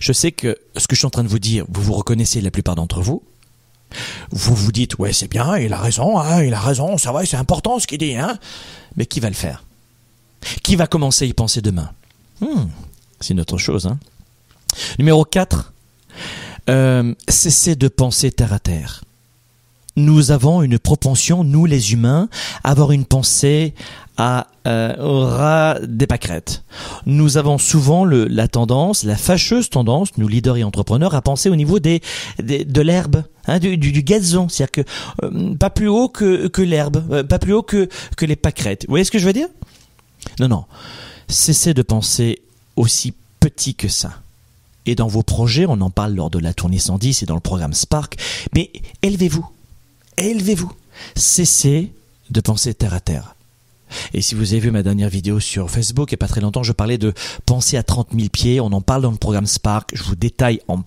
Je 0.00 0.12
sais 0.12 0.32
que 0.32 0.56
ce 0.76 0.86
que 0.86 0.94
je 0.94 1.00
suis 1.00 1.06
en 1.06 1.10
train 1.10 1.24
de 1.24 1.28
vous 1.28 1.38
dire, 1.38 1.64
vous 1.68 1.82
vous 1.82 1.92
reconnaissez 1.94 2.40
la 2.40 2.50
plupart 2.50 2.76
d'entre 2.76 3.00
vous. 3.02 3.22
Vous 4.30 4.54
vous 4.54 4.72
dites, 4.72 4.98
ouais, 4.98 5.12
c'est 5.12 5.28
bien, 5.28 5.56
il 5.58 5.72
a 5.72 5.78
raison, 5.78 6.18
hein, 6.18 6.42
il 6.42 6.52
a 6.54 6.60
raison, 6.60 6.98
ça 6.98 7.12
va, 7.12 7.24
c'est 7.24 7.36
important 7.36 7.78
ce 7.78 7.86
qu'il 7.86 7.98
dit, 7.98 8.16
hein. 8.16 8.38
Mais 8.96 9.06
qui 9.06 9.20
va 9.20 9.28
le 9.28 9.34
faire? 9.34 9.64
Qui 10.62 10.76
va 10.76 10.86
commencer 10.86 11.24
à 11.24 11.28
y 11.28 11.32
penser 11.32 11.60
demain? 11.62 11.90
Hmm, 12.40 12.66
C'est 13.20 13.34
une 13.34 13.40
autre 13.40 13.58
chose, 13.58 13.86
hein. 13.86 13.98
Numéro 14.98 15.24
4, 15.24 15.72
euh, 16.68 17.14
cessez 17.28 17.76
de 17.76 17.88
penser 17.88 18.32
terre 18.32 18.52
à 18.52 18.58
terre. 18.58 19.04
Nous 19.96 20.30
avons 20.30 20.62
une 20.62 20.78
propension, 20.78 21.42
nous 21.44 21.64
les 21.64 21.92
humains, 21.92 22.28
à 22.64 22.70
avoir 22.70 22.92
une 22.92 23.04
pensée 23.04 23.74
à 24.18 24.46
euh, 24.66 24.94
ras 24.98 25.78
des 25.80 26.06
pâquerettes. 26.06 26.64
Nous 27.04 27.36
avons 27.36 27.58
souvent 27.58 28.04
la 28.04 28.48
tendance, 28.48 29.04
la 29.04 29.16
fâcheuse 29.16 29.68
tendance, 29.68 30.16
nous 30.16 30.28
leaders 30.28 30.56
et 30.56 30.64
entrepreneurs, 30.64 31.14
à 31.14 31.22
penser 31.22 31.50
au 31.50 31.56
niveau 31.56 31.78
de 31.80 32.80
l'herbe, 32.80 33.24
hein, 33.46 33.58
du, 33.58 34.02
gazon, 34.02 34.48
c'est-à-dire 34.48 34.72
que 34.72 34.80
euh, 35.22 35.54
pas 35.54 35.70
plus 35.70 35.88
haut 35.88 36.08
que, 36.08 36.48
que 36.48 36.62
l'herbe, 36.62 37.04
euh, 37.10 37.22
pas 37.22 37.38
plus 37.38 37.52
haut 37.52 37.62
que, 37.62 37.88
que 38.16 38.24
les 38.24 38.36
pâquerettes. 38.36 38.86
Vous 38.86 38.92
voyez 38.92 39.04
ce 39.04 39.10
que 39.10 39.18
je 39.18 39.26
veux 39.26 39.34
dire? 39.34 39.48
Non, 40.40 40.48
non. 40.48 40.64
Cessez 41.28 41.74
de 41.74 41.82
penser 41.82 42.40
aussi 42.76 43.14
petit 43.40 43.74
que 43.74 43.88
ça. 43.88 44.20
Et 44.86 44.94
dans 44.94 45.08
vos 45.08 45.22
projets, 45.22 45.66
on 45.68 45.80
en 45.80 45.90
parle 45.90 46.14
lors 46.14 46.30
de 46.30 46.38
la 46.38 46.54
tournée 46.54 46.78
110 46.78 47.22
et 47.22 47.26
dans 47.26 47.34
le 47.34 47.40
programme 47.40 47.74
Spark, 47.74 48.16
mais 48.54 48.70
élevez-vous, 49.02 49.46
élevez-vous. 50.16 50.72
Cessez 51.14 51.92
de 52.30 52.40
penser 52.40 52.74
terre 52.74 52.94
à 52.94 53.00
terre. 53.00 53.34
Et 54.12 54.20
si 54.20 54.34
vous 54.34 54.52
avez 54.52 54.60
vu 54.60 54.70
ma 54.70 54.82
dernière 54.82 55.08
vidéo 55.08 55.38
sur 55.38 55.70
Facebook, 55.70 56.10
il 56.10 56.14
n'y 56.14 56.18
a 56.18 56.24
pas 56.26 56.28
très 56.28 56.40
longtemps, 56.40 56.62
je 56.62 56.72
parlais 56.72 56.98
de 56.98 57.12
penser 57.44 57.76
à 57.76 57.82
30 57.82 58.08
000 58.14 58.28
pieds. 58.28 58.60
On 58.60 58.66
en 58.66 58.80
parle 58.80 59.02
dans 59.02 59.12
le 59.12 59.16
programme 59.16 59.46
Spark. 59.46 59.90
Je 59.94 60.02
vous 60.02 60.16
détaille 60.16 60.60
en 60.68 60.82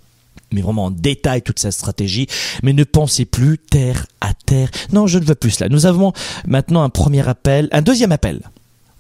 mais 0.52 0.62
vraiment 0.62 0.86
en 0.86 0.92
détail 0.92 1.44
toute 1.44 1.60
sa 1.60 1.72
stratégie, 1.72 2.26
mais 2.64 2.74
ne 2.74 2.84
pensez 2.84 3.26
plus 3.26 3.60
terre 3.60 4.08
à 4.20 4.34
terre. 4.34 4.70
Non, 4.92 5.06
je 5.06 5.20
ne 5.20 5.24
veux 5.24 5.36
plus 5.36 5.52
cela. 5.52 5.70
Nous 5.70 5.86
avons 5.86 6.12
maintenant 6.48 6.82
un 6.82 6.90
premier 6.90 7.28
appel, 7.28 7.70
un 7.72 7.84
deuxième 7.84 8.12
appel. 8.12 8.42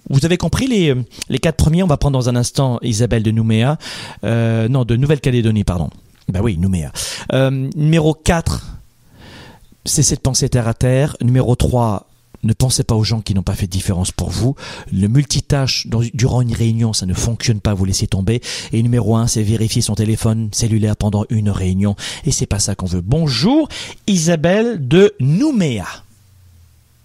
Vous 0.09 0.25
avez 0.25 0.37
compris 0.37 0.67
les, 0.67 0.93
les 1.29 1.39
quatre 1.39 1.57
premiers 1.57 1.81
On 1.83 1.87
va 1.87 1.97
prendre 1.97 2.17
dans 2.17 2.29
un 2.29 2.35
instant 2.35 2.79
Isabelle 2.81 3.23
de 3.23 3.31
Nouméa, 3.31 3.77
euh, 4.23 4.67
non, 4.67 4.85
de 4.85 4.95
Nouvelle-Calédonie, 4.95 5.63
pardon. 5.63 5.89
Bah 6.27 6.41
oui, 6.43 6.57
Nouméa. 6.57 6.91
Euh, 7.33 7.49
numéro 7.75 8.13
4, 8.13 8.78
cessez 9.89 10.15
de 10.15 10.21
penser 10.21 10.49
terre 10.49 10.67
à 10.67 10.73
terre. 10.73 11.17
Numéro 11.21 11.55
3, 11.55 12.05
ne 12.43 12.53
pensez 12.53 12.83
pas 12.83 12.95
aux 12.95 13.03
gens 13.03 13.21
qui 13.21 13.33
n'ont 13.33 13.43
pas 13.43 13.53
fait 13.53 13.65
de 13.65 13.71
différence 13.71 14.11
pour 14.11 14.29
vous. 14.29 14.55
Le 14.93 15.07
multitâche 15.07 15.87
dans, 15.87 16.01
durant 16.13 16.41
une 16.41 16.53
réunion, 16.53 16.93
ça 16.93 17.05
ne 17.05 17.13
fonctionne 17.13 17.59
pas, 17.59 17.73
vous 17.73 17.85
laissez 17.85 18.07
tomber. 18.07 18.39
Et 18.71 18.81
numéro 18.81 19.15
un, 19.15 19.27
c'est 19.27 19.43
vérifier 19.43 19.81
son 19.81 19.95
téléphone 19.95 20.49
cellulaire 20.53 20.95
pendant 20.95 21.25
une 21.29 21.49
réunion. 21.49 21.95
Et 22.25 22.31
c'est 22.31 22.45
pas 22.45 22.59
ça 22.59 22.75
qu'on 22.75 22.85
veut. 22.85 23.01
Bonjour, 23.01 23.67
Isabelle 24.07 24.87
de 24.87 25.13
Nouméa. 25.19 25.85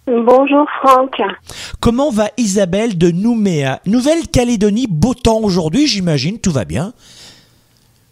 Bonjour 0.07 0.67
Franck. 0.81 1.19
Comment 1.81 2.11
va 2.11 2.29
Isabelle 2.37 2.95
de 2.97 3.09
Nouméa? 3.09 3.79
Nouvelle-Calédonie, 3.87 4.85
beau 4.87 5.15
temps 5.15 5.39
aujourd'hui, 5.39 5.87
j'imagine, 5.87 6.39
tout 6.39 6.51
va 6.51 6.63
bien 6.63 6.93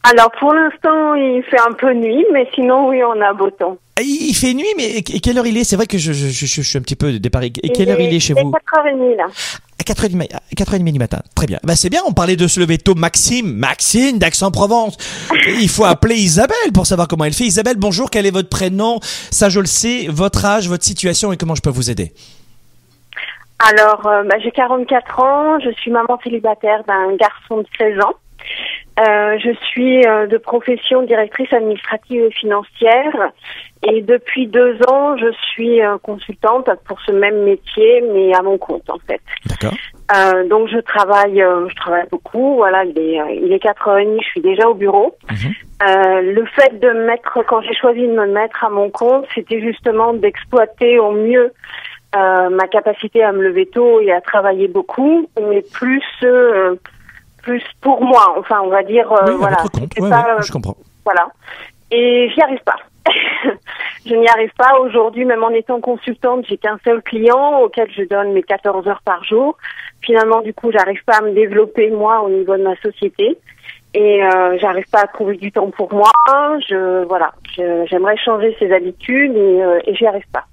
Alors 0.01 0.31
pour 0.39 0.55
l'instant, 0.55 1.13
il 1.13 1.43
fait 1.43 1.61
un 1.61 1.73
peu 1.73 1.93
nuit, 1.93 2.25
mais 2.33 2.49
sinon 2.55 2.89
oui, 2.89 3.01
on 3.03 3.21
a 3.21 3.33
beau 3.33 3.51
temps. 3.51 3.77
Il 4.01 4.33
fait 4.33 4.53
nuit, 4.55 4.73
mais 4.75 5.03
quelle 5.03 5.37
heure 5.37 5.45
il 5.45 5.55
est? 5.55 5.63
C'est 5.63 5.75
vrai 5.75 5.85
que 5.85 5.99
je, 5.99 6.13
je, 6.13 6.27
je, 6.27 6.45
je 6.47 6.61
suis 6.61 6.77
un 6.77 6.81
petit 6.81 6.95
peu 6.95 7.19
déparé. 7.19 7.51
Et 7.61 7.69
quelle 7.69 7.89
heure 7.89 7.99
il 7.99 8.13
est 8.13 8.19
chez 8.19 8.33
vous? 8.33 8.51
4h30 8.51 9.15
là. 9.17 9.27
À 9.79 9.83
4h30, 9.83 10.33
à 10.33 10.39
4h30 10.55 10.91
du 10.91 10.97
matin. 10.99 11.19
Très 11.35 11.45
bien. 11.45 11.59
Bah, 11.63 11.75
c'est 11.75 11.89
bien, 11.89 12.01
on 12.07 12.13
parlait 12.13 12.35
de 12.35 12.47
se 12.47 12.59
lever 12.59 12.79
tôt. 12.79 12.95
Maxime, 12.95 13.53
Maxime 13.53 14.17
d'Aix-en-Provence. 14.17 14.97
il 15.45 15.69
faut 15.69 15.85
appeler 15.85 16.15
Isabelle 16.15 16.71
pour 16.73 16.87
savoir 16.87 17.07
comment 17.07 17.25
elle 17.25 17.33
fait. 17.33 17.43
Isabelle, 17.43 17.77
bonjour, 17.77 18.09
quel 18.09 18.25
est 18.25 18.31
votre 18.31 18.49
prénom? 18.49 18.99
Ça, 19.01 19.49
je 19.49 19.59
le 19.59 19.67
sais. 19.67 20.07
Votre 20.09 20.43
âge, 20.45 20.67
votre 20.67 20.83
situation 20.83 21.31
et 21.31 21.37
comment 21.37 21.55
je 21.55 21.61
peux 21.61 21.69
vous 21.69 21.91
aider? 21.91 22.13
Alors, 23.59 24.07
euh, 24.07 24.23
bah, 24.23 24.35
j'ai 24.43 24.51
44 24.51 25.19
ans, 25.19 25.59
je 25.59 25.69
suis 25.71 25.91
maman 25.91 26.19
célibataire 26.23 26.83
d'un 26.87 27.15
garçon 27.15 27.57
de 27.59 27.67
16 27.77 27.99
ans. 28.03 28.13
Euh, 28.99 29.39
je 29.39 29.51
suis 29.69 30.05
euh, 30.05 30.27
de 30.27 30.37
profession 30.37 31.01
directrice 31.01 31.51
administrative 31.51 32.25
et 32.25 32.31
financière 32.31 33.31
et 33.81 34.01
depuis 34.01 34.45
deux 34.45 34.77
ans, 34.87 35.17
je 35.17 35.31
suis 35.51 35.81
euh, 35.81 35.97
consultante 35.97 36.69
pour 36.85 37.01
ce 37.01 37.11
même 37.11 37.43
métier, 37.43 38.03
mais 38.13 38.35
à 38.35 38.43
mon 38.43 38.59
compte 38.59 38.87
en 38.91 38.99
fait. 39.07 39.21
D'accord. 39.47 39.75
Euh, 40.15 40.47
donc 40.47 40.67
je 40.67 40.77
travaille, 40.77 41.41
euh, 41.41 41.67
je 41.69 41.75
travaille 41.75 42.05
beaucoup. 42.11 42.55
Voilà, 42.57 42.85
il 42.85 42.97
est, 42.99 43.19
il 43.41 43.51
est 43.51 43.63
4h30, 43.63 44.21
je 44.21 44.27
suis 44.27 44.41
déjà 44.41 44.69
au 44.69 44.75
bureau. 44.75 45.15
Mhm. 45.31 45.53
le 46.35 46.45
fait 46.45 46.79
de 46.79 46.89
mettre, 47.07 47.39
quand 47.47 47.61
j'ai 47.61 47.73
choisi 47.73 48.01
de 48.01 48.13
me 48.13 48.27
mettre 48.27 48.63
à 48.63 48.69
mon 48.69 48.91
compte, 48.91 49.25
c'était 49.33 49.59
justement 49.59 50.13
d'exploiter 50.13 50.99
au 50.99 51.11
mieux 51.11 51.51
ma 52.15 52.67
capacité 52.67 53.23
à 53.23 53.31
me 53.31 53.41
lever 53.41 53.65
tôt 53.65 53.99
et 53.99 54.11
à 54.11 54.21
travailler 54.21 54.67
beaucoup, 54.67 55.27
mais 55.41 55.63
plus 55.73 56.03
plus 57.43 57.63
pour 57.81 58.03
moi, 58.03 58.35
enfin 58.37 58.61
on 58.63 58.69
va 58.69 58.83
dire 58.83 59.07
oui, 59.27 59.33
voilà. 59.37 59.57
Compte. 59.57 59.99
Ouais, 59.99 60.09
pas, 60.09 60.35
ouais, 60.35 60.41
je 60.41 60.51
comprends. 60.51 60.77
Voilà. 61.05 61.27
Et 61.91 62.29
j'y 62.33 62.41
arrive 62.41 62.63
pas. 62.63 62.77
je 64.05 64.15
n'y 64.15 64.27
arrive 64.27 64.53
pas. 64.57 64.79
Aujourd'hui, 64.79 65.25
même 65.25 65.43
en 65.43 65.49
étant 65.49 65.79
consultante, 65.79 66.45
j'ai 66.49 66.57
qu'un 66.57 66.79
seul 66.83 67.01
client 67.01 67.59
auquel 67.59 67.89
je 67.95 68.03
donne 68.03 68.33
mes 68.33 68.43
14 68.43 68.87
heures 68.87 69.01
par 69.03 69.23
jour. 69.23 69.57
Finalement, 70.01 70.41
du 70.41 70.53
coup, 70.53 70.71
j'arrive 70.71 71.03
pas 71.05 71.17
à 71.17 71.21
me 71.21 71.33
développer 71.33 71.91
moi 71.91 72.21
au 72.21 72.29
niveau 72.29 72.57
de 72.57 72.63
ma 72.63 72.75
société. 72.77 73.37
Et 73.93 74.23
euh, 74.23 74.57
j'arrive 74.59 74.89
pas 74.91 75.01
à 75.01 75.07
trouver 75.07 75.37
du 75.37 75.51
temps 75.51 75.69
pour 75.69 75.93
moi. 75.93 76.11
Je 76.67 77.05
voilà, 77.05 77.33
j'aimerais 77.55 78.17
changer 78.17 78.55
ces 78.57 78.71
habitudes 78.71 79.35
et, 79.35 79.61
euh, 79.61 79.79
et 79.85 79.93
j'y 79.95 80.07
arrive 80.07 80.25
pas. 80.31 80.45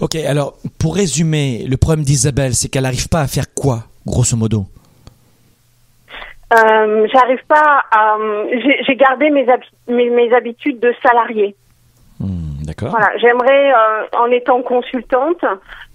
Ok, 0.00 0.16
alors 0.16 0.54
pour 0.80 0.96
résumer, 0.96 1.64
le 1.68 1.76
problème 1.76 2.04
d'Isabelle, 2.04 2.54
c'est 2.54 2.68
qu'elle 2.68 2.82
n'arrive 2.82 3.08
pas 3.08 3.20
à 3.20 3.28
faire 3.28 3.54
quoi, 3.54 3.84
grosso 4.04 4.36
modo? 4.36 4.64
Euh, 6.54 7.06
J'arrive 7.12 7.44
pas 7.46 7.84
à. 7.90 8.16
J'ai 8.86 8.96
gardé 8.96 9.30
mes, 9.30 9.48
hab 9.48 9.60
mes, 9.88 10.10
mes 10.10 10.32
habitudes 10.34 10.80
de 10.80 10.94
salarié. 11.02 11.54
Hmm, 12.20 12.64
D'accord. 12.64 12.90
Voilà, 12.90 13.16
j'aimerais, 13.18 13.72
euh, 13.72 14.06
en 14.18 14.26
étant 14.30 14.62
consultante, 14.62 15.44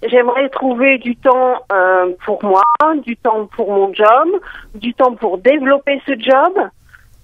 j'aimerais 0.08 0.48
trouver 0.48 0.98
du 0.98 1.16
temps 1.16 1.56
euh, 1.72 2.12
pour 2.24 2.42
moi, 2.44 2.62
du 3.04 3.16
temps 3.16 3.46
pour 3.46 3.70
mon 3.70 3.92
job, 3.92 4.28
du 4.74 4.94
temps 4.94 5.14
pour 5.14 5.38
développer 5.38 6.00
ce 6.06 6.12
job 6.18 6.70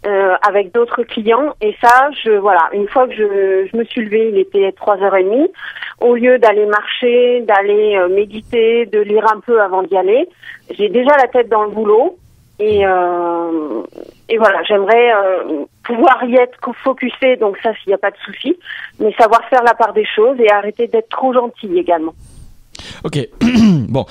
euh, 0.07 0.35
avec 0.47 0.73
d'autres 0.73 1.03
clients. 1.03 1.55
Et 1.61 1.77
ça, 1.83 2.11
je 2.25 2.33
voilà, 2.33 2.69
une 2.73 2.89
fois 2.89 3.07
que 3.07 3.15
je, 3.15 3.69
je 3.71 3.77
me 3.77 3.85
suis 3.85 4.05
levée, 4.05 4.31
il 4.31 4.39
était 4.39 4.73
trois 4.73 4.97
heures 5.03 5.17
et 5.17 5.25
demie. 5.25 5.51
Au 6.01 6.15
lieu 6.15 6.39
d'aller 6.39 6.67
marcher, 6.67 7.43
d'aller 7.43 7.97
euh, 7.97 8.09
méditer, 8.09 8.87
de 8.87 9.01
lire 9.01 9.25
un 9.31 9.41
peu 9.41 9.61
avant 9.61 9.83
d'y 9.83 9.97
aller, 9.97 10.29
j'ai 10.71 10.89
déjà 10.89 11.17
la 11.17 11.29
tête 11.29 11.49
dans 11.49 11.65
le 11.65 11.71
boulot. 11.71 12.19
Et, 12.61 12.85
euh, 12.85 13.83
et 14.29 14.37
voilà, 14.37 14.63
j'aimerais 14.69 15.13
euh, 15.13 15.65
pouvoir 15.83 16.23
y 16.25 16.35
être 16.35 16.59
focusé, 16.85 17.37
donc 17.41 17.57
ça, 17.63 17.73
s'il 17.77 17.89
n'y 17.89 17.95
a 17.95 17.99
pas 17.99 18.11
de 18.11 18.19
souci, 18.23 18.55
mais 18.99 19.13
savoir 19.15 19.43
faire 19.49 19.63
la 19.63 19.73
part 19.73 19.95
des 19.95 20.05
choses 20.05 20.39
et 20.39 20.51
arrêter 20.51 20.87
d'être 20.87 21.09
trop 21.09 21.33
gentil 21.33 21.79
également. 21.79 22.15
Ok, 23.03 23.19
bon. 23.89 24.05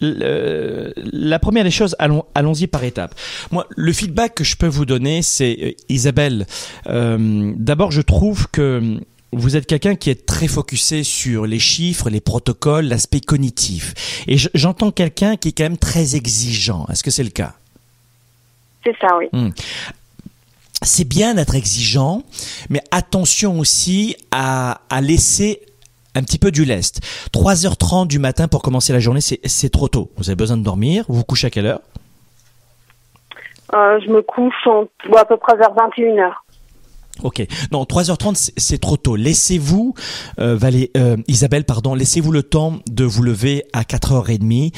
La 0.00 1.38
première 1.38 1.64
des 1.64 1.70
choses, 1.70 1.94
allons, 2.00 2.24
allons-y 2.34 2.66
par 2.66 2.82
étapes. 2.82 3.14
Moi, 3.52 3.66
le 3.76 3.92
feedback 3.92 4.34
que 4.34 4.44
je 4.44 4.56
peux 4.56 4.66
vous 4.66 4.84
donner, 4.84 5.22
c'est 5.22 5.56
euh, 5.62 5.70
Isabelle. 5.88 6.46
D'abord, 6.86 7.92
je 7.92 8.02
trouve 8.02 8.48
que 8.50 8.98
vous 9.32 9.56
êtes 9.56 9.66
quelqu'un 9.66 9.94
qui 9.94 10.10
est 10.10 10.26
très 10.26 10.48
focusé 10.48 11.04
sur 11.04 11.46
les 11.46 11.60
chiffres, 11.60 12.10
les 12.10 12.20
protocoles, 12.20 12.86
l'aspect 12.86 13.20
cognitif. 13.20 14.24
Et 14.26 14.36
j'entends 14.54 14.90
quelqu'un 14.90 15.36
qui 15.36 15.48
est 15.48 15.52
quand 15.52 15.64
même 15.64 15.78
très 15.78 16.16
exigeant. 16.16 16.86
Est-ce 16.90 17.04
que 17.04 17.10
c'est 17.10 17.24
le 17.24 17.30
cas? 17.30 17.54
C'est 18.86 18.94
ça, 19.00 19.16
oui. 19.18 19.26
Hum. 19.32 19.52
C'est 20.82 21.04
bien 21.04 21.34
d'être 21.34 21.54
exigeant, 21.56 22.22
mais 22.70 22.80
attention 22.90 23.58
aussi 23.58 24.14
à, 24.30 24.80
à 24.90 25.00
laisser 25.00 25.62
un 26.14 26.22
petit 26.22 26.38
peu 26.38 26.50
du 26.52 26.64
lest. 26.64 27.00
3h30 27.32 28.06
du 28.06 28.18
matin 28.18 28.46
pour 28.46 28.62
commencer 28.62 28.92
la 28.92 29.00
journée, 29.00 29.20
c'est 29.20 29.70
trop 29.70 29.88
tôt. 29.88 30.10
Vous 30.16 30.28
avez 30.30 30.36
besoin 30.36 30.56
de 30.56 30.62
dormir. 30.62 31.04
Vous 31.08 31.16
vous 31.16 31.24
couchez 31.24 31.48
à 31.48 31.50
quelle 31.50 31.66
heure? 31.66 31.80
Euh, 33.74 33.98
Je 34.04 34.10
me 34.10 34.22
couche 34.22 34.54
en, 34.66 34.84
à 35.16 35.24
peu 35.24 35.36
près 35.38 35.56
vers 35.56 35.70
21h. 35.74 36.32
Ok. 37.22 37.44
Non, 37.72 37.84
3h30, 37.84 38.52
c'est 38.56 38.78
trop 38.78 38.96
tôt. 38.98 39.16
Laissez-vous, 39.16 39.94
euh, 40.38 40.54
Valé, 40.56 40.90
euh, 40.96 41.16
Isabelle, 41.26 41.64
pardon, 41.64 41.94
laissez-vous 41.94 42.30
le 42.32 42.42
temps 42.42 42.78
de 42.86 43.04
vous 43.04 43.22
lever 43.22 43.64
à 43.72 43.82
4h30. 43.82 44.72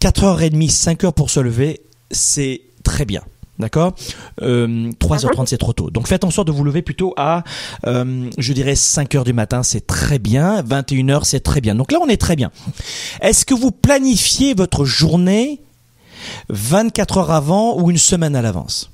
4h30, 0.00 0.70
5h 0.72 1.12
pour 1.12 1.30
se 1.30 1.40
lever, 1.40 1.80
c'est 2.12 2.62
très 2.88 3.04
bien. 3.04 3.22
D'accord 3.58 3.94
euh, 4.40 4.90
3h30 5.00 5.46
c'est 5.46 5.58
trop 5.58 5.72
tôt. 5.72 5.90
Donc 5.90 6.06
faites 6.06 6.24
en 6.24 6.30
sorte 6.30 6.46
de 6.46 6.52
vous 6.52 6.62
lever 6.62 6.80
plutôt 6.80 7.12
à, 7.16 7.42
euh, 7.86 8.30
je 8.38 8.52
dirais 8.52 8.74
5h 8.74 9.24
du 9.24 9.32
matin, 9.32 9.62
c'est 9.62 9.86
très 9.86 10.18
bien. 10.18 10.62
21h 10.62 11.24
c'est 11.24 11.40
très 11.40 11.60
bien. 11.60 11.74
Donc 11.74 11.92
là 11.92 11.98
on 12.00 12.08
est 12.08 12.20
très 12.20 12.36
bien. 12.36 12.50
Est-ce 13.20 13.44
que 13.44 13.54
vous 13.54 13.72
planifiez 13.72 14.54
votre 14.54 14.84
journée 14.84 15.60
24 16.48 17.18
heures 17.18 17.30
avant 17.32 17.78
ou 17.78 17.90
une 17.90 17.98
semaine 17.98 18.36
à 18.36 18.42
l'avance? 18.42 18.90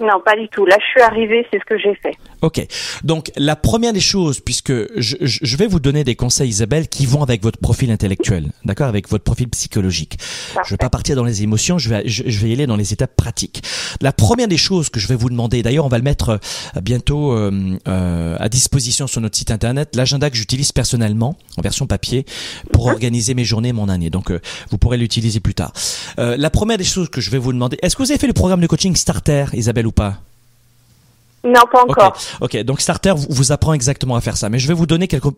Non, 0.00 0.20
pas 0.24 0.36
du 0.36 0.48
tout. 0.48 0.64
Là 0.64 0.76
je 0.80 0.86
suis 0.86 1.02
arrivée, 1.02 1.46
c'est 1.50 1.58
ce 1.58 1.64
que 1.64 1.78
j'ai 1.78 1.94
fait. 1.96 2.16
Ok. 2.42 2.64
Donc 3.04 3.32
la 3.36 3.56
première 3.56 3.92
des 3.92 4.00
choses, 4.00 4.40
puisque 4.40 4.72
je, 5.00 5.16
je- 5.20 5.56
vais 5.56 5.66
vous 5.66 5.80
donner 5.80 6.04
des 6.04 6.14
conseils, 6.14 6.48
Isabelle, 6.48 6.86
qui 6.88 7.04
vont 7.04 7.22
avec 7.22 7.42
votre 7.42 7.58
profil 7.58 7.90
intellectuel, 7.90 8.52
d'accord, 8.64 8.86
avec 8.86 9.08
votre 9.08 9.24
profil 9.24 9.48
psychologique. 9.48 10.18
Je 10.64 10.70
vais 10.70 10.76
pas 10.76 10.88
partir 10.88 11.16
dans 11.16 11.24
les 11.24 11.42
émotions, 11.42 11.78
je 11.78 11.88
vais, 11.88 12.02
je, 12.06 12.22
je 12.26 12.38
vais 12.38 12.50
y 12.50 12.52
aller 12.52 12.66
dans 12.68 12.76
les 12.76 12.92
étapes 12.92 13.16
pratiques. 13.16 13.62
La 14.00 14.12
première 14.12 14.46
des 14.46 14.56
choses 14.56 14.88
que 14.88 15.00
je 15.00 15.08
vais 15.08 15.16
vous 15.16 15.30
demander, 15.30 15.62
d'ailleurs, 15.64 15.84
on 15.84 15.88
va 15.88 15.98
le 15.98 16.04
mettre 16.04 16.28
euh, 16.76 16.80
bientôt 16.80 17.32
euh, 17.32 17.76
euh, 17.88 18.36
à 18.38 18.48
disposition 18.48 19.08
sur 19.08 19.20
notre 19.20 19.36
site 19.36 19.50
internet, 19.50 19.96
l'agenda 19.96 20.30
que 20.30 20.36
j'utilise 20.36 20.70
personnellement 20.70 21.36
en 21.56 21.62
version 21.62 21.86
papier 21.88 22.24
pour 22.72 22.86
organiser 22.86 23.34
mes 23.34 23.44
journées, 23.44 23.72
mon 23.72 23.88
année. 23.88 24.10
Donc 24.10 24.30
euh, 24.30 24.40
vous 24.70 24.78
pourrez 24.78 24.96
l'utiliser 24.96 25.40
plus 25.40 25.54
tard. 25.54 25.72
Euh, 26.20 26.36
la 26.36 26.50
première 26.50 26.78
des 26.78 26.84
choses 26.84 27.08
que 27.08 27.20
je 27.20 27.30
vais 27.30 27.38
vous 27.38 27.52
demander, 27.52 27.78
est-ce 27.82 27.96
que 27.96 28.02
vous 28.04 28.10
avez 28.12 28.18
fait 28.20 28.26
le 28.28 28.32
programme 28.32 28.60
de 28.60 28.66
coaching 28.68 28.94
Starter, 28.94 29.46
Isabelle, 29.54 29.86
ou 29.88 29.92
pas? 29.92 30.20
Non, 31.44 31.62
pas 31.70 31.82
encore. 31.82 32.16
ok. 32.40 32.56
Donc 32.64 32.80
Starter 32.80 33.12
vous, 33.16 33.26
vous 33.30 33.52
apprend 33.52 33.72
exactement 33.72 34.16
à 34.16 34.20
faire 34.20 34.36
ça, 34.36 34.48
mais 34.48 34.58
je 34.58 34.66
vais 34.68 34.74
vous 34.74 34.86
donner 34.86 35.08
quelques 35.08 35.30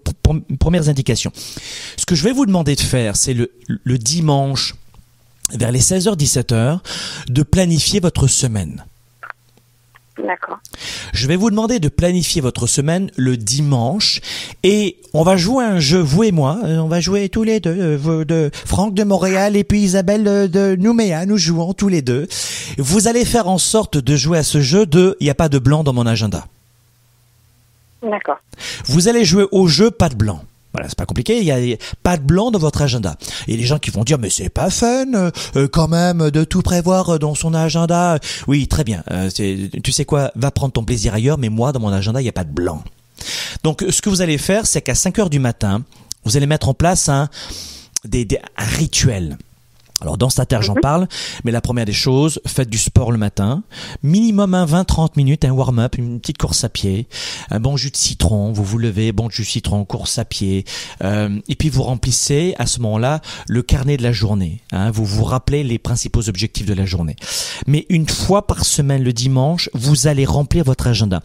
premières 0.58 0.88
indications. 0.88 1.32
Ce 1.96 2.06
que 2.06 2.14
je 2.14 2.24
vais 2.24 2.32
vous 2.32 2.46
demander 2.46 2.74
de 2.74 2.80
faire, 2.80 3.16
c'est 3.16 3.34
le, 3.34 3.52
le 3.66 3.98
dimanche 3.98 4.74
vers 5.52 5.72
les 5.72 5.80
16h-17h 5.80 6.78
de 7.28 7.42
planifier 7.42 8.00
votre 8.00 8.26
semaine. 8.28 8.84
D'accord. 10.26 10.58
Je 11.12 11.26
vais 11.26 11.36
vous 11.36 11.50
demander 11.50 11.78
de 11.78 11.88
planifier 11.88 12.40
votre 12.40 12.66
semaine 12.66 13.10
le 13.16 13.36
dimanche 13.36 14.20
et 14.62 14.96
on 15.14 15.22
va 15.22 15.36
jouer 15.36 15.64
un 15.64 15.78
jeu, 15.78 15.98
vous 15.98 16.24
et 16.24 16.32
moi, 16.32 16.58
euh, 16.64 16.78
on 16.78 16.88
va 16.88 17.00
jouer 17.00 17.28
tous 17.28 17.42
les 17.42 17.60
deux, 17.60 17.76
euh, 17.76 17.96
vous 17.96 18.24
de 18.24 18.50
Franck 18.52 18.94
de 18.94 19.04
Montréal 19.04 19.56
et 19.56 19.64
puis 19.64 19.80
Isabelle 19.80 20.26
euh, 20.26 20.48
de 20.48 20.76
Nouméa, 20.76 21.26
nous 21.26 21.38
jouons 21.38 21.72
tous 21.72 21.88
les 21.88 22.02
deux. 22.02 22.26
Vous 22.78 23.08
allez 23.08 23.24
faire 23.24 23.48
en 23.48 23.58
sorte 23.58 23.96
de 23.98 24.16
jouer 24.16 24.38
à 24.38 24.42
ce 24.42 24.60
jeu 24.60 24.86
de 24.86 25.16
il 25.20 25.24
n'y 25.24 25.30
a 25.30 25.34
pas 25.34 25.48
de 25.48 25.58
blanc 25.58 25.84
dans 25.84 25.92
mon 25.92 26.06
agenda. 26.06 26.44
D'accord. 28.02 28.38
Vous 28.86 29.08
allez 29.08 29.24
jouer 29.24 29.46
au 29.52 29.66
jeu 29.66 29.90
pas 29.90 30.08
de 30.08 30.14
blanc. 30.14 30.42
Voilà, 30.72 30.88
c'est 30.88 30.96
pas 30.98 31.06
compliqué, 31.06 31.38
il 31.38 31.44
y 31.44 31.50
a 31.52 31.76
pas 32.02 32.16
de 32.16 32.22
blanc 32.22 32.50
dans 32.52 32.58
votre 32.60 32.80
agenda. 32.82 33.16
Et 33.48 33.56
les 33.56 33.64
gens 33.64 33.78
qui 33.78 33.90
vont 33.90 34.04
dire 34.04 34.18
mais 34.18 34.30
c'est 34.30 34.48
pas 34.50 34.70
fun 34.70 35.12
euh, 35.14 35.30
euh, 35.56 35.66
quand 35.66 35.88
même 35.88 36.30
de 36.30 36.44
tout 36.44 36.62
prévoir 36.62 37.10
euh, 37.14 37.18
dans 37.18 37.34
son 37.34 37.54
agenda. 37.54 38.18
Oui, 38.46 38.68
très 38.68 38.84
bien. 38.84 39.02
euh, 39.10 39.28
tu 39.30 39.90
sais 39.92 40.04
quoi, 40.04 40.30
va 40.36 40.50
prendre 40.52 40.72
ton 40.72 40.84
plaisir 40.84 41.12
ailleurs, 41.14 41.38
mais 41.38 41.48
moi 41.48 41.72
dans 41.72 41.80
mon 41.80 41.88
agenda, 41.92 42.20
il 42.20 42.24
y 42.24 42.28
a 42.28 42.32
pas 42.32 42.44
de 42.44 42.52
blanc. 42.52 42.84
Donc 43.64 43.84
ce 43.90 44.00
que 44.00 44.08
vous 44.10 44.22
allez 44.22 44.38
faire, 44.38 44.66
c'est 44.66 44.80
qu'à 44.80 44.94
5 44.94 45.18
heures 45.18 45.30
du 45.30 45.40
matin, 45.40 45.82
vous 46.24 46.36
allez 46.36 46.46
mettre 46.46 46.68
en 46.68 46.74
place 46.74 47.08
un 47.08 47.28
des, 48.04 48.24
des- 48.24 48.38
un 48.56 48.64
rituel. 48.64 49.36
Alors 50.00 50.16
dans 50.16 50.30
Stater, 50.30 50.58
j'en 50.62 50.74
parle, 50.74 51.08
mais 51.44 51.52
la 51.52 51.60
première 51.60 51.84
des 51.84 51.92
choses, 51.92 52.40
faites 52.46 52.70
du 52.70 52.78
sport 52.78 53.12
le 53.12 53.18
matin, 53.18 53.62
minimum 54.02 54.54
un 54.54 54.64
20-30 54.64 55.10
minutes, 55.16 55.44
un 55.44 55.50
warm-up, 55.50 55.96
une 55.98 56.20
petite 56.20 56.38
course 56.38 56.64
à 56.64 56.68
pied, 56.68 57.06
un 57.50 57.60
bon 57.60 57.76
jus 57.76 57.90
de 57.90 57.96
citron, 57.96 58.52
vous 58.52 58.64
vous 58.64 58.78
levez, 58.78 59.12
bon 59.12 59.28
jus 59.28 59.42
de 59.42 59.46
citron, 59.46 59.84
course 59.84 60.18
à 60.18 60.24
pied, 60.24 60.64
euh, 61.02 61.38
et 61.48 61.54
puis 61.54 61.68
vous 61.68 61.82
remplissez 61.82 62.54
à 62.58 62.66
ce 62.66 62.80
moment-là 62.80 63.20
le 63.46 63.62
carnet 63.62 63.96
de 63.96 64.02
la 64.02 64.12
journée. 64.12 64.62
hein, 64.72 64.90
vous 64.90 65.04
vous 65.04 65.24
rappelez 65.24 65.64
les 65.64 65.78
principaux 65.78 66.28
objectifs 66.28 66.66
de 66.66 66.74
la 66.74 66.86
journée. 66.86 67.16
Mais 67.66 67.86
une 67.88 68.08
fois 68.08 68.46
par 68.46 68.64
semaine, 68.64 69.02
le 69.02 69.12
dimanche, 69.12 69.68
vous 69.74 70.06
allez 70.06 70.24
remplir 70.24 70.64
votre 70.64 70.86
agenda 70.86 71.22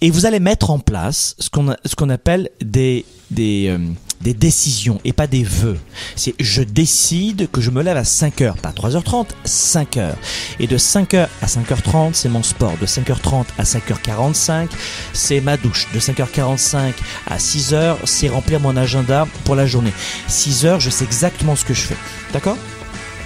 et 0.00 0.10
vous 0.10 0.26
allez 0.26 0.40
mettre 0.40 0.70
en 0.70 0.78
place 0.78 1.34
ce 1.38 1.50
qu'on 1.50 1.74
ce 1.84 1.94
qu'on 1.94 2.10
appelle 2.10 2.50
des 2.60 3.04
des 3.30 3.66
euh, 3.68 3.78
des 4.20 4.34
décisions 4.34 5.00
et 5.04 5.12
pas 5.12 5.26
des 5.26 5.44
vœux. 5.44 5.78
C'est 6.14 6.34
je 6.38 6.62
décide 6.62 7.48
que 7.50 7.60
je 7.60 7.70
me 7.70 7.82
lève 7.82 7.96
à 7.96 8.04
5 8.04 8.40
heures, 8.42 8.56
pas 8.56 8.70
3h30, 8.70 9.26
5 9.44 9.96
heures. 9.96 10.16
Et 10.60 10.66
de 10.66 10.78
5 10.78 11.14
heures 11.14 11.28
à 11.42 11.46
5h30, 11.46 12.14
c'est 12.14 12.28
mon 12.28 12.42
sport. 12.42 12.74
De 12.80 12.86
5h30 12.86 13.44
à 13.58 13.64
5h45, 13.64 14.68
c'est 15.12 15.40
ma 15.40 15.56
douche. 15.56 15.88
De 15.94 16.00
5h45 16.00 16.92
à 17.26 17.38
6 17.38 17.74
heures, 17.74 17.98
c'est 18.04 18.28
remplir 18.28 18.60
mon 18.60 18.76
agenda 18.76 19.26
pour 19.44 19.54
la 19.54 19.66
journée. 19.66 19.92
6 20.28 20.66
heures, 20.66 20.80
je 20.80 20.90
sais 20.90 21.04
exactement 21.04 21.56
ce 21.56 21.64
que 21.64 21.74
je 21.74 21.82
fais. 21.82 21.96
D'accord? 22.32 22.56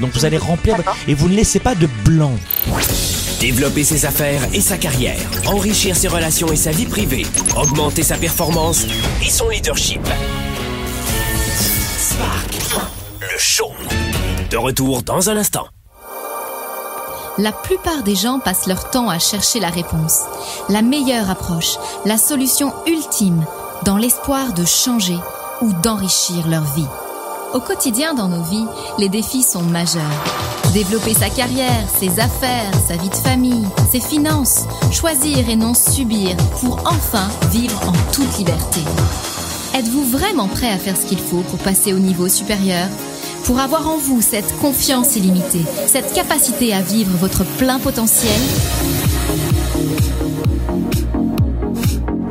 Donc 0.01 0.12
vous 0.14 0.24
allez 0.24 0.38
remplir 0.38 0.76
et 1.07 1.14
vous 1.14 1.28
ne 1.28 1.36
laissez 1.36 1.61
pas 1.61 1.74
de 1.74 1.88
blanc. 2.05 2.32
Développer 3.38 3.84
ses 3.84 4.07
affaires 4.07 4.43
et 4.53 4.61
sa 4.61 4.76
carrière, 4.76 5.18
enrichir 5.47 5.97
ses 5.97 6.09
relations 6.09 6.53
et 6.53 6.57
sa 6.57 6.72
vie 6.72 6.86
privée, 6.86 7.26
augmenter 7.57 8.03
sa 8.03 8.16
performance 8.16 8.84
et 9.24 9.30
son 9.30 9.49
leadership. 9.49 10.01
Le 12.13 13.39
show. 13.39 13.71
De 14.51 14.57
retour 14.57 15.03
dans 15.03 15.31
un 15.31 15.37
instant. 15.37 15.67
La 17.39 17.53
plupart 17.53 18.03
des 18.03 18.17
gens 18.17 18.41
passent 18.41 18.67
leur 18.67 18.91
temps 18.91 19.09
à 19.09 19.19
chercher 19.19 19.61
la 19.61 19.71
réponse, 19.71 20.23
la 20.69 20.83
meilleure 20.83 21.31
approche, 21.31 21.77
la 22.05 22.19
solution 22.19 22.73
ultime, 22.87 23.45
dans 23.85 23.97
l'espoir 23.97 24.53
de 24.55 24.65
changer 24.65 25.19
ou 25.63 25.73
d'enrichir 25.73 26.49
leur 26.49 26.65
vie. 26.75 26.89
Au 27.55 27.61
quotidien 27.61 28.15
dans 28.15 28.29
nos 28.29 28.43
vies, 28.43 28.67
les 28.99 29.09
défis 29.09 29.45
sont 29.45 29.63
majeurs. 29.63 30.03
Développer 30.73 31.15
sa 31.15 31.31
carrière, 31.31 31.85
ses 31.99 32.19
affaires, 32.19 32.73
sa 32.89 32.97
vie 32.97 33.11
de 33.11 33.15
famille, 33.15 33.67
ses 33.91 34.01
finances, 34.01 34.65
choisir 34.91 35.49
et 35.49 35.57
non 35.57 35.75
subir 35.75 36.37
pour 36.61 36.81
enfin 36.87 37.29
vivre 37.51 37.81
en 37.89 38.13
toute 38.13 38.37
liberté. 38.39 38.81
Êtes-vous 39.73 40.03
vraiment 40.03 40.49
prêt 40.49 40.71
à 40.71 40.79
faire 40.79 40.97
ce 40.97 41.07
qu'il 41.07 41.18
faut 41.18 41.43
pour 41.43 41.59
passer 41.61 41.93
au 41.93 42.01
niveau 42.01 42.29
supérieur? 42.29 42.89
Pour 43.45 43.61
avoir 43.61 43.89
en 43.89 43.99
vous 43.99 44.21
cette 44.21 44.53
confiance 44.59 45.14
illimitée, 45.14 45.64
cette 45.87 46.12
capacité 46.12 46.75
à 46.75 46.83
vivre 46.83 47.16
votre 47.18 47.45
plein 47.57 47.79
potentiel? 47.79 48.41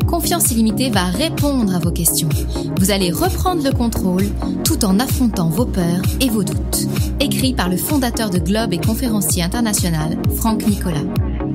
Confiance 0.06 0.52
illimitée 0.52 0.90
va 0.90 1.06
répondre 1.06 1.74
à 1.74 1.80
vos 1.80 1.92
questions. 1.92 2.30
Vous 2.78 2.92
allez 2.92 3.10
reprendre 3.10 3.64
le 3.64 3.72
contrôle 3.72 4.28
tout 4.66 4.84
en 4.84 5.00
affrontant 5.00 5.48
vos 5.48 5.66
peurs 5.66 6.02
et 6.20 6.30
vos 6.30 6.44
doutes. 6.44 6.88
Écrit 7.22 7.54
par 7.54 7.70
le 7.70 7.78
fondateur 7.78 8.30
de 8.30 8.40
Globe 8.40 8.74
et 8.74 8.80
conférencier 8.80 9.44
international, 9.44 10.18
Franck 10.36 10.68
Nicolas. 10.68 11.06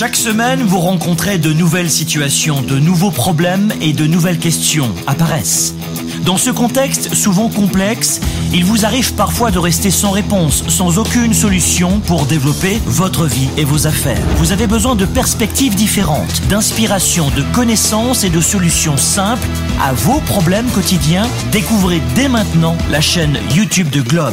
Chaque 0.00 0.16
semaine, 0.16 0.62
vous 0.62 0.80
rencontrez 0.80 1.36
de 1.36 1.52
nouvelles 1.52 1.90
situations, 1.90 2.62
de 2.62 2.78
nouveaux 2.78 3.10
problèmes 3.10 3.70
et 3.82 3.92
de 3.92 4.06
nouvelles 4.06 4.38
questions 4.38 4.88
apparaissent. 5.06 5.74
Dans 6.24 6.38
ce 6.38 6.48
contexte 6.48 7.14
souvent 7.14 7.50
complexe, 7.50 8.18
il 8.54 8.64
vous 8.64 8.86
arrive 8.86 9.12
parfois 9.12 9.50
de 9.50 9.58
rester 9.58 9.90
sans 9.90 10.10
réponse, 10.10 10.64
sans 10.68 10.96
aucune 10.96 11.34
solution 11.34 12.00
pour 12.00 12.24
développer 12.24 12.80
votre 12.86 13.26
vie 13.26 13.50
et 13.58 13.64
vos 13.64 13.86
affaires. 13.86 14.24
Vous 14.36 14.52
avez 14.52 14.66
besoin 14.66 14.96
de 14.96 15.04
perspectives 15.04 15.74
différentes, 15.74 16.48
d'inspiration, 16.48 17.28
de 17.36 17.42
connaissances 17.52 18.24
et 18.24 18.30
de 18.30 18.40
solutions 18.40 18.96
simples 18.96 19.46
à 19.82 19.92
vos 19.92 20.20
problèmes 20.20 20.70
quotidiens. 20.70 21.28
Découvrez 21.52 22.00
dès 22.14 22.30
maintenant 22.30 22.78
la 22.90 23.02
chaîne 23.02 23.38
YouTube 23.54 23.90
de 23.90 24.00
Globe. 24.00 24.32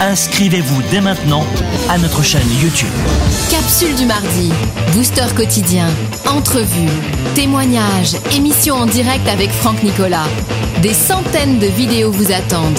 Inscrivez-vous 0.00 0.80
dès 0.90 1.02
maintenant 1.02 1.44
à 1.90 1.98
notre 1.98 2.22
chaîne 2.22 2.48
YouTube. 2.62 2.88
Capsule 3.50 3.94
du 3.96 4.06
mardi, 4.06 4.50
booster 4.94 5.26
quotidien, 5.36 5.88
entrevue, 6.26 6.88
témoignages, 7.34 8.16
émission 8.34 8.76
en 8.76 8.86
direct 8.86 9.28
avec 9.28 9.50
Franck 9.50 9.82
Nicolas. 9.82 10.26
Des 10.80 10.94
centaines 10.94 11.58
de 11.58 11.66
vidéos 11.66 12.10
vous 12.10 12.32
attendent. 12.32 12.78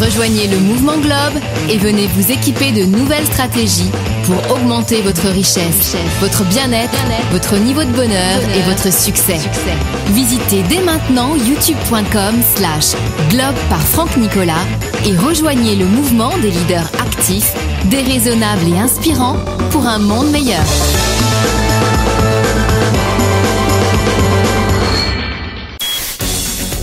Rejoignez 0.00 0.46
le 0.46 0.58
mouvement 0.58 0.96
Globe 0.98 1.42
et 1.68 1.76
venez 1.76 2.06
vous 2.06 2.30
équiper 2.30 2.70
de 2.72 2.84
nouvelles 2.84 3.26
stratégies 3.26 3.90
pour 4.24 4.36
augmenter 4.52 5.02
votre 5.02 5.28
richesse, 5.28 5.96
votre 6.20 6.44
bien-être, 6.44 6.98
votre 7.32 7.56
niveau 7.56 7.82
de 7.82 7.90
bonheur 7.90 8.38
et 8.54 8.62
votre 8.62 8.92
succès. 8.92 9.38
Visitez 10.08 10.62
dès 10.68 10.80
maintenant 10.82 11.34
youtube.com 11.34 12.36
slash 12.54 12.92
globe 13.30 13.56
par 13.68 13.80
Franck 13.80 14.16
Nicolas 14.16 14.64
et 15.04 15.16
rejoignez 15.16 15.76
le 15.76 15.86
mouvement 15.86 16.36
des 16.38 16.50
leaders 16.50 16.90
actifs, 17.00 17.54
déraisonnables 17.86 18.68
et 18.68 18.78
inspirants 18.78 19.36
pour 19.70 19.86
un 19.86 19.98
monde 19.98 20.30
meilleur. 20.30 20.64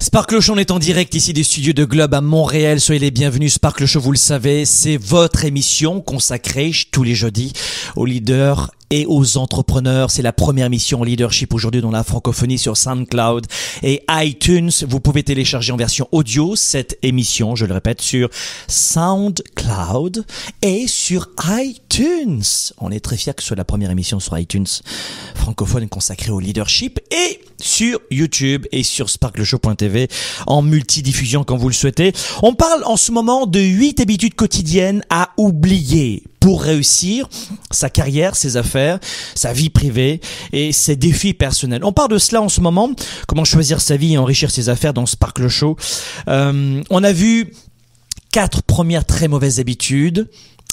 Sparkle 0.00 0.40
Show, 0.40 0.52
on 0.52 0.58
est 0.58 0.70
en 0.70 0.78
direct 0.78 1.14
ici 1.16 1.32
des 1.32 1.42
studios 1.42 1.72
de 1.72 1.84
Globe 1.84 2.14
à 2.14 2.20
Montréal. 2.20 2.80
Soyez 2.80 3.00
les 3.00 3.10
bienvenus. 3.10 3.54
Sparkle 3.54 3.84
Show, 3.84 4.00
vous 4.00 4.12
le 4.12 4.16
savez, 4.16 4.64
c'est 4.64 4.96
votre 4.96 5.44
émission 5.44 6.00
consacrée 6.00 6.70
tous 6.92 7.02
les 7.02 7.16
jeudis 7.16 7.52
aux 7.96 8.06
leaders 8.06 8.70
et 8.90 9.06
aux 9.06 9.36
entrepreneurs. 9.38 10.10
C'est 10.10 10.22
la 10.22 10.32
première 10.32 10.70
mission 10.70 11.00
en 11.00 11.04
leadership 11.04 11.52
aujourd'hui 11.52 11.80
dans 11.80 11.90
la 11.90 12.04
francophonie 12.04 12.58
sur 12.58 12.76
SoundCloud 12.76 13.46
et 13.82 14.02
iTunes. 14.08 14.70
Vous 14.86 15.00
pouvez 15.00 15.24
télécharger 15.24 15.72
en 15.72 15.76
version 15.76 16.08
audio 16.12 16.54
cette 16.54 16.96
émission, 17.02 17.56
je 17.56 17.66
le 17.66 17.74
répète, 17.74 18.00
sur 18.00 18.28
SoundCloud 18.68 20.24
et 20.62 20.86
sur 20.86 21.28
iTunes. 21.48 21.87
On 22.78 22.92
est 22.92 23.00
très 23.00 23.16
fiers 23.16 23.34
que 23.34 23.42
ce 23.42 23.48
soit 23.48 23.56
la 23.56 23.64
première 23.64 23.90
émission 23.90 24.20
sur 24.20 24.38
iTunes 24.38 24.66
francophone 25.34 25.88
consacrée 25.88 26.30
au 26.30 26.38
leadership 26.38 27.00
et 27.10 27.40
sur 27.60 28.00
YouTube 28.12 28.66
et 28.70 28.84
sur 28.84 29.10
sparkleshow.tv 29.10 30.08
en 30.46 30.62
multidiffusion 30.62 31.42
quand 31.42 31.56
vous 31.56 31.68
le 31.68 31.74
souhaitez. 31.74 32.12
On 32.42 32.54
parle 32.54 32.84
en 32.84 32.96
ce 32.96 33.10
moment 33.10 33.46
de 33.46 33.58
8 33.58 34.00
habitudes 34.00 34.34
quotidiennes 34.36 35.02
à 35.10 35.30
oublier 35.38 36.22
pour 36.38 36.62
réussir 36.62 37.28
sa 37.72 37.90
carrière, 37.90 38.36
ses 38.36 38.56
affaires, 38.56 39.00
sa 39.34 39.52
vie 39.52 39.70
privée 39.70 40.20
et 40.52 40.70
ses 40.70 40.94
défis 40.94 41.34
personnels. 41.34 41.84
On 41.84 41.92
parle 41.92 42.10
de 42.10 42.18
cela 42.18 42.42
en 42.42 42.48
ce 42.48 42.60
moment, 42.60 42.90
comment 43.26 43.44
choisir 43.44 43.80
sa 43.80 43.96
vie 43.96 44.14
et 44.14 44.18
enrichir 44.18 44.52
ses 44.52 44.68
affaires 44.68 44.94
dans 44.94 45.06
Sparkle 45.06 45.48
Show. 45.48 45.76
Euh, 46.28 46.80
on 46.90 47.02
a 47.02 47.12
vu 47.12 47.52
quatre 48.30 48.62
premières 48.62 49.04
très 49.04 49.26
mauvaises 49.26 49.58
habitudes 49.58 50.28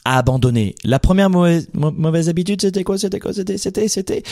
à 0.06 0.20
abandonner. 0.20 0.76
La 0.84 1.00
première 1.00 1.30
mauvaise, 1.30 1.68
mauvaise 1.74 2.30
habitude, 2.30 2.62
c'était 2.62 2.84
quoi? 2.84 2.98
C'était 2.98 3.20
quoi? 3.20 3.34
C'était 3.34 3.58
c'était 3.58 3.88
c'était 3.88 4.24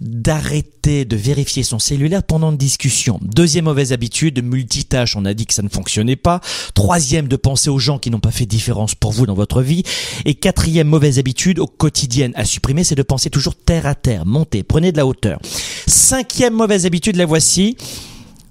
d'arrêter 0.00 1.06
de 1.06 1.16
vérifier 1.16 1.62
son 1.62 1.78
cellulaire 1.78 2.22
pendant 2.22 2.52
une 2.52 2.58
discussion. 2.58 3.18
Deuxième 3.22 3.64
mauvaise 3.64 3.92
habitude, 3.92 4.44
multitâche, 4.44 5.16
on 5.16 5.24
a 5.24 5.32
dit 5.32 5.46
que 5.46 5.54
ça 5.54 5.62
ne 5.62 5.70
fonctionnait 5.70 6.16
pas. 6.16 6.40
Troisième, 6.74 7.28
de 7.28 7.36
penser 7.36 7.70
aux 7.70 7.78
gens 7.78 7.98
qui 7.98 8.10
n'ont 8.10 8.20
pas 8.20 8.30
fait 8.30 8.46
différence 8.46 8.94
pour 8.94 9.10
vous 9.10 9.26
dans 9.26 9.34
votre 9.34 9.62
vie. 9.62 9.82
Et 10.26 10.34
quatrième 10.34 10.86
mauvaise 10.86 11.18
habitude 11.18 11.58
au 11.58 11.66
quotidien 11.66 12.30
à 12.34 12.44
supprimer, 12.44 12.84
c'est 12.84 12.94
de 12.94 13.02
penser 13.02 13.30
toujours 13.30 13.56
terre 13.56 13.86
à 13.86 13.94
terre, 13.94 14.26
montez, 14.26 14.62
prenez 14.62 14.92
de 14.92 14.98
la 14.98 15.06
hauteur. 15.06 15.40
Cinquième 15.86 16.54
mauvaise 16.54 16.84
habitude, 16.84 17.16
la 17.16 17.26
voici. 17.26 17.76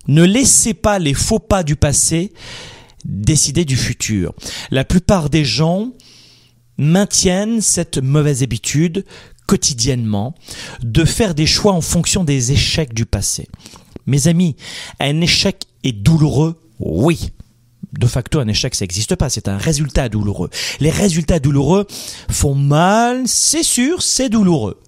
Ne 0.07 0.23
laissez 0.23 0.73
pas 0.73 0.99
les 0.99 1.13
faux 1.13 1.39
pas 1.39 1.63
du 1.63 1.75
passé 1.75 2.31
décider 3.05 3.65
du 3.65 3.77
futur. 3.77 4.33
La 4.71 4.83
plupart 4.83 5.29
des 5.29 5.45
gens 5.45 5.91
maintiennent 6.77 7.61
cette 7.61 7.97
mauvaise 7.97 8.43
habitude 8.43 9.05
quotidiennement 9.47 10.35
de 10.81 11.05
faire 11.05 11.35
des 11.35 11.45
choix 11.45 11.73
en 11.73 11.81
fonction 11.81 12.23
des 12.23 12.51
échecs 12.51 12.93
du 12.93 13.05
passé. 13.05 13.47
Mes 14.07 14.27
amis, 14.27 14.55
un 14.99 15.21
échec 15.21 15.63
est 15.83 15.93
douloureux, 15.93 16.59
oui. 16.79 17.31
De 17.93 18.07
facto, 18.07 18.39
un 18.39 18.47
échec, 18.47 18.75
ça 18.75 18.83
n'existe 18.83 19.15
pas, 19.15 19.29
c'est 19.29 19.47
un 19.47 19.57
résultat 19.57 20.09
douloureux. 20.09 20.49
Les 20.79 20.89
résultats 20.89 21.39
douloureux 21.39 21.85
font 22.29 22.55
mal, 22.55 23.23
c'est 23.27 23.63
sûr, 23.63 24.01
c'est 24.01 24.29
douloureux. 24.29 24.79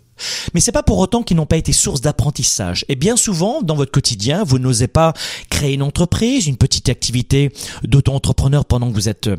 Mais 0.53 0.59
c'est 0.59 0.71
pas 0.71 0.83
pour 0.83 0.97
autant 0.97 1.23
qu'ils 1.23 1.37
n'ont 1.37 1.45
pas 1.45 1.57
été 1.57 1.71
source 1.73 2.01
d'apprentissage. 2.01 2.85
Et 2.89 2.95
bien 2.95 3.15
souvent, 3.15 3.61
dans 3.61 3.75
votre 3.75 3.91
quotidien, 3.91 4.43
vous 4.43 4.59
n'osez 4.59 4.87
pas 4.87 5.13
créer 5.49 5.73
une 5.73 5.83
entreprise, 5.83 6.47
une 6.47 6.57
petite 6.57 6.89
activité 6.89 7.51
d'auto-entrepreneur 7.83 8.65
pendant 8.65 8.89
que 8.89 8.95
vous 8.95 9.09
êtes 9.09 9.29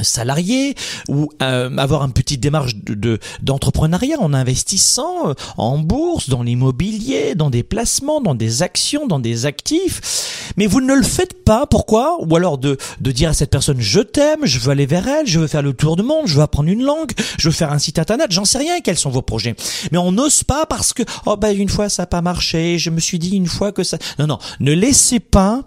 salarié 0.00 0.74
ou 1.08 1.30
euh, 1.42 1.76
avoir 1.76 2.02
une 2.04 2.12
petite 2.12 2.40
démarche 2.40 2.76
de 2.76 3.18
d'entrepreneuriat 3.42 4.18
en 4.20 4.32
investissant 4.32 5.28
euh, 5.28 5.34
en 5.58 5.78
bourse, 5.78 6.30
dans 6.30 6.42
l'immobilier, 6.42 7.34
dans 7.34 7.50
des 7.50 7.62
placements, 7.62 8.20
dans 8.20 8.34
des 8.34 8.62
actions, 8.62 9.06
dans 9.06 9.18
des 9.18 9.44
actifs, 9.44 10.52
mais 10.56 10.66
vous 10.66 10.80
ne 10.80 10.94
le 10.94 11.02
faites 11.02 11.44
pas. 11.44 11.66
Pourquoi? 11.66 12.16
Ou 12.24 12.36
alors 12.36 12.56
de 12.58 12.78
de 13.00 13.12
dire 13.12 13.30
à 13.30 13.34
cette 13.34 13.50
personne 13.50 13.80
je 13.80 14.00
t'aime, 14.00 14.44
je 14.44 14.58
veux 14.58 14.70
aller 14.70 14.86
vers 14.86 15.06
elle, 15.06 15.26
je 15.26 15.38
veux 15.38 15.46
faire 15.46 15.62
le 15.62 15.74
tour 15.74 15.96
du 15.96 16.02
monde, 16.02 16.26
je 16.26 16.36
veux 16.36 16.42
apprendre 16.42 16.70
une 16.70 16.82
langue, 16.82 17.12
je 17.38 17.48
veux 17.48 17.54
faire 17.54 17.72
un 17.72 17.78
site 17.78 17.98
internet, 17.98 18.28
j'en 18.30 18.44
sais 18.44 18.58
rien. 18.58 18.80
Quels 18.80 18.98
sont 18.98 19.10
vos 19.10 19.22
projets? 19.22 19.54
Mais 19.90 19.98
on 19.98 20.12
n'ose 20.12 20.42
pas 20.42 20.64
parce 20.64 20.92
que 20.94 21.02
oh 21.26 21.36
ben 21.36 21.56
une 21.56 21.68
fois 21.68 21.88
ça 21.88 22.02
n'a 22.02 22.06
pas 22.06 22.22
marché, 22.22 22.78
je 22.78 22.90
me 22.90 23.00
suis 23.00 23.18
dit 23.18 23.36
une 23.36 23.46
fois 23.46 23.72
que 23.72 23.82
ça 23.82 23.98
Non 24.18 24.26
non, 24.26 24.38
ne 24.60 24.72
laissez 24.72 25.20
pas 25.20 25.64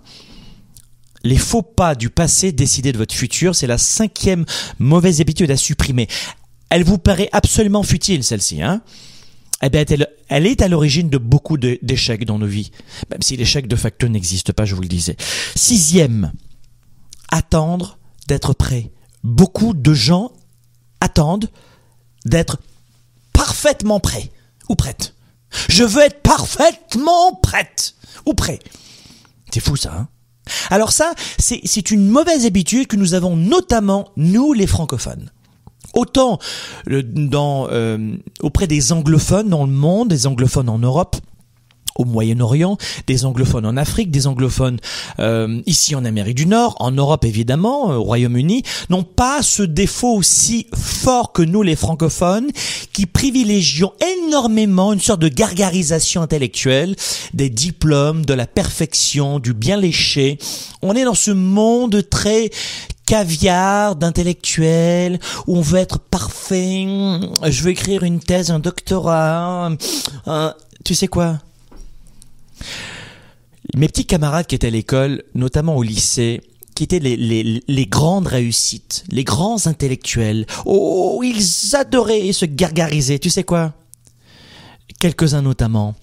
les 1.26 1.38
faux 1.38 1.64
pas 1.64 1.96
du 1.96 2.10
passé 2.10 2.52
décider 2.52 2.92
de 2.92 2.98
votre 2.98 3.16
futur, 3.16 3.56
c'est 3.56 3.68
la 3.68 3.80
cinquième 3.80 4.46
mauvaise 4.80 5.20
habitude 5.20 5.52
à 5.52 5.58
supprimer. 5.58 6.08
Elle 6.70 6.84
vous 6.84 7.00
paraît 7.00 7.30
absolument 7.32 7.84
futile, 7.84 8.24
celle-ci, 8.24 8.62
hein 8.62 8.82
eh 9.62 9.70
bien, 9.70 9.86
elle, 10.28 10.46
est 10.46 10.62
à 10.62 10.68
l'origine 10.68 11.10
de 11.10 11.18
beaucoup 11.18 11.58
d'échecs 11.58 12.26
dans 12.26 12.38
nos 12.38 12.46
vies, 12.46 12.72
même 13.10 13.22
si 13.22 13.38
l'échec 13.38 13.68
de 13.68 13.76
facto 13.76 14.08
n'existe 14.08 14.52
pas, 14.52 14.66
je 14.66 14.76
vous 14.76 14.82
le 14.82 14.88
disais. 14.88 15.16
Sixième, 15.56 16.34
attendre 17.30 17.98
d'être 18.28 18.54
prêt. 18.54 18.92
Beaucoup 19.24 19.74
de 19.74 19.94
gens 19.94 20.32
attendent 21.00 21.50
d'être 22.26 22.60
parfaitement 23.34 24.00
prêts 24.00 24.30
ou 24.70 24.76
prêtes. 24.76 25.16
Je 25.70 25.84
veux 25.84 26.04
être 26.04 26.22
parfaitement 26.22 27.34
prête 27.42 27.96
ou 28.26 28.34
prêt. 28.34 28.60
C'est 29.52 29.62
fou 29.62 29.78
ça, 29.78 29.96
hein 29.98 30.08
alors 30.70 30.92
ça, 30.92 31.14
c'est 31.38 31.92
une 31.92 32.08
mauvaise 32.08 32.46
habitude 32.46 32.88
que 32.88 32.96
nous 32.96 33.14
avons 33.14 33.36
notamment, 33.36 34.10
nous 34.18 34.54
les 34.54 34.68
francophones. 34.68 35.32
Autant 35.94 36.40
dans, 36.88 37.68
euh, 37.72 38.18
auprès 38.42 38.68
des 38.68 38.92
anglophones 38.92 39.50
dans 39.50 39.66
le 39.66 39.72
monde, 39.72 40.10
des 40.10 40.28
anglophones 40.28 40.70
en 40.70 40.80
Europe, 40.80 41.16
au 41.96 42.06
Moyen-Orient, 42.06 42.78
des 43.08 43.26
anglophones 43.26 43.66
en 43.66 43.78
Afrique, 43.78 44.12
des 44.12 44.28
anglophones 44.28 44.80
euh, 45.20 45.62
ici 45.66 45.96
en 45.96 46.06
Amérique 46.06 46.36
du 46.36 46.46
Nord, 46.46 46.76
en 46.80 46.92
Europe 46.92 47.26
évidemment, 47.26 47.92
au 47.92 48.04
Royaume-Uni, 48.04 48.64
n'ont 48.90 49.04
pas 49.04 49.42
ce 49.42 49.64
défaut 49.64 50.14
aussi 50.14 50.68
fort 50.74 51.32
que 51.32 51.42
nous 51.42 51.62
les 51.62 51.76
francophones, 51.76 52.50
qui 52.94 53.06
privilégient 53.06 53.94
énormément 54.26 54.94
une 54.94 55.00
sorte 55.00 55.22
de 55.22 55.30
gargarisation 55.30 56.22
intellectuelle, 56.22 56.96
des 57.34 57.50
diplômes, 57.50 58.26
de 58.26 58.34
la 58.34 58.48
perfection, 58.48 59.40
du 59.40 59.54
bien 59.54 59.78
léché. 59.78 60.38
On 60.82 60.96
est 60.96 61.06
dans 61.06 61.16
ce 61.16 61.32
monde 61.32 62.04
très 62.10 62.50
caviar 63.06 63.96
d'intellectuels 63.96 65.20
où 65.48 65.58
on 65.58 65.62
veut 65.62 65.80
être 65.80 66.00
parfait. 66.00 66.86
Je 67.44 67.62
veux 67.62 67.70
écrire 67.70 68.04
une 68.04 68.20
thèse, 68.20 68.52
un 68.52 68.60
doctorat. 68.60 69.72
tu 70.84 70.96
sais 70.96 71.08
quoi? 71.08 71.38
Mes 73.76 73.88
petits 73.88 74.06
camarades 74.06 74.46
qui 74.46 74.56
étaient 74.56 74.68
à 74.68 74.72
l'école, 74.72 75.24
notamment 75.34 75.76
au 75.76 75.84
lycée, 75.84 76.42
qui 76.76 76.84
étaient 76.84 77.00
les, 77.00 77.88
grandes 77.88 78.28
réussites, 78.28 79.06
les 79.10 79.24
grands 79.24 79.66
intellectuels. 79.66 80.46
Oh, 80.66 81.22
ils 81.24 81.76
adoraient 81.76 82.34
se 82.34 82.46
gargariser. 82.46 83.18
Tu 83.18 83.30
sais 83.30 83.44
quoi? 83.44 83.74
Quelques-uns 85.00 85.42
notamment, 85.42 85.96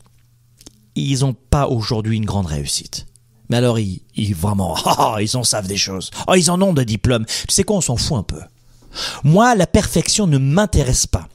ils 0.95 1.21
n'ont 1.21 1.35
pas 1.35 1.69
aujourd'hui 1.69 2.17
une 2.17 2.25
grande 2.25 2.47
réussite. 2.47 3.07
Mais 3.51 3.59
alors, 3.59 3.79
ils, 3.79 4.01
vraiment, 4.35 4.77
oh, 4.99 5.17
ils 5.21 5.37
en 5.37 5.45
savent 5.45 5.69
des 5.69 5.77
choses. 5.77 6.11
Oh, 6.27 6.35
ils 6.35 6.51
en 6.51 6.61
ont 6.63 6.73
de 6.73 6.83
diplômes. 6.83 7.27
Tu 7.27 7.55
sais 7.55 7.65
quoi, 7.65 7.77
on 7.77 7.81
s'en 7.83 7.97
fout 7.97 8.17
un 8.17 8.23
peu. 8.23 8.41
Moi, 9.25 9.55
la 9.55 9.67
perfection 9.67 10.27
ne 10.27 10.39
m'intéresse 10.39 11.07
pas. 11.07 11.29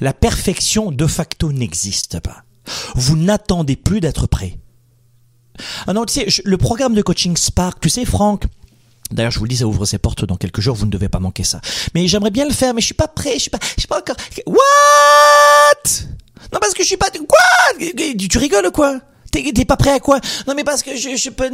La 0.00 0.12
perfection, 0.12 0.90
de 0.90 1.06
facto, 1.06 1.52
n'existe 1.52 2.20
pas. 2.20 2.44
Vous 2.94 3.16
n'attendez 3.16 3.76
plus 3.76 4.00
d'être 4.00 4.26
prêt. 4.26 4.58
Ah 5.86 5.92
non, 5.92 6.04
tu 6.04 6.14
sais, 6.14 6.42
le 6.44 6.56
programme 6.58 6.94
de 6.94 7.02
coaching 7.02 7.36
Spark, 7.36 7.80
tu 7.80 7.88
sais, 7.88 8.04
Franck, 8.04 8.44
D'ailleurs, 9.10 9.30
je 9.30 9.38
vous 9.38 9.44
le 9.44 9.50
dis, 9.50 9.58
ça 9.58 9.66
ouvre 9.66 9.84
ses 9.84 9.98
portes 9.98 10.24
dans 10.24 10.36
quelques 10.36 10.60
jours, 10.60 10.74
vous 10.74 10.86
ne 10.86 10.90
devez 10.90 11.08
pas 11.08 11.20
manquer 11.20 11.44
ça. 11.44 11.60
Mais 11.94 12.08
j'aimerais 12.08 12.30
bien 12.30 12.46
le 12.46 12.52
faire, 12.52 12.74
mais 12.74 12.80
je 12.80 12.86
suis 12.86 12.94
pas 12.94 13.06
prêt, 13.06 13.34
je 13.34 13.40
suis 13.40 13.50
pas, 13.50 13.58
je 13.62 13.80
suis 13.80 13.86
pas 13.86 13.98
encore. 13.98 14.16
What? 14.46 14.56
Non, 16.52 16.58
parce 16.58 16.72
que 16.74 16.82
je 16.82 16.88
suis 16.88 16.96
pas. 16.96 17.10
Quoi? 17.10 17.88
Tu 18.18 18.38
rigoles 18.38 18.70
quoi? 18.72 19.00
T'es 19.42 19.64
pas 19.64 19.76
prêt 19.76 19.90
à 19.92 20.00
quoi? 20.00 20.20
Non 20.46 20.54
mais 20.54 20.64
parce 20.64 20.82
que 20.82 20.96
je, 20.96 21.16
je 21.16 21.30
peux... 21.30 21.50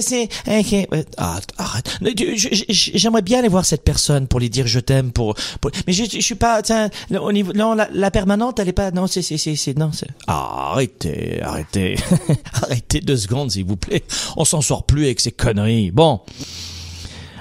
C'est... 0.00 0.24
ok, 0.46 0.88
euh, 0.92 1.02
ah, 1.18 1.38
arrête. 1.58 1.98
Je- 2.02 2.48
je- 2.52 2.90
J'aimerais 2.94 3.22
bien 3.22 3.38
aller 3.38 3.48
voir 3.48 3.64
cette 3.64 3.84
personne 3.84 4.26
pour 4.26 4.40
lui 4.40 4.50
dire 4.50 4.66
je 4.66 4.80
t'aime, 4.80 5.12
pour, 5.12 5.34
pour- 5.60 5.70
Mais 5.86 5.92
je, 5.92 6.04
je 6.04 6.20
suis 6.20 6.34
pas... 6.34 6.62
Tiens, 6.62 6.90
au 7.20 7.32
niveau... 7.32 7.52
Non, 7.52 7.74
la, 7.74 7.88
la 7.92 8.10
permanente, 8.10 8.58
elle 8.58 8.68
est 8.68 8.72
pas... 8.72 8.90
Non, 8.90 9.06
c'est... 9.06 9.22
c'est, 9.22 9.38
c'est, 9.38 9.56
c'est- 9.56 9.76
Non, 9.78 9.90
c'est... 9.92 10.08
Ah, 10.26 10.70
arrêtez, 10.72 11.40
arrêtez. 11.42 11.96
arrêtez 12.62 13.00
deux 13.00 13.16
secondes, 13.16 13.50
s'il 13.50 13.64
vous 13.64 13.76
plaît. 13.76 14.02
On 14.36 14.44
s'en 14.44 14.60
sort 14.60 14.84
plus 14.84 15.04
avec 15.04 15.20
ces 15.20 15.32
conneries. 15.32 15.90
Bon. 15.90 16.20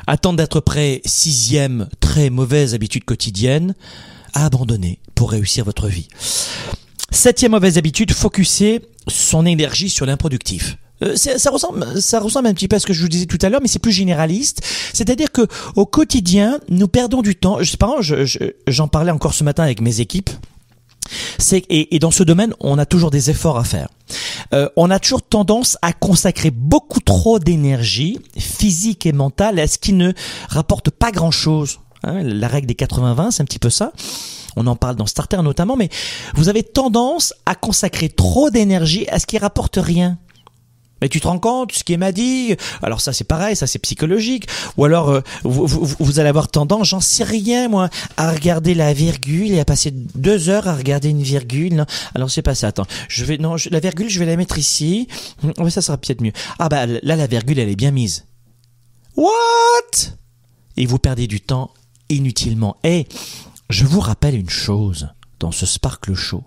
Attendre 0.07 0.37
d'être 0.37 0.59
prêt, 0.59 1.01
sixième 1.05 1.87
très 1.99 2.29
mauvaise 2.29 2.73
habitude 2.73 3.05
quotidienne, 3.05 3.75
à 4.33 4.45
abandonner 4.45 4.99
pour 5.15 5.31
réussir 5.31 5.63
votre 5.65 5.87
vie. 5.87 6.07
Septième 7.11 7.51
mauvaise 7.51 7.77
habitude, 7.77 8.11
focuser 8.11 8.81
son 9.07 9.45
énergie 9.45 9.89
sur 9.89 10.05
l'improductif. 10.05 10.77
Euh, 11.03 11.15
ça 11.15 11.49
ressemble, 11.49 11.99
ça 11.99 12.19
ressemble 12.19 12.47
un 12.47 12.53
petit 12.53 12.67
peu 12.67 12.75
à 12.75 12.79
ce 12.79 12.85
que 12.85 12.93
je 12.93 13.01
vous 13.01 13.09
disais 13.09 13.25
tout 13.25 13.39
à 13.41 13.49
l'heure, 13.49 13.61
mais 13.61 13.67
c'est 13.67 13.79
plus 13.79 13.91
généraliste. 13.91 14.61
C'est-à-dire 14.93 15.31
que 15.31 15.47
au 15.75 15.85
quotidien, 15.87 16.59
nous 16.69 16.87
perdons 16.87 17.21
du 17.23 17.35
temps. 17.35 17.57
Je 17.61 17.71
sais 17.71 17.77
pas, 17.77 17.95
je- 18.01 18.25
je- 18.25 18.37
j'en 18.67 18.87
parlais 18.87 19.11
encore 19.11 19.33
ce 19.33 19.43
matin 19.43 19.63
avec 19.63 19.81
mes 19.81 19.99
équipes. 19.99 20.29
Et, 21.51 21.95
et 21.95 21.99
dans 21.99 22.11
ce 22.11 22.23
domaine, 22.23 22.53
on 22.59 22.77
a 22.77 22.85
toujours 22.85 23.09
des 23.11 23.29
efforts 23.31 23.57
à 23.57 23.63
faire. 23.63 23.89
Euh, 24.53 24.69
on 24.77 24.89
a 24.91 24.99
toujours 24.99 25.23
tendance 25.23 25.77
à 25.81 25.91
consacrer 25.91 26.51
beaucoup 26.51 26.99
trop 26.99 27.39
d'énergie 27.39 28.19
physique 28.37 29.05
et 29.05 29.11
mentale 29.11 29.59
à 29.59 29.67
ce 29.67 29.77
qui 29.77 29.93
ne 29.93 30.13
rapporte 30.49 30.89
pas 30.91 31.11
grand-chose. 31.11 31.79
Hein, 32.03 32.23
la 32.23 32.47
règle 32.47 32.67
des 32.67 32.73
80-20, 32.73 33.31
c'est 33.31 33.41
un 33.41 33.45
petit 33.45 33.59
peu 33.59 33.69
ça. 33.69 33.91
On 34.55 34.67
en 34.67 34.75
parle 34.75 34.95
dans 34.95 35.05
Starter 35.05 35.41
notamment, 35.43 35.77
mais 35.77 35.89
vous 36.35 36.49
avez 36.49 36.63
tendance 36.63 37.33
à 37.45 37.55
consacrer 37.55 38.09
trop 38.09 38.49
d'énergie 38.49 39.07
à 39.09 39.19
ce 39.19 39.25
qui 39.25 39.37
rapporte 39.37 39.77
rien. 39.77 40.17
Mais 41.01 41.09
tu 41.09 41.19
te 41.19 41.27
rends 41.27 41.39
compte, 41.39 41.71
ce 41.71 41.83
qui 41.83 41.97
m'a 41.97 42.11
dit, 42.11 42.55
alors 42.83 43.01
ça 43.01 43.11
c'est 43.11 43.23
pareil, 43.23 43.55
ça 43.55 43.65
c'est 43.65 43.79
psychologique, 43.79 44.45
ou 44.77 44.85
alors 44.85 45.09
euh, 45.09 45.21
vous, 45.43 46.19
allez 46.19 46.29
avoir 46.29 46.47
tendance, 46.47 46.89
j'en 46.89 46.99
sais 46.99 47.23
rien 47.23 47.69
moi, 47.69 47.89
à 48.17 48.31
regarder 48.31 48.75
la 48.75 48.93
virgule 48.93 49.51
et 49.51 49.59
à 49.59 49.65
passer 49.65 49.89
deux 49.91 50.49
heures 50.49 50.67
à 50.67 50.75
regarder 50.75 51.09
une 51.09 51.23
virgule. 51.23 51.85
Alors 52.13 52.29
c'est 52.29 52.43
pas 52.43 52.53
ça. 52.53 52.67
Attends, 52.67 52.85
je 53.07 53.25
vais 53.25 53.39
non, 53.39 53.55
la 53.71 53.79
virgule, 53.79 54.09
je 54.09 54.19
vais 54.19 54.27
la 54.27 54.37
mettre 54.37 54.59
ici. 54.59 55.07
Ouais, 55.57 55.71
ça 55.71 55.81
sera 55.81 55.97
peut-être 55.97 56.21
mieux. 56.21 56.33
Ah 56.59 56.69
bah 56.69 56.85
là 56.85 57.15
la 57.15 57.27
virgule, 57.27 57.57
elle 57.57 57.69
est 57.69 57.75
bien 57.75 57.91
mise. 57.91 58.25
What? 59.17 60.11
Et 60.77 60.85
vous 60.85 60.99
perdez 60.99 61.25
du 61.25 61.41
temps 61.41 61.71
inutilement. 62.15 62.77
Et 62.83 63.07
je 63.69 63.85
vous 63.85 63.99
rappelle 63.99 64.35
une 64.35 64.49
chose 64.49 65.09
dans 65.39 65.51
ce 65.51 65.65
Sparkle 65.65 66.13
Show. 66.13 66.43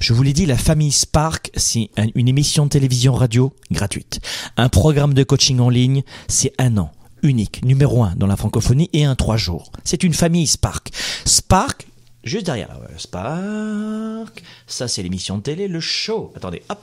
Je 0.00 0.12
vous 0.12 0.22
l'ai 0.24 0.32
dit, 0.32 0.46
la 0.46 0.56
famille 0.58 0.90
Spark, 0.90 1.50
c'est 1.54 1.88
un- 1.96 2.08
une 2.16 2.26
émission 2.28 2.64
de 2.64 2.70
télévision 2.70 3.14
radio 3.14 3.54
gratuite. 3.70 4.20
Un 4.56 4.68
programme 4.68 5.14
de 5.14 5.22
coaching 5.22 5.60
en 5.60 5.68
ligne, 5.68 6.02
c'est 6.26 6.52
un 6.58 6.76
an, 6.76 6.90
unique, 7.22 7.64
numéro 7.64 8.02
un 8.02 8.14
dans 8.16 8.26
la 8.26 8.36
francophonie 8.36 8.90
et 8.92 9.04
un 9.04 9.14
trois 9.14 9.36
jours. 9.36 9.70
C'est 9.84 10.02
une 10.02 10.12
famille 10.14 10.48
Spark. 10.48 10.90
Spark, 11.24 11.86
juste 12.24 12.46
derrière 12.46 12.76
Spark, 12.98 14.42
ça 14.66 14.88
c'est 14.88 15.02
l'émission 15.04 15.38
de 15.38 15.42
télé, 15.42 15.68
le 15.68 15.78
show. 15.80 16.32
Attendez, 16.36 16.62
hop, 16.68 16.80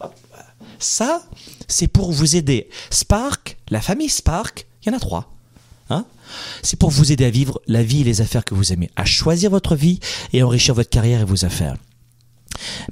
hop. 0.00 0.14
Ça, 0.78 1.22
c'est 1.68 1.88
pour 1.88 2.10
vous 2.10 2.36
aider. 2.36 2.68
Spark, 2.90 3.58
la 3.68 3.82
famille 3.82 4.08
Spark, 4.08 4.66
il 4.82 4.88
y 4.88 4.92
en 4.92 4.96
a 4.96 5.00
trois. 5.00 5.33
C'est 6.62 6.78
pour 6.78 6.90
vous 6.90 7.12
aider 7.12 7.24
à 7.24 7.30
vivre 7.30 7.60
la 7.66 7.82
vie 7.82 8.02
et 8.02 8.04
les 8.04 8.20
affaires 8.20 8.44
que 8.44 8.54
vous 8.54 8.72
aimez, 8.72 8.90
à 8.96 9.04
choisir 9.04 9.50
votre 9.50 9.76
vie 9.76 10.00
et 10.32 10.42
enrichir 10.42 10.74
votre 10.74 10.90
carrière 10.90 11.20
et 11.20 11.24
vos 11.24 11.44
affaires. 11.44 11.76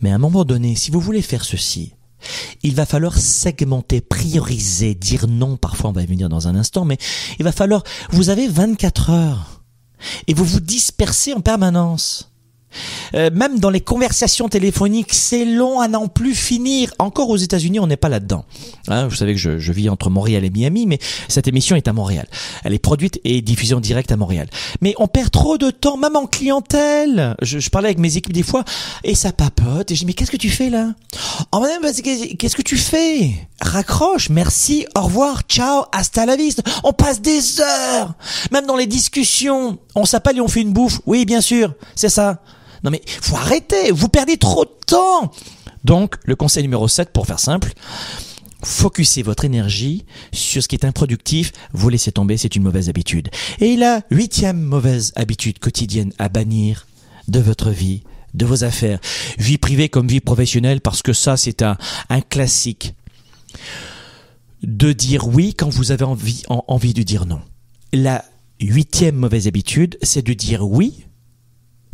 Mais 0.01 0.11
à 0.11 0.15
un 0.15 0.19
moment 0.19 0.45
donné, 0.45 0.75
si 0.75 0.91
vous 0.91 1.01
voulez 1.01 1.23
faire 1.23 1.45
ceci, 1.45 1.93
il 2.63 2.75
va 2.75 2.87
falloir 2.87 3.19
segmenter, 3.19 4.01
prioriser, 4.01 4.95
dire 4.95 5.27
non. 5.29 5.57
Parfois, 5.57 5.91
on 5.91 5.93
va 5.93 6.03
y 6.03 6.07
venir 6.07 6.29
dans 6.29 6.49
un 6.49 6.55
instant, 6.55 6.85
mais 6.85 6.99
il 7.39 7.45
va 7.45 7.53
falloir, 7.53 7.83
vous 8.11 8.31
avez 8.31 8.49
24 8.49 9.11
heures 9.11 9.63
et 10.27 10.35
vous 10.35 10.45
vous 10.45 10.61
dispersez 10.61 11.33
en 11.33 11.41
permanence. 11.41 12.32
Euh, 13.15 13.31
même 13.33 13.59
dans 13.59 13.71
les 13.71 13.81
conversations 13.81 14.49
téléphoniques, 14.49 15.13
c'est 15.13 15.45
long 15.45 15.81
à 15.81 15.89
n'en 15.89 16.09
plus 16.09 16.35
finir. 16.35 16.93
Encore 16.99 17.31
aux 17.31 17.37
États-Unis, 17.37 17.81
on 17.81 17.87
n'est 17.87 17.97
pas 17.97 18.09
là-dedans. 18.09 18.45
Hein, 18.89 19.09
vous 19.09 19.15
savez 19.15 19.35
que 19.35 19.41
je, 19.41 19.59
je 19.59 19.73
vis 19.73 19.89
entre 19.89 20.11
Montréal 20.11 20.45
et 20.45 20.51
Miami, 20.51 20.87
mais 20.87 20.99
cette 21.29 21.49
émission 21.49 21.77
est 21.77 21.89
à 21.89 21.93
Montréal. 21.93 22.27
Elle 22.65 22.75
est 22.75 22.79
produite 22.79 23.21
et 23.25 23.43
diffusée 23.43 23.75
en 23.75 23.81
direct 23.81 24.13
à 24.13 24.17
Montréal. 24.17 24.49
Mais 24.81 24.95
on 24.99 25.09
perd 25.09 25.31
trop 25.31 25.59
de 25.59 25.71
temps, 25.71 25.97
même 25.97 26.17
en 26.17 26.27
clientèle. 26.27 27.37
Je, 27.43 27.59
je 27.59 27.71
parlais 27.71 27.89
avec 27.89 27.99
mes 27.99 28.17
équipes 28.17 28.33
des 28.33 28.43
fois, 28.43 28.65
et 29.05 29.15
ça 29.15 29.33
papote. 29.33 29.91
Et 29.91 29.95
je 29.95 30.01
dis, 30.01 30.07
mais 30.07 30.13
qu'est-ce 30.15 30.31
que 30.31 30.37
tu 30.37 30.51
fais 30.51 30.71
là? 30.71 30.95
Oh 31.53 31.61
madame, 31.61 31.83
qu'est-ce 31.93 32.57
que 32.57 32.63
tu 32.63 32.77
fais? 32.77 33.33
Raccroche, 33.61 34.29
merci, 34.29 34.87
au 34.97 35.03
revoir, 35.03 35.43
ciao, 35.49 35.85
hasta 35.93 36.27
la 36.27 36.37
vista. 36.37 36.63
On 36.85 36.93
passe 36.93 37.21
des 37.21 37.61
heures. 37.61 38.15
Même 38.51 38.67
dans 38.67 38.77
les 38.77 38.87
discussions, 38.87 39.79
on 39.95 40.05
s'appelle 40.05 40.39
et 40.39 40.41
on 40.41 40.49
fait 40.49 40.63
une 40.63 40.73
bouffe. 40.73 41.01
Oui, 41.07 41.25
bien 41.25 41.41
sûr, 41.41 41.75
c'est 41.95 42.09
ça. 42.09 42.43
Non 42.85 42.91
mais 42.91 43.03
faut 43.07 43.37
arrêter, 43.37 43.91
vous 43.93 44.09
perdez 44.09 44.37
trop 44.37 44.65
de 44.65 44.71
temps. 44.87 45.31
Donc, 45.85 46.17
le 46.25 46.37
conseil 46.37 46.63
numéro 46.63 46.87
7, 46.89 47.13
pour 47.13 47.27
faire 47.27 47.41
simple, 47.41 47.73
focussez 48.65 49.23
votre 49.23 49.45
énergie 49.45 50.05
sur 50.33 50.63
ce 50.63 50.69
qui 50.69 50.77
est 50.77 50.85
improductif, 50.85 51.53
vous 51.73 51.89
laissez 51.89 52.13
tomber, 52.13 52.37
c'est 52.37 52.55
une 52.55 52.63
mauvaise 52.63 52.89
habitude. 52.89 53.29
Et 53.61 53.77
la 53.77 54.03
huitième 54.11 54.61
mauvaise 54.61 55.13
habitude 55.17 55.59
quotidienne 55.59 56.13
à 56.19 56.29
bannir 56.29 56.87
de 57.29 57.41
votre 57.41 57.71
vie, 57.71 58.03
de 58.35 58.47
vos 58.47 58.63
affaires, 58.65 59.01
vie 59.39 59.59
privée 59.59 59.89
comme 59.89 60.07
vie 60.07 60.21
professionnelle, 60.21 60.81
parce 60.81 61.03
que 61.03 61.13
ça 61.13 61.37
c'est 61.37 61.63
un, 61.63 61.77
un 62.09 62.21
classique. 62.21 62.95
De 64.63 64.93
dire 64.93 65.27
oui 65.27 65.55
quand 65.55 65.69
vous 65.69 65.91
avez 65.91 66.05
envie, 66.05 66.45
en- 66.49 66.65
envie 66.69 66.95
de 66.95 67.03
dire 67.03 67.27
non. 67.27 67.41
La 67.93 68.25
huitième 68.61 69.17
mauvaise 69.17 69.49
habitude, 69.49 69.99
c'est 70.03 70.25
de 70.25 70.33
dire 70.33 70.63
oui 70.67 71.05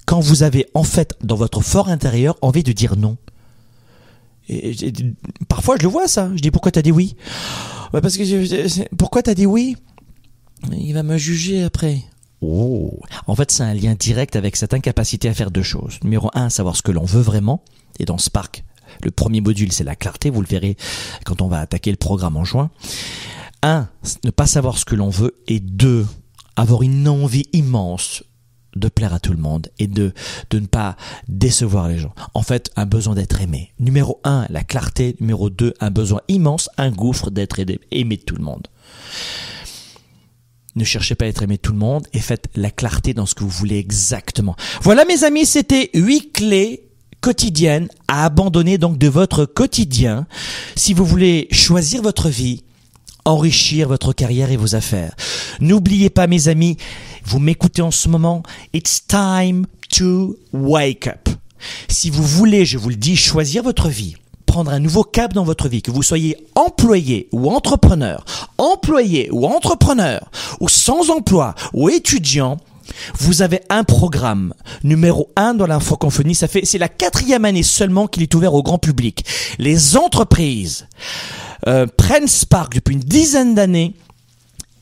quand 0.08 0.20
vous 0.20 0.42
avez 0.42 0.66
en 0.72 0.84
fait 0.84 1.18
dans 1.22 1.36
votre 1.36 1.60
fort 1.60 1.90
intérieur 1.90 2.38
envie 2.40 2.62
de 2.62 2.72
dire 2.72 2.96
non. 2.96 3.18
Et, 4.48 4.74
parfois 5.48 5.76
je 5.76 5.82
le 5.82 5.90
vois 5.90 6.08
ça. 6.08 6.30
Je 6.34 6.40
dis 6.40 6.50
pourquoi 6.50 6.72
t'as 6.72 6.80
dit 6.80 6.92
oui? 6.92 7.14
Ouais, 7.92 8.00
Parce 8.00 8.16
que 8.16 8.24
je- 8.24 8.84
pourquoi 8.96 9.22
t'as 9.22 9.34
dit 9.34 9.44
oui? 9.44 9.76
Il 10.72 10.94
va 10.94 11.02
me 11.02 11.18
juger 11.18 11.62
après. 11.62 12.00
Oh, 12.40 12.98
en 13.26 13.34
fait 13.34 13.50
c'est 13.50 13.62
un 13.62 13.74
lien 13.74 13.94
direct 13.94 14.34
avec 14.34 14.56
cette 14.56 14.72
incapacité 14.72 15.28
à 15.28 15.34
faire 15.34 15.50
deux 15.50 15.62
choses. 15.62 15.98
Numéro 16.02 16.30
un, 16.32 16.48
savoir 16.48 16.74
ce 16.74 16.80
que 16.82 16.90
l'on 16.92 17.04
veut 17.04 17.20
vraiment. 17.20 17.62
Et 17.98 18.06
dans 18.06 18.16
Spark, 18.16 18.64
le 19.04 19.10
premier 19.10 19.42
module 19.42 19.72
c'est 19.72 19.84
la 19.84 19.94
clarté. 19.94 20.30
Vous 20.30 20.40
le 20.40 20.46
verrez 20.48 20.78
quand 21.26 21.42
on 21.42 21.48
va 21.48 21.58
attaquer 21.58 21.90
le 21.90 21.98
programme 21.98 22.38
en 22.38 22.46
juin. 22.46 22.70
Un, 23.62 23.88
ne 24.24 24.30
pas 24.30 24.46
savoir 24.46 24.78
ce 24.78 24.86
que 24.86 24.94
l'on 24.94 25.10
veut. 25.10 25.36
Et 25.48 25.60
deux, 25.60 26.06
avoir 26.56 26.80
une 26.82 27.08
envie 27.08 27.44
immense 27.52 28.22
de 28.78 28.88
plaire 28.88 29.14
à 29.14 29.20
tout 29.20 29.32
le 29.32 29.38
monde 29.38 29.68
et 29.78 29.86
de, 29.86 30.12
de 30.50 30.58
ne 30.58 30.66
pas 30.66 30.96
décevoir 31.28 31.88
les 31.88 31.98
gens. 31.98 32.14
En 32.34 32.42
fait, 32.42 32.70
un 32.76 32.86
besoin 32.86 33.14
d'être 33.14 33.40
aimé. 33.40 33.72
Numéro 33.78 34.20
un, 34.24 34.46
la 34.48 34.62
clarté. 34.62 35.16
Numéro 35.20 35.50
deux, 35.50 35.74
un 35.80 35.90
besoin 35.90 36.20
immense, 36.28 36.68
un 36.76 36.90
gouffre 36.90 37.30
d'être 37.30 37.58
aimé 37.90 38.16
de 38.16 38.22
tout 38.22 38.36
le 38.36 38.44
monde. 38.44 38.68
Ne 40.76 40.84
cherchez 40.84 41.14
pas 41.14 41.24
à 41.24 41.28
être 41.28 41.42
aimé 41.42 41.56
de 41.56 41.62
tout 41.62 41.72
le 41.72 41.78
monde 41.78 42.06
et 42.12 42.20
faites 42.20 42.48
la 42.54 42.70
clarté 42.70 43.14
dans 43.14 43.26
ce 43.26 43.34
que 43.34 43.42
vous 43.42 43.50
voulez 43.50 43.78
exactement. 43.78 44.54
Voilà 44.82 45.04
mes 45.04 45.24
amis, 45.24 45.44
c'était 45.44 45.90
huit 45.94 46.32
clés 46.32 46.84
quotidiennes 47.20 47.88
à 48.06 48.24
abandonner 48.24 48.78
donc 48.78 48.96
de 48.96 49.08
votre 49.08 49.44
quotidien 49.44 50.26
si 50.76 50.94
vous 50.94 51.04
voulez 51.04 51.48
choisir 51.50 52.00
votre 52.02 52.28
vie, 52.28 52.62
enrichir 53.28 53.88
votre 53.88 54.12
carrière 54.12 54.50
et 54.50 54.56
vos 54.56 54.74
affaires. 54.74 55.14
N'oubliez 55.60 56.10
pas 56.10 56.26
mes 56.26 56.48
amis, 56.48 56.76
vous 57.24 57.38
m'écoutez 57.38 57.82
en 57.82 57.90
ce 57.90 58.08
moment, 58.08 58.42
it's 58.72 59.06
time 59.06 59.66
to 59.96 60.36
wake 60.52 61.06
up. 61.06 61.28
Si 61.88 62.08
vous 62.08 62.22
voulez, 62.22 62.64
je 62.64 62.78
vous 62.78 62.88
le 62.88 62.96
dis, 62.96 63.16
choisir 63.16 63.62
votre 63.62 63.88
vie, 63.88 64.16
prendre 64.46 64.70
un 64.70 64.78
nouveau 64.78 65.04
cap 65.04 65.34
dans 65.34 65.44
votre 65.44 65.68
vie, 65.68 65.82
que 65.82 65.90
vous 65.90 66.02
soyez 66.02 66.36
employé 66.54 67.28
ou 67.32 67.50
entrepreneur, 67.50 68.24
employé 68.56 69.28
ou 69.30 69.46
entrepreneur, 69.46 70.30
ou 70.60 70.68
sans 70.68 71.10
emploi 71.10 71.54
ou 71.74 71.90
étudiant, 71.90 72.58
vous 73.18 73.42
avez 73.42 73.60
un 73.68 73.84
programme 73.84 74.54
numéro 74.82 75.28
un 75.36 75.52
dans 75.52 75.80
francophonie. 75.80 76.34
Ça 76.34 76.48
fait, 76.48 76.64
c'est 76.64 76.78
la 76.78 76.88
quatrième 76.88 77.44
année 77.44 77.62
seulement 77.62 78.06
qu'il 78.06 78.22
est 78.22 78.34
ouvert 78.34 78.54
au 78.54 78.62
grand 78.62 78.78
public. 78.78 79.24
Les 79.58 79.98
entreprises 79.98 80.86
euh, 81.66 81.86
prennent 81.86 82.28
Spark 82.28 82.74
depuis 82.74 82.94
une 82.94 83.00
dizaine 83.00 83.54
d'années 83.54 83.94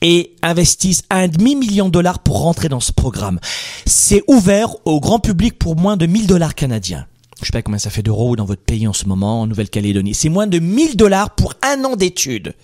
et 0.03 0.35
investissent 0.43 1.03
un 1.11 1.29
demi-million 1.29 1.87
de 1.87 1.91
dollars 1.91 2.19
pour 2.19 2.41
rentrer 2.43 2.69
dans 2.69 2.81
ce 2.81 2.93
programme. 2.93 3.41
C'est 3.87 4.23
ouvert 4.29 4.77
au 4.85 5.01
grand 5.01 5.19
public 5.19 5.59
pour 5.59 5.77
moins 5.77 5.97
de 5.97 6.07
1000 6.07 6.27
dollars 6.27 6.55
canadiens. 6.55 7.07
Je 7.43 7.47
sais 7.47 7.53
pas 7.53 7.61
combien 7.61 7.79
ça 7.79 7.91
fait 7.91 8.03
d'euros 8.03 8.35
dans 8.35 8.47
votre 8.47 8.63
pays 8.63 8.89
en 8.89 8.95
ce 8.95 9.05
moment, 9.05 9.43
en 9.43 9.47
Nouvelle-Calédonie. 9.47 10.15
C'est 10.15 10.31
moins 10.31 10.47
de 10.47 10.59
1000 10.59 10.97
dollars 10.97 11.35
pour 11.35 11.53
un 11.63 11.85
an 11.85 11.95
d'études. 11.95 12.55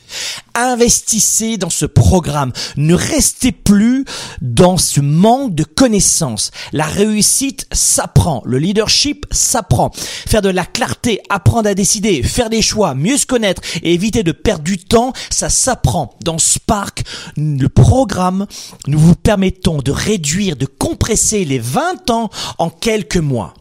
Investissez 0.55 1.59
dans 1.59 1.69
ce 1.69 1.85
programme. 1.85 2.53
Ne 2.77 2.95
restez 2.95 3.53
plus 3.53 4.07
dans 4.41 4.79
ce 4.79 5.01
manque 5.01 5.55
de 5.55 5.65
connaissances. 5.65 6.53
La 6.73 6.87
réussite 6.87 7.67
s'apprend. 7.71 8.41
Le 8.47 8.57
leadership 8.57 9.27
s'apprend. 9.31 9.91
Faire 9.95 10.41
de 10.41 10.49
la 10.49 10.65
clarté, 10.65 11.21
apprendre 11.29 11.69
à 11.69 11.75
décider, 11.75 12.23
faire 12.23 12.49
des 12.49 12.63
choix, 12.63 12.95
mieux 12.95 13.19
se 13.19 13.27
connaître 13.27 13.61
et 13.83 13.93
éviter 13.93 14.23
de 14.23 14.33
perdre 14.33 14.65
du 14.65 14.79
temps, 14.79 15.13
ça 15.29 15.51
s'apprend. 15.51 16.17
Dans 16.25 16.39
Spark, 16.39 17.05
le 17.37 17.69
programme, 17.69 18.47
nous 18.87 18.99
vous 18.99 19.17
permettons 19.17 19.83
de 19.83 19.91
réduire, 19.91 20.57
de 20.57 20.65
compresser 20.67 21.45
les 21.45 21.59
20 21.59 22.09
ans 22.09 22.31
en 22.57 22.71
quelques 22.71 23.19
mois 23.19 23.53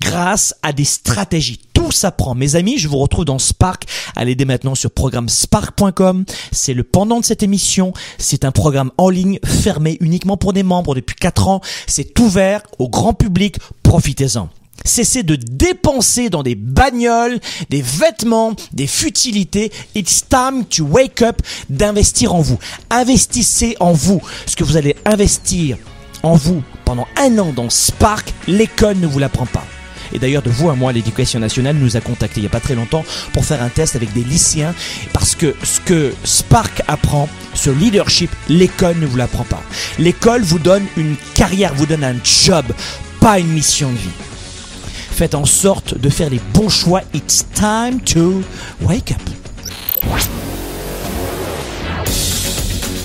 grâce 0.00 0.54
à 0.62 0.72
des 0.72 0.84
stratégies. 0.84 1.60
Tout 1.72 1.90
s'apprend. 1.90 2.34
Mes 2.34 2.56
amis, 2.56 2.78
je 2.78 2.88
vous 2.88 2.98
retrouve 2.98 3.24
dans 3.24 3.38
Spark. 3.38 3.84
Allez 4.16 4.34
dès 4.34 4.44
maintenant 4.44 4.74
sur 4.74 4.90
programme 4.90 5.28
spark.com. 5.28 6.24
C'est 6.50 6.74
le 6.74 6.84
pendant 6.84 7.20
de 7.20 7.24
cette 7.24 7.42
émission. 7.42 7.92
C'est 8.18 8.44
un 8.44 8.52
programme 8.52 8.90
en 8.98 9.08
ligne 9.08 9.38
fermé 9.44 9.96
uniquement 10.00 10.36
pour 10.36 10.52
des 10.52 10.62
membres 10.62 10.94
depuis 10.94 11.16
4 11.16 11.48
ans. 11.48 11.60
C'est 11.86 12.18
ouvert 12.18 12.62
au 12.78 12.88
grand 12.88 13.14
public. 13.14 13.56
Profitez-en. 13.82 14.48
Cessez 14.84 15.22
de 15.22 15.36
dépenser 15.36 16.28
dans 16.28 16.42
des 16.42 16.54
bagnoles, 16.54 17.38
des 17.70 17.82
vêtements, 17.82 18.54
des 18.72 18.86
futilités. 18.86 19.70
It's 19.94 20.24
time 20.28 20.64
to 20.64 20.84
wake 20.84 21.22
up, 21.22 21.40
d'investir 21.70 22.34
en 22.34 22.40
vous. 22.40 22.58
Investissez 22.90 23.76
en 23.80 23.92
vous. 23.92 24.20
Ce 24.46 24.56
que 24.56 24.64
vous 24.64 24.76
allez 24.76 24.96
investir 25.04 25.78
en 26.22 26.34
vous 26.34 26.62
pendant 26.84 27.06
un 27.18 27.38
an 27.38 27.52
dans 27.52 27.70
Spark, 27.70 28.32
l'école 28.48 28.98
ne 28.98 29.06
vous 29.06 29.18
l'apprend 29.18 29.46
pas. 29.46 29.64
Et 30.12 30.18
d'ailleurs, 30.18 30.42
de 30.42 30.50
vous 30.50 30.68
à 30.68 30.74
moi, 30.74 30.92
l'éducation 30.92 31.40
nationale 31.40 31.76
nous 31.76 31.96
a 31.96 32.00
contacté 32.00 32.40
il 32.40 32.42
n'y 32.42 32.46
a 32.46 32.50
pas 32.50 32.60
très 32.60 32.74
longtemps 32.74 33.04
pour 33.32 33.44
faire 33.44 33.62
un 33.62 33.68
test 33.68 33.96
avec 33.96 34.12
des 34.12 34.24
lycéens 34.24 34.74
parce 35.12 35.34
que 35.34 35.54
ce 35.62 35.80
que 35.80 36.12
Spark 36.24 36.82
apprend, 36.88 37.28
ce 37.54 37.70
leadership, 37.70 38.30
l'école 38.48 38.98
ne 38.98 39.06
vous 39.06 39.16
l'apprend 39.16 39.44
pas. 39.44 39.62
L'école 39.98 40.42
vous 40.42 40.58
donne 40.58 40.84
une 40.96 41.16
carrière, 41.34 41.74
vous 41.74 41.86
donne 41.86 42.04
un 42.04 42.16
job, 42.24 42.66
pas 43.20 43.38
une 43.38 43.48
mission 43.48 43.90
de 43.90 43.96
vie. 43.96 44.08
Faites 45.10 45.34
en 45.34 45.44
sorte 45.44 45.98
de 45.98 46.08
faire 46.08 46.30
les 46.30 46.40
bons 46.52 46.68
choix. 46.68 47.02
It's 47.14 47.46
time 47.54 48.00
to 48.00 48.42
wake 48.82 49.12
up. 49.12 49.22